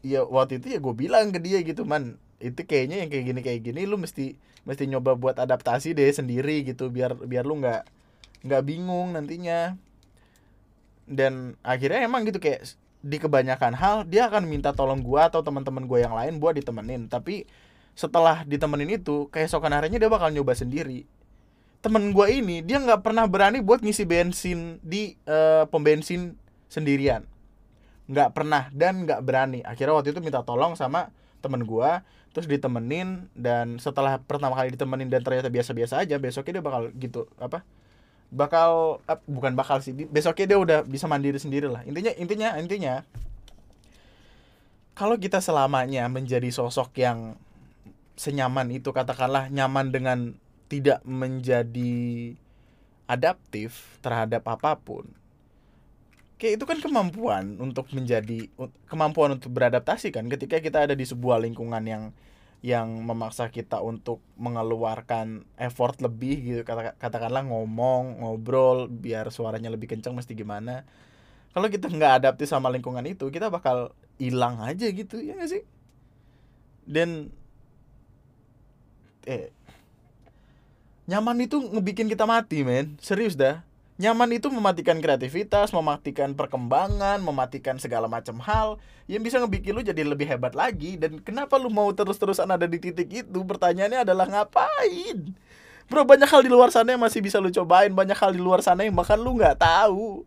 ya 0.00 0.24
waktu 0.24 0.60
itu 0.60 0.76
ya 0.76 0.78
gue 0.80 0.94
bilang 0.96 1.32
ke 1.32 1.40
dia 1.40 1.60
gitu 1.60 1.84
man 1.84 2.16
itu 2.40 2.64
kayaknya 2.64 3.04
yang 3.04 3.08
kayak 3.12 3.24
gini 3.24 3.40
kayak 3.40 3.60
gini 3.64 3.80
lu 3.88 3.96
mesti 3.96 4.36
mesti 4.64 4.84
nyoba 4.88 5.16
buat 5.16 5.36
adaptasi 5.36 5.96
deh 5.96 6.08
sendiri 6.12 6.64
gitu 6.64 6.88
biar 6.88 7.16
biar 7.16 7.44
lu 7.44 7.60
nggak 7.60 7.84
nggak 8.48 8.62
bingung 8.64 9.12
nantinya. 9.12 9.76
Dan 11.04 11.60
akhirnya 11.60 12.00
emang 12.08 12.24
gitu 12.24 12.40
kayak 12.40 12.64
di 13.04 13.20
kebanyakan 13.20 13.76
hal 13.76 14.08
dia 14.08 14.32
akan 14.32 14.48
minta 14.48 14.72
tolong 14.72 15.04
gua 15.04 15.28
atau 15.28 15.44
teman-teman 15.44 15.84
gue 15.84 16.00
yang 16.00 16.16
lain 16.16 16.40
buat 16.40 16.56
ditemenin. 16.56 17.12
Tapi 17.12 17.44
setelah 17.94 18.42
ditemenin 18.42 18.98
itu 18.98 19.30
keesokan 19.30 19.70
harinya 19.70 19.98
dia 19.98 20.10
bakal 20.10 20.30
nyoba 20.30 20.54
sendiri. 20.54 21.06
Temen 21.80 22.10
gue 22.10 22.26
ini 22.30 22.60
dia 22.60 22.82
nggak 22.82 23.06
pernah 23.06 23.24
berani 23.30 23.62
buat 23.62 23.80
ngisi 23.80 24.04
bensin 24.04 24.82
di 24.82 25.14
uh, 25.30 25.66
pom 25.70 25.80
bensin 25.80 26.34
sendirian. 26.66 27.22
Nggak 28.10 28.34
pernah 28.34 28.68
dan 28.74 29.06
nggak 29.06 29.20
berani. 29.22 29.60
Akhirnya 29.62 29.94
waktu 29.94 30.10
itu 30.10 30.20
minta 30.20 30.42
tolong 30.42 30.74
sama 30.74 31.14
temen 31.44 31.62
gue 31.62 31.90
terus 32.34 32.50
ditemenin 32.50 33.30
dan 33.36 33.78
setelah 33.78 34.18
pertama 34.18 34.58
kali 34.58 34.74
ditemenin 34.74 35.06
dan 35.06 35.22
ternyata 35.22 35.46
biasa-biasa 35.52 36.02
aja 36.02 36.18
besoknya 36.18 36.58
dia 36.58 36.64
bakal 36.66 36.90
gitu 36.98 37.30
apa 37.38 37.62
bakal 38.34 38.98
eh, 39.06 39.20
bukan 39.30 39.54
bakal 39.54 39.78
sih 39.78 39.94
besoknya 39.94 40.46
dia 40.50 40.58
udah 40.58 40.78
bisa 40.82 41.06
mandiri 41.06 41.38
sendiri 41.38 41.70
lah. 41.70 41.86
Intinya 41.86 42.10
intinya 42.18 42.48
intinya 42.58 42.94
kalau 44.98 45.14
kita 45.14 45.38
selamanya 45.38 46.10
menjadi 46.10 46.50
sosok 46.50 46.98
yang 46.98 47.38
senyaman 48.14 48.70
itu 48.70 48.94
katakanlah 48.94 49.50
nyaman 49.50 49.90
dengan 49.90 50.18
tidak 50.70 51.02
menjadi 51.06 52.34
adaptif 53.04 54.00
terhadap 54.00 54.46
apa 54.48 54.80
pun. 54.80 55.06
Kayak 56.40 56.60
itu 56.60 56.64
kan 56.66 56.78
kemampuan 56.82 57.44
untuk 57.62 57.88
menjadi 57.94 58.50
kemampuan 58.90 59.38
untuk 59.38 59.54
beradaptasi 59.54 60.10
kan. 60.10 60.26
Ketika 60.26 60.58
kita 60.58 60.90
ada 60.90 60.94
di 60.98 61.06
sebuah 61.06 61.38
lingkungan 61.42 61.84
yang 61.86 62.10
yang 62.64 63.04
memaksa 63.04 63.52
kita 63.52 63.84
untuk 63.84 64.24
mengeluarkan 64.40 65.44
effort 65.60 66.00
lebih 66.00 66.40
gitu 66.40 66.60
kata 66.64 66.96
katakanlah 66.96 67.44
ngomong 67.44 68.24
ngobrol 68.24 68.88
biar 68.88 69.28
suaranya 69.28 69.68
lebih 69.68 69.92
kencang 69.92 70.16
mesti 70.16 70.32
gimana. 70.32 70.88
Kalau 71.52 71.68
kita 71.68 71.92
nggak 71.92 72.24
adaptif 72.24 72.48
sama 72.48 72.72
lingkungan 72.72 73.04
itu 73.04 73.28
kita 73.28 73.52
bakal 73.52 73.92
hilang 74.16 74.64
aja 74.64 74.88
gitu 74.90 75.20
ya 75.20 75.36
gak 75.38 75.50
sih? 75.52 75.62
Dan 76.88 77.30
eh. 79.26 79.50
Nyaman 81.04 81.36
itu 81.44 81.60
ngebikin 81.60 82.08
kita 82.08 82.24
mati 82.24 82.64
men. 82.64 82.96
Serius 83.00 83.36
dah. 83.36 83.60
Nyaman 83.94 84.26
itu 84.34 84.50
mematikan 84.50 84.98
kreativitas 84.98 85.70
mematikan 85.70 86.34
perkembangan 86.34 87.22
mematikan 87.22 87.78
segala 87.78 88.10
macam 88.10 88.42
hal 88.42 88.82
yang 89.06 89.22
bisa 89.22 89.38
ngebikin 89.38 89.70
lu 89.70 89.86
jadi 89.86 90.02
lebih 90.02 90.26
hebat 90.26 90.56
lagi. 90.56 90.96
Dan 90.98 91.20
kenapa 91.22 91.60
lu 91.60 91.70
mau 91.70 91.92
terus-terusan 91.94 92.48
ada 92.48 92.66
di 92.66 92.80
titik 92.80 93.06
itu? 93.06 93.38
Pertanyaannya 93.44 94.02
adalah 94.02 94.26
ngapain? 94.26 95.36
Bro 95.86 96.08
banyak 96.08 96.26
hal 96.26 96.40
di 96.40 96.50
luar 96.50 96.72
sana 96.72 96.96
yang 96.96 97.02
masih 97.04 97.20
bisa 97.20 97.38
lu 97.38 97.52
cobain. 97.52 97.92
Banyak 97.92 98.16
hal 98.16 98.32
di 98.32 98.40
luar 98.40 98.64
sana 98.64 98.82
yang 98.82 98.96
bahkan 98.96 99.20
lu 99.20 99.36
nggak 99.36 99.60
tahu. 99.60 100.24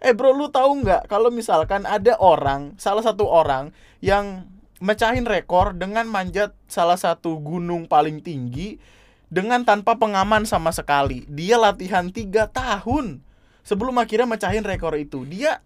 Eh 0.00 0.16
bro 0.16 0.32
lu 0.32 0.48
tahu 0.48 0.80
nggak 0.80 1.12
kalau 1.12 1.28
misalkan 1.28 1.84
ada 1.84 2.16
orang 2.16 2.72
salah 2.80 3.04
satu 3.04 3.28
orang 3.28 3.68
yang 4.00 4.48
mecahin 4.80 5.28
rekor 5.28 5.76
dengan 5.76 6.08
manjat 6.08 6.56
salah 6.64 6.96
satu 6.96 7.36
gunung 7.38 7.84
paling 7.84 8.24
tinggi 8.24 8.80
dengan 9.28 9.62
tanpa 9.62 9.94
pengaman 10.00 10.48
sama 10.48 10.72
sekali. 10.72 11.28
Dia 11.28 11.60
latihan 11.60 12.08
tiga 12.08 12.48
tahun 12.48 13.20
sebelum 13.62 13.94
akhirnya 14.00 14.26
mecahin 14.26 14.64
rekor 14.64 14.96
itu. 14.96 15.22
Dia, 15.28 15.60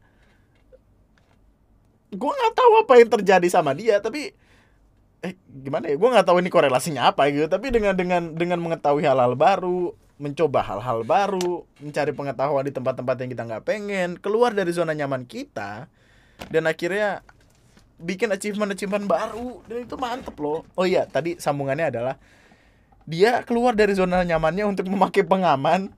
gue 2.11 2.33
nggak 2.35 2.55
tahu 2.59 2.73
apa 2.85 2.93
yang 3.01 3.11
terjadi 3.15 3.49
sama 3.49 3.73
dia, 3.73 4.03
tapi 4.03 4.35
eh 5.25 5.33
gimana 5.62 5.89
ya? 5.89 5.97
Gue 5.97 6.11
nggak 6.11 6.27
tahu 6.27 6.43
ini 6.43 6.51
korelasinya 6.53 7.15
apa 7.15 7.31
gitu. 7.31 7.47
Tapi 7.49 7.73
dengan 7.73 7.95
dengan 7.97 8.35
dengan 8.35 8.59
mengetahui 8.61 9.07
hal-hal 9.07 9.39
baru, 9.39 9.95
mencoba 10.19 10.61
hal-hal 10.61 11.07
baru, 11.07 11.65
mencari 11.81 12.12
pengetahuan 12.12 12.67
di 12.67 12.75
tempat-tempat 12.75 13.17
yang 13.23 13.31
kita 13.31 13.43
nggak 13.47 13.65
pengen, 13.65 14.19
keluar 14.19 14.53
dari 14.53 14.75
zona 14.75 14.93
nyaman 14.93 15.25
kita, 15.25 15.87
dan 16.51 16.67
akhirnya 16.69 17.25
bikin 17.99 18.30
achievement-achievement 18.34 19.07
baru 19.07 19.62
dan 19.70 19.86
itu 19.86 19.97
mantep 19.97 20.34
loh. 20.42 20.66
Oh 20.74 20.86
iya, 20.86 21.07
tadi 21.07 21.38
sambungannya 21.38 21.90
adalah 21.95 22.14
dia 23.05 23.45
keluar 23.45 23.76
dari 23.76 23.92
zona 23.92 24.24
nyamannya 24.24 24.64
untuk 24.64 24.88
memakai 24.88 25.22
pengaman 25.22 25.92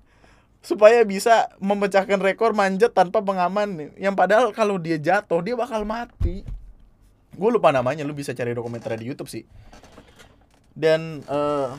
supaya 0.67 1.07
bisa 1.07 1.47
memecahkan 1.63 2.19
rekor 2.19 2.51
manjat 2.51 2.91
tanpa 2.91 3.23
pengaman. 3.23 3.95
Yang 3.95 4.15
padahal 4.19 4.47
kalau 4.51 4.77
dia 4.83 4.99
jatuh 4.99 5.41
dia 5.41 5.55
bakal 5.55 5.87
mati. 5.87 6.43
Gue 7.37 7.51
lupa 7.53 7.71
namanya 7.71 8.03
lu 8.03 8.17
bisa 8.17 8.35
cari 8.35 8.51
dokumenter 8.51 8.99
di 8.99 9.07
YouTube 9.07 9.31
sih. 9.31 9.47
Dan 10.75 11.23
uh, 11.31 11.71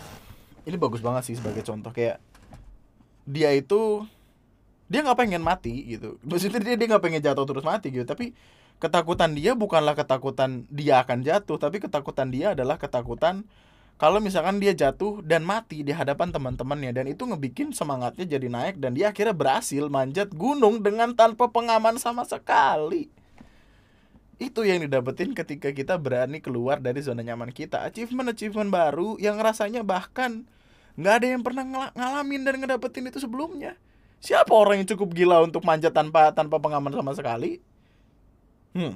ini 0.64 0.80
bagus 0.80 1.04
banget 1.04 1.28
sih 1.28 1.36
sebagai 1.36 1.62
contoh 1.62 1.92
kayak 1.92 2.24
dia 3.28 3.52
itu 3.52 4.08
dia 4.88 5.04
nggak 5.04 5.20
pengen 5.20 5.44
mati 5.44 5.84
gitu. 5.98 6.16
Maksudnya 6.24 6.64
dia 6.64 6.76
dia 6.80 6.88
nggak 6.88 7.04
pengen 7.04 7.22
jatuh 7.22 7.44
terus 7.44 7.68
mati 7.68 7.92
gitu 7.92 8.08
tapi 8.08 8.32
ketakutan 8.78 9.34
dia 9.34 9.58
bukanlah 9.58 9.98
ketakutan 9.98 10.70
dia 10.70 11.02
akan 11.02 11.26
jatuh 11.26 11.58
tapi 11.58 11.82
ketakutan 11.82 12.30
dia 12.30 12.54
adalah 12.54 12.78
ketakutan 12.78 13.46
kalau 13.98 14.22
misalkan 14.22 14.62
dia 14.62 14.78
jatuh 14.78 15.26
dan 15.26 15.42
mati 15.42 15.82
di 15.82 15.90
hadapan 15.90 16.30
teman-temannya 16.30 16.94
dan 16.94 17.06
itu 17.10 17.26
ngebikin 17.26 17.74
semangatnya 17.74 18.30
jadi 18.30 18.46
naik 18.46 18.78
dan 18.78 18.94
dia 18.94 19.10
akhirnya 19.10 19.34
berhasil 19.34 19.90
manjat 19.90 20.30
gunung 20.38 20.86
dengan 20.86 21.18
tanpa 21.18 21.50
pengaman 21.50 21.98
sama 21.98 22.22
sekali. 22.22 23.10
Itu 24.38 24.62
yang 24.70 24.86
didapetin 24.86 25.34
ketika 25.34 25.74
kita 25.74 25.98
berani 25.98 26.46
keluar 26.46 26.78
dari 26.78 27.02
zona 27.02 27.26
nyaman 27.26 27.50
kita. 27.50 27.90
Achievement-achievement 27.90 28.70
baru 28.70 29.18
yang 29.18 29.42
rasanya 29.42 29.82
bahkan 29.82 30.46
nggak 30.94 31.14
ada 31.18 31.28
yang 31.34 31.42
pernah 31.42 31.66
ng 31.66 31.98
ngalamin 31.98 32.42
dan 32.46 32.62
ngedapetin 32.62 33.10
itu 33.10 33.18
sebelumnya. 33.18 33.74
Siapa 34.22 34.54
orang 34.54 34.86
yang 34.86 34.90
cukup 34.94 35.10
gila 35.18 35.42
untuk 35.42 35.66
manjat 35.66 35.90
tanpa 35.90 36.30
tanpa 36.38 36.62
pengaman 36.62 36.94
sama 36.94 37.18
sekali? 37.18 37.66
Hmm. 38.78 38.94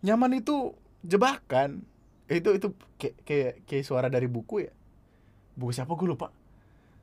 Nyaman 0.00 0.40
itu 0.40 0.72
jebakan. 1.04 1.84
Itu 2.24 2.56
itu 2.56 2.72
kayak 2.96 3.16
kayak 3.28 3.52
kayak 3.68 3.84
suara 3.84 4.08
dari 4.08 4.24
buku 4.24 4.64
ya. 4.64 4.72
Buku 5.60 5.76
siapa? 5.76 5.92
Gue 5.92 6.08
lupa. 6.08 6.32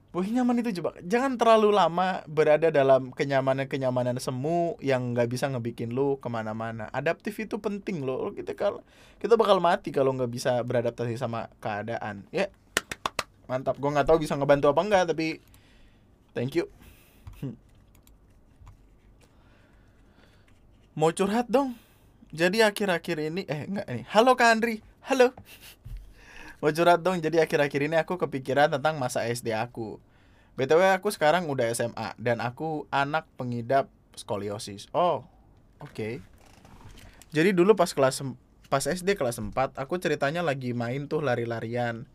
Buku 0.09 0.31
nyaman 0.33 0.63
itu 0.63 0.81
coba 0.81 0.97
jangan 1.03 1.37
terlalu 1.37 1.75
lama 1.75 2.23
berada 2.25 2.71
dalam 2.71 3.11
kenyamanan 3.11 3.67
kenyamanan 3.69 4.15
semu 4.17 4.79
yang 4.79 5.13
nggak 5.13 5.27
bisa 5.29 5.45
ngebikin 5.45 5.93
lu 5.93 6.17
ke 6.17 6.25
mana-mana. 6.25 6.89
Adaptif 6.89 7.37
itu 7.37 7.61
penting 7.61 8.01
loh. 8.01 8.33
Kita 8.33 8.57
kalau 8.57 8.81
kita 9.21 9.37
bakal 9.37 9.61
mati 9.61 9.93
kalau 9.93 10.09
nggak 10.17 10.31
bisa 10.33 10.65
beradaptasi 10.65 11.21
sama 11.21 11.53
keadaan. 11.61 12.25
Ya. 12.33 12.49
Mantap. 13.45 13.77
Gue 13.77 13.93
nggak 13.93 14.09
tahu 14.09 14.25
bisa 14.25 14.33
ngebantu 14.33 14.73
apa 14.73 14.81
enggak 14.81 15.03
tapi 15.13 15.37
thank 16.33 16.57
you 16.57 16.65
mau 20.95 21.11
curhat 21.11 21.51
dong. 21.51 21.75
Jadi 22.31 22.63
akhir-akhir 22.63 23.17
ini 23.19 23.43
eh 23.45 23.67
enggak 23.67 23.87
ini. 23.91 24.03
Halo 24.09 24.39
Kak 24.39 24.47
Andri. 24.47 24.79
Halo. 25.05 25.35
Mau 26.63 26.71
curhat 26.71 27.03
dong. 27.03 27.19
Jadi 27.19 27.37
akhir-akhir 27.43 27.91
ini 27.91 27.95
aku 27.99 28.15
kepikiran 28.15 28.71
tentang 28.71 28.95
masa 28.95 29.27
SD 29.27 29.51
aku. 29.53 29.99
Btw 30.55 30.95
aku 30.95 31.11
sekarang 31.11 31.51
udah 31.51 31.67
SMA 31.75 32.15
dan 32.15 32.39
aku 32.39 32.87
anak 32.89 33.27
pengidap 33.35 33.91
skoliosis. 34.15 34.87
Oh 34.95 35.27
oke. 35.83 35.91
Okay. 35.91 36.13
jadi 37.35 37.51
dulu 37.51 37.75
pas 37.75 37.91
kelas 37.91 38.23
pas 38.71 38.79
SD 38.79 39.19
kelas 39.19 39.43
4 39.43 39.51
aku 39.75 39.99
ceritanya 39.99 40.39
lagi 40.39 40.71
main 40.71 41.11
tuh 41.11 41.19
lari-larian. 41.19 42.07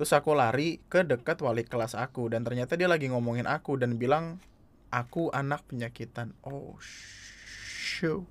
Terus 0.00 0.10
aku 0.16 0.32
lari 0.32 0.80
ke 0.88 1.04
dekat 1.04 1.44
wali 1.44 1.68
kelas 1.68 1.92
aku 1.92 2.32
dan 2.32 2.42
ternyata 2.42 2.74
dia 2.80 2.88
lagi 2.88 3.12
ngomongin 3.12 3.44
aku 3.44 3.76
dan 3.76 4.00
bilang 4.00 4.40
aku 4.88 5.28
anak 5.36 5.60
penyakitan. 5.68 6.32
Oh 6.40 6.80
show. 7.94 8.26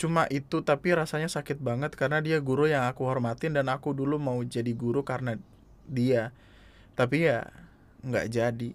Cuma 0.00 0.28
itu 0.28 0.60
tapi 0.60 0.92
rasanya 0.92 1.28
sakit 1.28 1.60
banget 1.60 1.96
karena 1.96 2.20
dia 2.20 2.40
guru 2.40 2.68
yang 2.68 2.88
aku 2.88 3.04
hormatin 3.04 3.56
dan 3.56 3.68
aku 3.72 3.96
dulu 3.96 4.20
mau 4.20 4.40
jadi 4.44 4.72
guru 4.76 5.04
karena 5.04 5.40
dia. 5.88 6.36
Tapi 6.96 7.28
ya 7.28 7.48
nggak 8.04 8.26
jadi. 8.28 8.70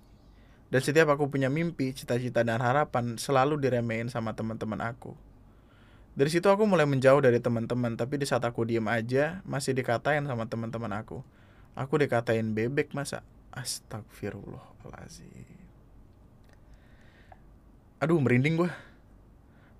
Dan 0.70 0.82
setiap 0.82 1.14
aku 1.14 1.30
punya 1.30 1.50
mimpi 1.50 1.94
cita-cita 1.94 2.42
dan 2.42 2.62
harapan 2.62 3.18
selalu 3.22 3.62
diremehin 3.62 4.10
sama 4.10 4.34
teman-teman 4.34 4.82
aku. 4.82 5.14
Dari 6.16 6.32
situ 6.32 6.48
aku 6.48 6.64
mulai 6.70 6.88
menjauh 6.88 7.20
dari 7.20 7.42
teman-teman 7.42 7.98
tapi 7.98 8.22
di 8.22 8.30
saat 8.30 8.46
aku 8.48 8.64
diem 8.64 8.88
aja 8.88 9.44
masih 9.50 9.74
dikatain 9.74 10.30
sama 10.30 10.46
teman-teman 10.46 10.94
aku. 10.94 11.26
Aku 11.76 12.00
dikatain 12.00 12.56
bebek 12.56 12.96
masa? 12.96 13.20
Astagfirullahaladzim. 13.52 15.60
Aduh 18.00 18.22
merinding 18.22 18.62
gue 18.62 18.70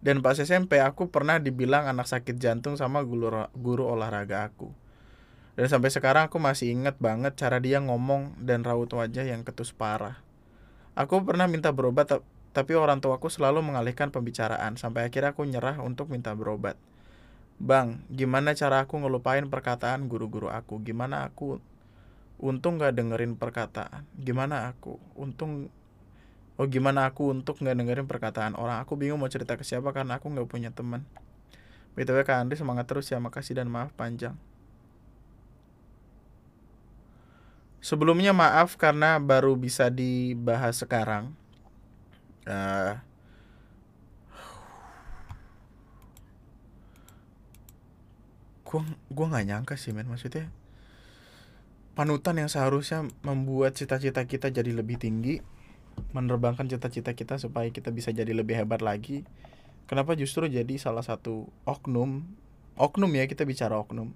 dan 0.06 0.22
pas 0.22 0.38
SMP 0.38 0.78
aku 0.78 1.10
pernah 1.10 1.42
dibilang 1.42 1.90
anak 1.90 2.06
sakit 2.06 2.38
jantung 2.38 2.78
sama 2.78 3.02
guru, 3.02 3.50
guru 3.58 3.90
olahraga 3.90 4.46
aku. 4.46 4.70
Dan 5.58 5.66
sampai 5.66 5.90
sekarang 5.90 6.30
aku 6.30 6.38
masih 6.38 6.70
inget 6.70 6.94
banget 7.02 7.34
cara 7.34 7.58
dia 7.58 7.82
ngomong 7.82 8.38
dan 8.38 8.62
raut 8.62 8.94
wajah 8.94 9.26
yang 9.26 9.42
ketus 9.42 9.74
parah. 9.74 10.22
Aku 10.94 11.26
pernah 11.26 11.50
minta 11.50 11.74
berobat 11.74 12.22
tapi 12.54 12.78
orang 12.78 13.02
tuaku 13.02 13.34
selalu 13.34 13.66
mengalihkan 13.66 14.14
pembicaraan 14.14 14.78
sampai 14.78 15.10
akhirnya 15.10 15.34
aku 15.34 15.42
nyerah 15.44 15.82
untuk 15.82 16.14
minta 16.14 16.38
berobat. 16.38 16.78
Bang, 17.58 18.06
gimana 18.14 18.54
cara 18.54 18.86
aku 18.86 19.02
ngelupain 19.02 19.50
perkataan 19.50 20.06
guru-guru 20.06 20.54
aku? 20.54 20.86
Gimana 20.86 21.26
aku 21.26 21.58
untung 22.38 22.78
gak 22.78 22.94
dengerin 22.94 23.36
perkataan? 23.36 24.06
Gimana 24.16 24.70
aku 24.70 25.02
untung 25.18 25.74
oh 26.56 26.68
gimana 26.68 27.08
aku 27.08 27.32
untuk 27.36 27.60
nggak 27.60 27.76
dengerin 27.76 28.08
perkataan 28.08 28.56
orang? 28.56 28.80
Aku 28.84 28.96
bingung 28.96 29.20
mau 29.20 29.32
cerita 29.32 29.60
ke 29.60 29.64
siapa 29.68 29.92
karena 29.92 30.20
aku 30.20 30.32
nggak 30.32 30.48
punya 30.48 30.72
teman. 30.72 31.04
Btw 31.96 32.28
kak 32.28 32.44
Andri 32.44 32.60
semangat 32.60 32.88
terus 32.88 33.08
ya. 33.08 33.20
Makasih 33.20 33.56
dan 33.60 33.72
maaf 33.72 33.96
panjang. 33.96 34.36
Sebelumnya 37.80 38.34
maaf 38.34 38.76
karena 38.76 39.22
baru 39.22 39.56
bisa 39.56 39.88
dibahas 39.94 40.82
sekarang. 40.82 41.38
Uh, 42.46 42.98
gua 48.66 48.82
gua 49.08 49.26
nggak 49.32 49.46
nyangka 49.48 49.76
sih 49.78 49.94
men. 49.94 50.10
Maksudnya 50.10 50.50
panutan 51.96 52.36
yang 52.36 52.52
seharusnya 52.52 53.08
membuat 53.24 53.80
cita-cita 53.80 54.28
kita 54.28 54.52
jadi 54.52 54.76
lebih 54.76 55.00
tinggi 55.00 55.40
menerbangkan 56.16 56.68
cita-cita 56.72 57.12
kita 57.12 57.36
supaya 57.40 57.68
kita 57.72 57.92
bisa 57.92 58.12
jadi 58.12 58.32
lebih 58.32 58.56
hebat 58.56 58.80
lagi. 58.80 59.28
Kenapa 59.86 60.18
justru 60.18 60.50
jadi 60.50 60.76
salah 60.82 61.06
satu 61.06 61.52
oknum 61.68 62.26
oknum 62.76 63.12
ya 63.16 63.24
kita 63.30 63.48
bicara 63.48 63.80
oknum 63.80 64.12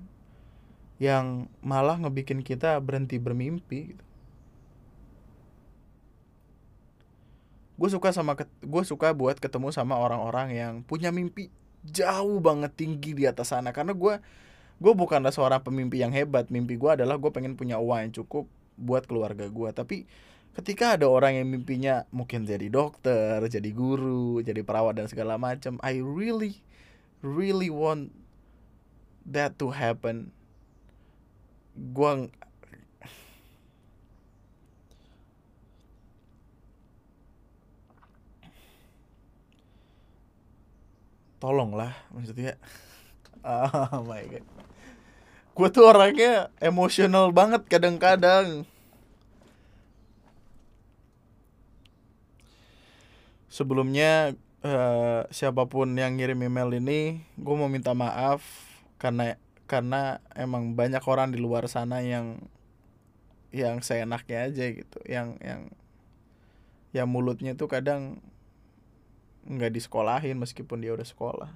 yang 1.00 1.48
malah 1.64 1.96
ngebikin 1.96 2.44
kita 2.44 2.76
berhenti 2.84 3.16
bermimpi 3.16 3.96
gitu. 3.96 4.04
gue 7.80 7.88
suka 7.88 8.12
sama 8.12 8.36
gue 8.44 8.84
suka 8.84 9.16
buat 9.16 9.40
ketemu 9.40 9.72
sama 9.72 9.96
orang-orang 9.96 10.52
yang 10.52 10.74
punya 10.84 11.16
mimpi 11.16 11.48
jauh 11.88 12.44
banget 12.44 12.76
tinggi 12.76 13.16
di 13.16 13.24
atas 13.24 13.56
sana. 13.56 13.72
Karena 13.72 13.96
gue 13.96 14.20
gue 14.84 14.94
bukanlah 14.96 15.32
seorang 15.32 15.64
pemimpi 15.64 16.04
yang 16.04 16.12
hebat. 16.12 16.52
Mimpi 16.52 16.76
gue 16.76 16.92
adalah 17.00 17.16
gue 17.16 17.32
pengen 17.32 17.56
punya 17.56 17.80
uang 17.80 18.00
yang 18.04 18.12
cukup 18.12 18.52
buat 18.80 19.04
keluarga 19.06 19.52
gue 19.52 19.70
tapi 19.76 20.08
ketika 20.58 20.98
ada 20.98 21.06
orang 21.06 21.38
yang 21.38 21.48
mimpinya 21.50 22.08
mungkin 22.10 22.46
jadi 22.48 22.68
dokter, 22.72 23.44
jadi 23.46 23.70
guru, 23.74 24.42
jadi 24.42 24.62
perawat 24.66 24.98
dan 24.98 25.08
segala 25.12 25.38
macam, 25.38 25.78
I 25.84 26.02
really 26.02 26.62
really 27.22 27.68
want 27.70 28.16
that 29.28 29.60
to 29.60 29.70
happen. 29.76 30.32
Gua 31.76 32.28
tolonglah 41.40 41.96
maksudnya. 42.14 42.60
Oh 43.40 44.04
my 44.04 44.20
god. 44.28 44.44
Gue 45.56 45.68
tuh 45.72 45.88
orangnya 45.88 46.52
emosional 46.60 47.32
banget 47.32 47.64
kadang-kadang 47.72 48.68
sebelumnya 53.50 54.38
uh, 54.64 55.26
siapa 55.34 55.66
pun 55.66 55.92
yang 55.98 56.16
ngirim 56.16 56.40
email 56.46 56.70
ini 56.78 57.26
gue 57.36 57.56
mau 57.58 57.68
minta 57.68 57.98
maaf 57.98 58.46
karena 59.02 59.36
karena 59.66 60.22
emang 60.38 60.74
banyak 60.74 61.02
orang 61.06 61.34
di 61.34 61.38
luar 61.42 61.66
sana 61.70 62.02
yang 62.02 62.42
yang 63.50 63.82
seenaknya 63.82 64.50
aja 64.50 64.66
gitu. 64.70 65.00
Yang 65.06 65.38
yang 65.42 65.62
yang 66.94 67.08
mulutnya 67.10 67.54
tuh 67.54 67.70
kadang 67.70 68.22
nggak 69.50 69.74
disekolahin 69.74 70.38
meskipun 70.38 70.82
dia 70.82 70.94
udah 70.94 71.06
sekolah. 71.06 71.52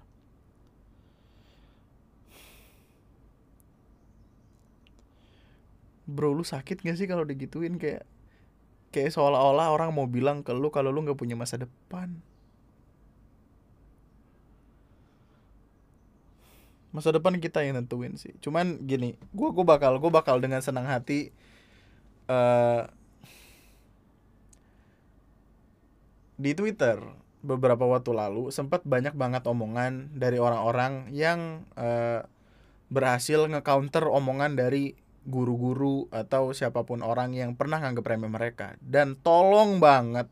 Bro 6.04 6.36
lu 6.36 6.44
sakit 6.44 6.84
gak 6.84 7.00
sih 7.00 7.08
kalau 7.08 7.24
digituin? 7.24 7.80
Kayak 7.80 8.04
kayak 8.94 9.10
seolah-olah 9.10 9.74
orang 9.74 9.90
mau 9.90 10.06
bilang 10.06 10.46
ke 10.46 10.54
lu 10.54 10.70
kalau 10.70 10.94
lu 10.94 11.02
nggak 11.02 11.18
punya 11.18 11.34
masa 11.34 11.58
depan. 11.58 12.14
Masa 16.94 17.10
depan 17.10 17.42
kita 17.42 17.66
yang 17.66 17.82
nentuin 17.82 18.14
sih. 18.22 18.38
Cuman 18.38 18.86
gini 18.86 19.18
gue 19.34 19.50
gue 19.50 19.66
bakal 19.66 19.98
gue 19.98 20.12
bakal 20.14 20.38
dengan 20.38 20.62
senang 20.62 20.86
hati 20.86 21.34
uh, 22.30 22.86
di 26.38 26.54
Twitter 26.54 27.02
beberapa 27.44 27.84
waktu 27.84 28.16
lalu 28.16 28.54
sempat 28.56 28.88
banyak 28.88 29.18
banget 29.20 29.44
omongan 29.50 30.16
dari 30.16 30.40
orang-orang 30.40 31.12
yang 31.12 31.68
uh, 31.76 32.24
berhasil 32.88 33.50
nge-counter 33.50 34.08
omongan 34.08 34.56
dari 34.56 34.96
guru-guru 35.24 36.12
atau 36.12 36.52
siapa 36.52 36.84
pun 36.84 37.02
orang 37.02 37.36
yang 37.36 37.56
pernah 37.56 37.80
nganggep 37.80 38.06
remeh 38.06 38.32
mereka. 38.32 38.76
Dan 38.84 39.20
tolong 39.20 39.80
banget 39.80 40.28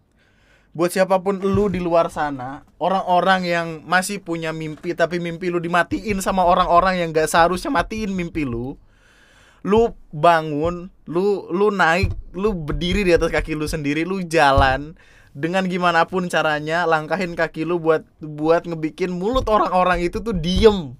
buat 0.71 0.87
siapa 0.87 1.19
pun 1.19 1.35
lu 1.43 1.67
di 1.67 1.83
luar 1.83 2.07
sana 2.07 2.63
orang-orang 2.79 3.43
yang 3.43 3.67
masih 3.83 4.23
punya 4.23 4.55
mimpi 4.55 4.95
tapi 4.95 5.19
mimpi 5.19 5.51
lu 5.51 5.59
dimatiin 5.59 6.23
sama 6.23 6.47
orang-orang 6.47 7.03
yang 7.03 7.11
gak 7.11 7.27
seharusnya 7.27 7.67
matiin 7.67 8.15
mimpi 8.15 8.47
lu 8.47 8.79
lu 9.67 9.91
bangun 10.15 10.87
lu 11.11 11.51
lu 11.51 11.75
naik 11.75 12.15
lu 12.31 12.55
berdiri 12.55 13.03
di 13.03 13.11
atas 13.11 13.35
kaki 13.35 13.51
lu 13.51 13.67
sendiri 13.67 14.07
lu 14.07 14.23
jalan 14.23 14.95
dengan 15.35 15.67
gimana 15.67 16.07
pun 16.07 16.31
caranya 16.31 16.87
langkahin 16.87 17.35
kaki 17.35 17.67
lu 17.67 17.75
buat 17.75 18.07
buat 18.23 18.63
ngebikin 18.63 19.11
mulut 19.11 19.51
orang-orang 19.51 20.07
itu 20.07 20.23
tuh 20.23 20.33
diem 20.33 20.95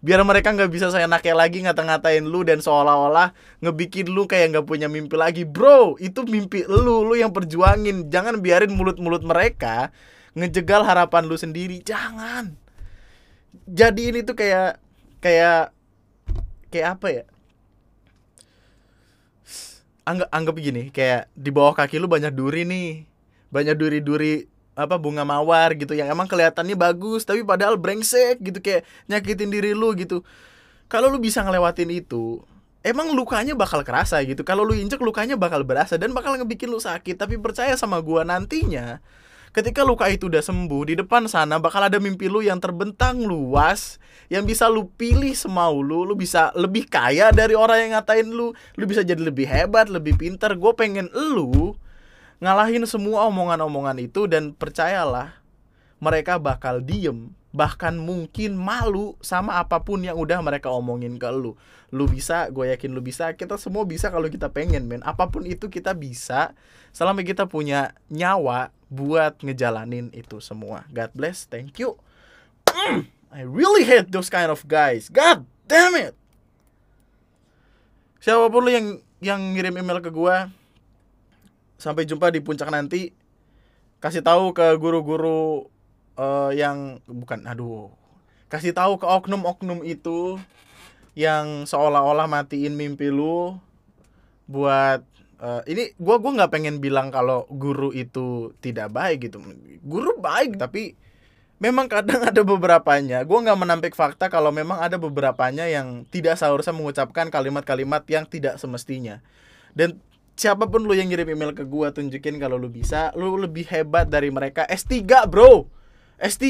biar 0.00 0.24
mereka 0.24 0.56
nggak 0.56 0.72
bisa 0.72 0.88
saya 0.88 1.04
nakel 1.04 1.36
lagi 1.36 1.60
ngata-ngatain 1.60 2.24
lu 2.24 2.40
dan 2.40 2.64
seolah-olah 2.64 3.36
ngebikin 3.60 4.08
lu 4.08 4.24
kayak 4.24 4.56
nggak 4.56 4.66
punya 4.66 4.88
mimpi 4.88 5.16
lagi. 5.16 5.44
Bro 5.44 6.00
itu 6.00 6.24
mimpi 6.24 6.64
lu 6.64 7.04
lu 7.04 7.14
yang 7.14 7.32
perjuangin. 7.36 8.08
Jangan 8.08 8.40
biarin 8.40 8.72
mulut-mulut 8.72 9.20
mereka 9.22 9.92
ngejegal 10.32 10.82
harapan 10.88 11.28
lu 11.28 11.36
sendiri. 11.36 11.84
Jangan. 11.84 12.56
Jadi 13.68 14.02
ini 14.10 14.20
tuh 14.24 14.34
kayak 14.34 14.80
kayak 15.20 15.76
kayak 16.72 16.88
apa 16.98 17.06
ya? 17.12 17.24
Anggap 20.08 20.28
anggap 20.32 20.54
begini 20.56 20.82
kayak 20.90 21.28
di 21.36 21.52
bawah 21.52 21.76
kaki 21.76 22.00
lu 22.00 22.08
banyak 22.08 22.32
duri 22.32 22.64
nih. 22.66 23.04
Banyak 23.50 23.76
duri-duri 23.76 24.49
apa 24.80 24.96
bunga 24.96 25.22
mawar 25.22 25.76
gitu 25.76 25.92
yang 25.92 26.08
emang 26.08 26.24
kelihatannya 26.24 26.74
bagus 26.74 27.28
tapi 27.28 27.44
padahal 27.44 27.76
brengsek 27.76 28.40
gitu 28.40 28.58
kayak 28.64 28.88
nyakitin 29.06 29.52
diri 29.52 29.76
lu 29.76 29.92
gitu. 29.94 30.24
Kalau 30.90 31.06
lu 31.06 31.22
bisa 31.22 31.44
ngelewatin 31.44 31.92
itu 31.92 32.42
emang 32.80 33.12
lukanya 33.12 33.52
bakal 33.52 33.84
kerasa 33.84 34.20
gitu. 34.24 34.42
Kalau 34.42 34.64
lu 34.64 34.72
injek 34.72 35.00
lukanya 35.00 35.36
bakal 35.36 35.62
berasa 35.62 36.00
dan 36.00 36.16
bakal 36.16 36.36
ngebikin 36.36 36.72
lu 36.72 36.80
sakit. 36.80 37.16
Tapi 37.16 37.36
percaya 37.36 37.76
sama 37.76 38.00
gua 38.00 38.24
nantinya 38.24 38.98
ketika 39.50 39.82
luka 39.82 40.06
itu 40.06 40.30
udah 40.30 40.42
sembuh 40.46 40.82
di 40.86 40.94
depan 40.94 41.26
sana 41.26 41.58
bakal 41.58 41.82
ada 41.82 41.98
mimpi 41.98 42.30
lu 42.30 42.38
yang 42.38 42.62
terbentang 42.62 43.26
luas 43.26 43.98
yang 44.30 44.46
bisa 44.46 44.70
lu 44.70 44.88
pilih 44.94 45.34
semau 45.34 45.82
lu. 45.82 46.06
Lu 46.06 46.14
bisa 46.16 46.54
lebih 46.56 46.86
kaya 46.86 47.30
dari 47.34 47.54
orang 47.54 47.86
yang 47.86 47.92
ngatain 48.00 48.30
lu. 48.30 48.54
Lu 48.78 48.84
bisa 48.86 49.04
jadi 49.04 49.20
lebih 49.20 49.46
hebat 49.46 49.90
lebih 49.90 50.16
pintar. 50.16 50.56
Gue 50.56 50.72
pengen 50.74 51.10
lu 51.12 51.76
ngalahin 52.40 52.88
semua 52.88 53.28
omongan-omongan 53.28 54.00
itu 54.00 54.24
dan 54.24 54.56
percayalah 54.56 55.40
mereka 56.00 56.40
bakal 56.40 56.80
diem. 56.80 57.36
Bahkan 57.50 57.98
mungkin 57.98 58.56
malu 58.56 59.18
sama 59.20 59.60
apa 59.60 59.82
pun 59.82 60.00
yang 60.00 60.16
udah 60.16 60.40
mereka 60.40 60.72
omongin 60.72 61.20
ke 61.20 61.28
lu. 61.28 61.58
Lu 61.92 62.06
bisa 62.08 62.48
gue 62.48 62.72
yakin 62.72 62.94
lu 62.94 63.04
bisa. 63.04 63.34
Kita 63.36 63.60
semua 63.60 63.84
bisa 63.84 64.08
kalau 64.08 64.30
kita 64.30 64.48
pengen 64.48 64.86
men. 64.86 65.02
Apa 65.04 65.28
pun 65.28 65.44
itu 65.44 65.68
kita 65.68 65.92
bisa. 65.92 66.56
Selama 66.94 67.20
kita 67.26 67.50
punya 67.50 67.92
nyawa 68.08 68.70
buat 68.88 69.38
ngejalanin 69.42 70.14
itu 70.14 70.38
semua. 70.38 70.86
God 70.94 71.10
bless. 71.12 71.44
Thank 71.50 71.82
you. 71.82 71.98
I 73.34 73.42
really 73.46 73.82
hate 73.82 74.10
those 74.14 74.30
kind 74.30 74.50
of 74.50 74.62
guys. 74.70 75.10
God 75.10 75.42
damn 75.66 75.98
it. 75.98 76.14
Siapa 78.22 78.46
pun 78.46 78.62
lu 78.62 78.70
yang 78.70 78.86
yang 79.18 79.40
ngirim 79.52 79.74
email 79.74 79.98
ke 79.98 80.10
gue 80.14 80.59
sampai 81.80 82.04
jumpa 82.04 82.28
di 82.28 82.44
puncak 82.44 82.68
nanti. 82.68 83.10
Kasih 83.98 84.20
tahu 84.20 84.52
ke 84.52 84.76
guru-guru 84.76 85.66
uh, 86.20 86.52
yang 86.52 87.00
bukan 87.08 87.48
aduh. 87.48 87.88
Kasih 88.52 88.76
tahu 88.76 89.00
ke 89.00 89.06
oknum-oknum 89.08 89.82
itu 89.88 90.36
yang 91.16 91.64
seolah-olah 91.64 92.28
matiin 92.28 92.76
mimpi 92.76 93.10
lu 93.10 93.58
buat 94.46 95.02
uh, 95.42 95.62
ini 95.66 95.94
gua 95.98 96.18
gua 96.18 96.42
nggak 96.42 96.52
pengen 96.52 96.76
bilang 96.78 97.08
kalau 97.10 97.48
guru 97.50 97.90
itu 97.96 98.52
tidak 98.60 98.92
baik 98.92 99.32
gitu. 99.32 99.40
Guru 99.80 100.20
baik 100.20 100.60
tapi 100.60 100.94
memang 101.60 101.86
kadang 101.86 102.24
ada 102.32 102.42
beberapanya. 102.42 103.22
Gue 103.22 103.38
nggak 103.38 103.60
menampik 103.60 103.94
fakta 103.94 104.32
kalau 104.32 104.50
memang 104.50 104.80
ada 104.80 104.96
beberapanya 104.96 105.68
yang 105.68 106.08
tidak 106.08 106.40
seharusnya 106.40 106.74
mengucapkan 106.74 107.28
kalimat-kalimat 107.28 108.02
yang 108.08 108.24
tidak 108.26 108.56
semestinya. 108.56 109.20
Dan 109.76 110.02
siapa 110.40 110.64
pun 110.72 110.88
lu 110.88 110.96
yang 110.96 111.12
ngirim 111.12 111.36
email 111.36 111.52
ke 111.52 111.68
gua 111.68 111.92
tunjukin 111.92 112.40
kalau 112.40 112.56
lu 112.56 112.72
bisa. 112.72 113.12
Lu 113.12 113.36
lebih 113.36 113.68
hebat 113.68 114.08
dari 114.08 114.32
mereka. 114.32 114.64
S3 114.64 115.04
bro. 115.28 115.68
S3 116.16 116.48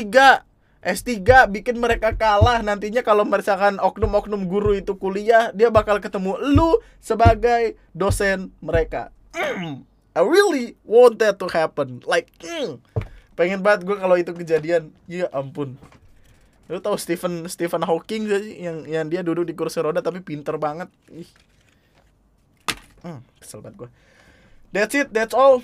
S3 0.81 1.51
bikin 1.51 1.83
mereka 1.83 2.15
kalah. 2.15 2.63
Nantinya 2.63 3.03
kalau 3.03 3.27
misalkan 3.27 3.83
oknum-oknum 3.83 4.47
guru 4.47 4.79
itu 4.79 4.95
kuliah 4.95 5.51
dia 5.51 5.75
bakal 5.75 5.99
ketemu 5.99 6.39
lu 6.39 6.79
sebagai 7.03 7.75
dosen 7.91 8.55
mereka. 8.63 9.11
Mm, 9.35 9.83
I 10.15 10.23
really 10.23 10.79
want 10.87 11.19
that 11.19 11.43
to 11.43 11.51
happen. 11.51 12.07
Like 12.07 12.31
mm, 12.47 12.79
pengen 13.35 13.59
banget 13.67 13.91
gue 13.91 13.99
kalau 13.99 14.15
itu 14.15 14.31
kejadian. 14.31 14.95
Ya 15.11 15.27
ampun. 15.35 15.75
Lu 16.71 16.79
tahu 16.79 16.95
Stephen 16.95 17.51
Stephen 17.51 17.83
Hawking 17.83 18.31
sih? 18.31 18.63
Yang 18.63 18.79
yang 18.87 19.07
dia 19.11 19.27
duduk 19.27 19.51
di 19.51 19.59
kursi 19.59 19.83
roda 19.83 19.99
tapi 19.99 20.23
pinter 20.23 20.55
banget. 20.63 20.87
Ih 21.11 21.27
hmm, 23.03 23.21
kesel 23.41 23.61
banget 23.65 23.87
gue 23.87 23.91
that's 24.75 24.95
it 24.95 25.11
that's 25.11 25.35
all. 25.35 25.61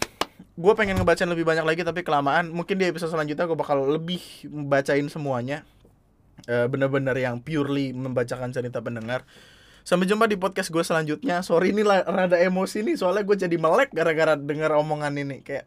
Gue 0.56 0.72
pengen 0.76 1.00
ngebacain 1.00 1.28
lebih 1.28 1.48
banyak 1.48 1.64
lagi 1.64 1.80
tapi 1.84 2.04
kelamaan. 2.04 2.52
Mungkin 2.52 2.76
di 2.76 2.88
episode 2.88 3.12
selanjutnya 3.12 3.48
gue 3.48 3.56
bakal 3.56 3.88
lebih 3.88 4.20
membacain 4.48 5.06
semuanya. 5.08 5.64
Uh, 6.44 6.68
bener-bener 6.68 7.16
yang 7.16 7.40
purely 7.40 7.96
membacakan 7.96 8.52
cerita 8.52 8.84
pendengar. 8.84 9.24
Sampai 9.86 10.04
jumpa 10.04 10.28
di 10.28 10.36
podcast 10.36 10.68
gue 10.68 10.84
selanjutnya. 10.84 11.40
Sorry 11.40 11.72
ini 11.72 11.80
rada 11.86 12.36
emosi 12.36 12.84
nih 12.84 12.96
soalnya 13.00 13.24
gue 13.24 13.36
jadi 13.38 13.56
melek 13.56 13.94
gara-gara 13.96 14.36
denger 14.36 14.76
omongan 14.76 15.16
ini 15.16 15.40
kayak 15.40 15.64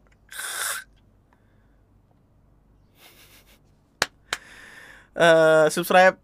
uh, 5.18 5.66
subscribe 5.74 6.20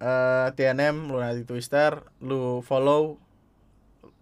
uh, 0.00 0.48
TNM 0.54 1.10
lu 1.10 1.18
nanti 1.20 1.42
Twister 1.44 2.06
lu 2.22 2.62
follow 2.64 3.18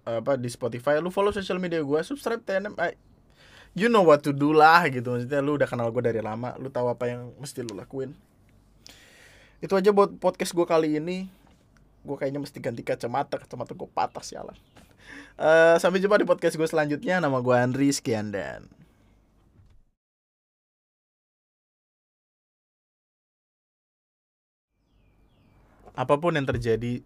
apa 0.04 0.36
di 0.40 0.48
Spotify 0.48 0.98
lu 0.98 1.12
follow 1.12 1.30
sosial 1.30 1.60
media 1.60 1.84
gue 1.84 2.00
subscribe 2.02 2.40
TNM 2.40 2.74
I, 2.80 2.96
you 3.76 3.92
know 3.92 4.02
what 4.02 4.24
to 4.24 4.32
do 4.32 4.56
lah 4.56 4.88
gitu. 4.88 5.16
Maksudnya 5.16 5.40
lu 5.44 5.60
udah 5.60 5.68
kenal 5.68 5.88
gue 5.92 6.02
dari 6.02 6.20
lama 6.24 6.56
lu 6.56 6.72
tahu 6.72 6.88
apa 6.88 7.10
yang 7.10 7.30
mesti 7.36 7.64
lu 7.64 7.76
lakuin. 7.76 8.16
Itu 9.60 9.76
aja 9.76 9.92
buat 9.92 10.16
podcast 10.16 10.56
gue 10.56 10.64
kali 10.64 10.96
ini. 10.96 11.28
Gue 12.00 12.16
kayaknya 12.16 12.40
mesti 12.40 12.58
ganti 12.58 12.80
kacamata 12.80 13.36
kacamata 13.36 13.76
gue 13.76 13.88
patah 13.92 14.24
sialan 14.24 14.56
uh, 15.40 15.76
sampai 15.80 15.98
jumpa 16.00 16.20
di 16.20 16.26
podcast 16.28 16.56
gue 16.56 16.68
selanjutnya. 16.68 17.18
Nama 17.18 17.38
gue 17.40 17.54
Andri 17.56 17.88
sekian 17.90 18.30
dan 18.32 18.68
apa 25.96 26.16
pun 26.16 26.32
yang 26.32 26.46
terjadi 26.48 27.02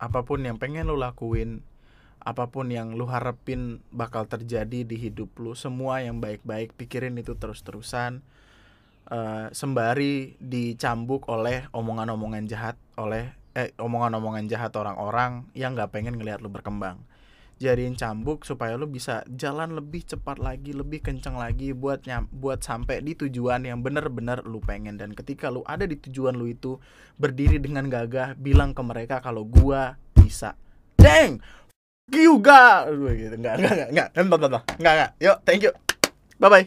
apa 0.00 0.24
pun 0.24 0.42
yang 0.42 0.56
pengen 0.56 0.88
lo 0.88 0.96
lakuin 0.96 1.62
apa 2.20 2.52
pun 2.52 2.68
yang 2.68 2.92
lu 2.94 3.08
harapin 3.08 3.80
bakal 3.88 4.28
terjadi 4.28 4.84
di 4.84 4.96
hidup 5.00 5.32
lu 5.40 5.56
semua 5.56 6.04
yang 6.04 6.20
baik-baik 6.20 6.76
pikirin 6.76 7.16
itu 7.16 7.32
terus-terusan 7.32 8.20
uh, 9.08 9.48
sembari 9.50 10.36
dicambuk 10.36 11.26
oleh 11.32 11.64
omongan-omongan 11.72 12.44
jahat 12.44 12.76
oleh 13.00 13.32
eh 13.56 13.72
omongan-omongan 13.80 14.46
jahat 14.46 14.76
orang-orang 14.76 15.48
yang 15.56 15.74
nggak 15.74 15.90
pengen 15.90 16.20
ngelihat 16.20 16.44
lu 16.44 16.52
berkembang 16.52 17.00
jadiin 17.60 17.92
cambuk 17.92 18.48
supaya 18.48 18.72
lu 18.80 18.88
bisa 18.88 19.20
jalan 19.28 19.76
lebih 19.76 20.00
cepat 20.00 20.40
lagi, 20.40 20.72
lebih 20.72 21.04
kenceng 21.04 21.36
lagi 21.36 21.76
buat 21.76 22.08
nyam, 22.08 22.24
buat 22.32 22.64
sampai 22.64 23.04
di 23.04 23.12
tujuan 23.12 23.68
yang 23.68 23.84
bener-bener 23.84 24.40
lu 24.48 24.64
pengen 24.64 24.96
dan 24.96 25.12
ketika 25.12 25.52
lu 25.52 25.60
ada 25.68 25.84
di 25.84 26.00
tujuan 26.00 26.40
lu 26.40 26.48
itu 26.48 26.80
berdiri 27.20 27.60
dengan 27.60 27.92
gagah 27.92 28.32
bilang 28.40 28.72
ke 28.72 28.80
mereka 28.80 29.20
kalau 29.20 29.44
gua 29.44 30.00
bisa. 30.16 30.56
Dang! 30.96 31.44
you 32.14 32.38
guys. 32.42 32.90
Enggak, 32.90 33.54
enggak, 33.58 33.86
enggak, 33.90 33.90
enggak, 33.90 34.08
enggak, 34.14 34.58
enggak, 34.78 35.08
enggak, 35.20 35.70
enggak, 36.40 36.64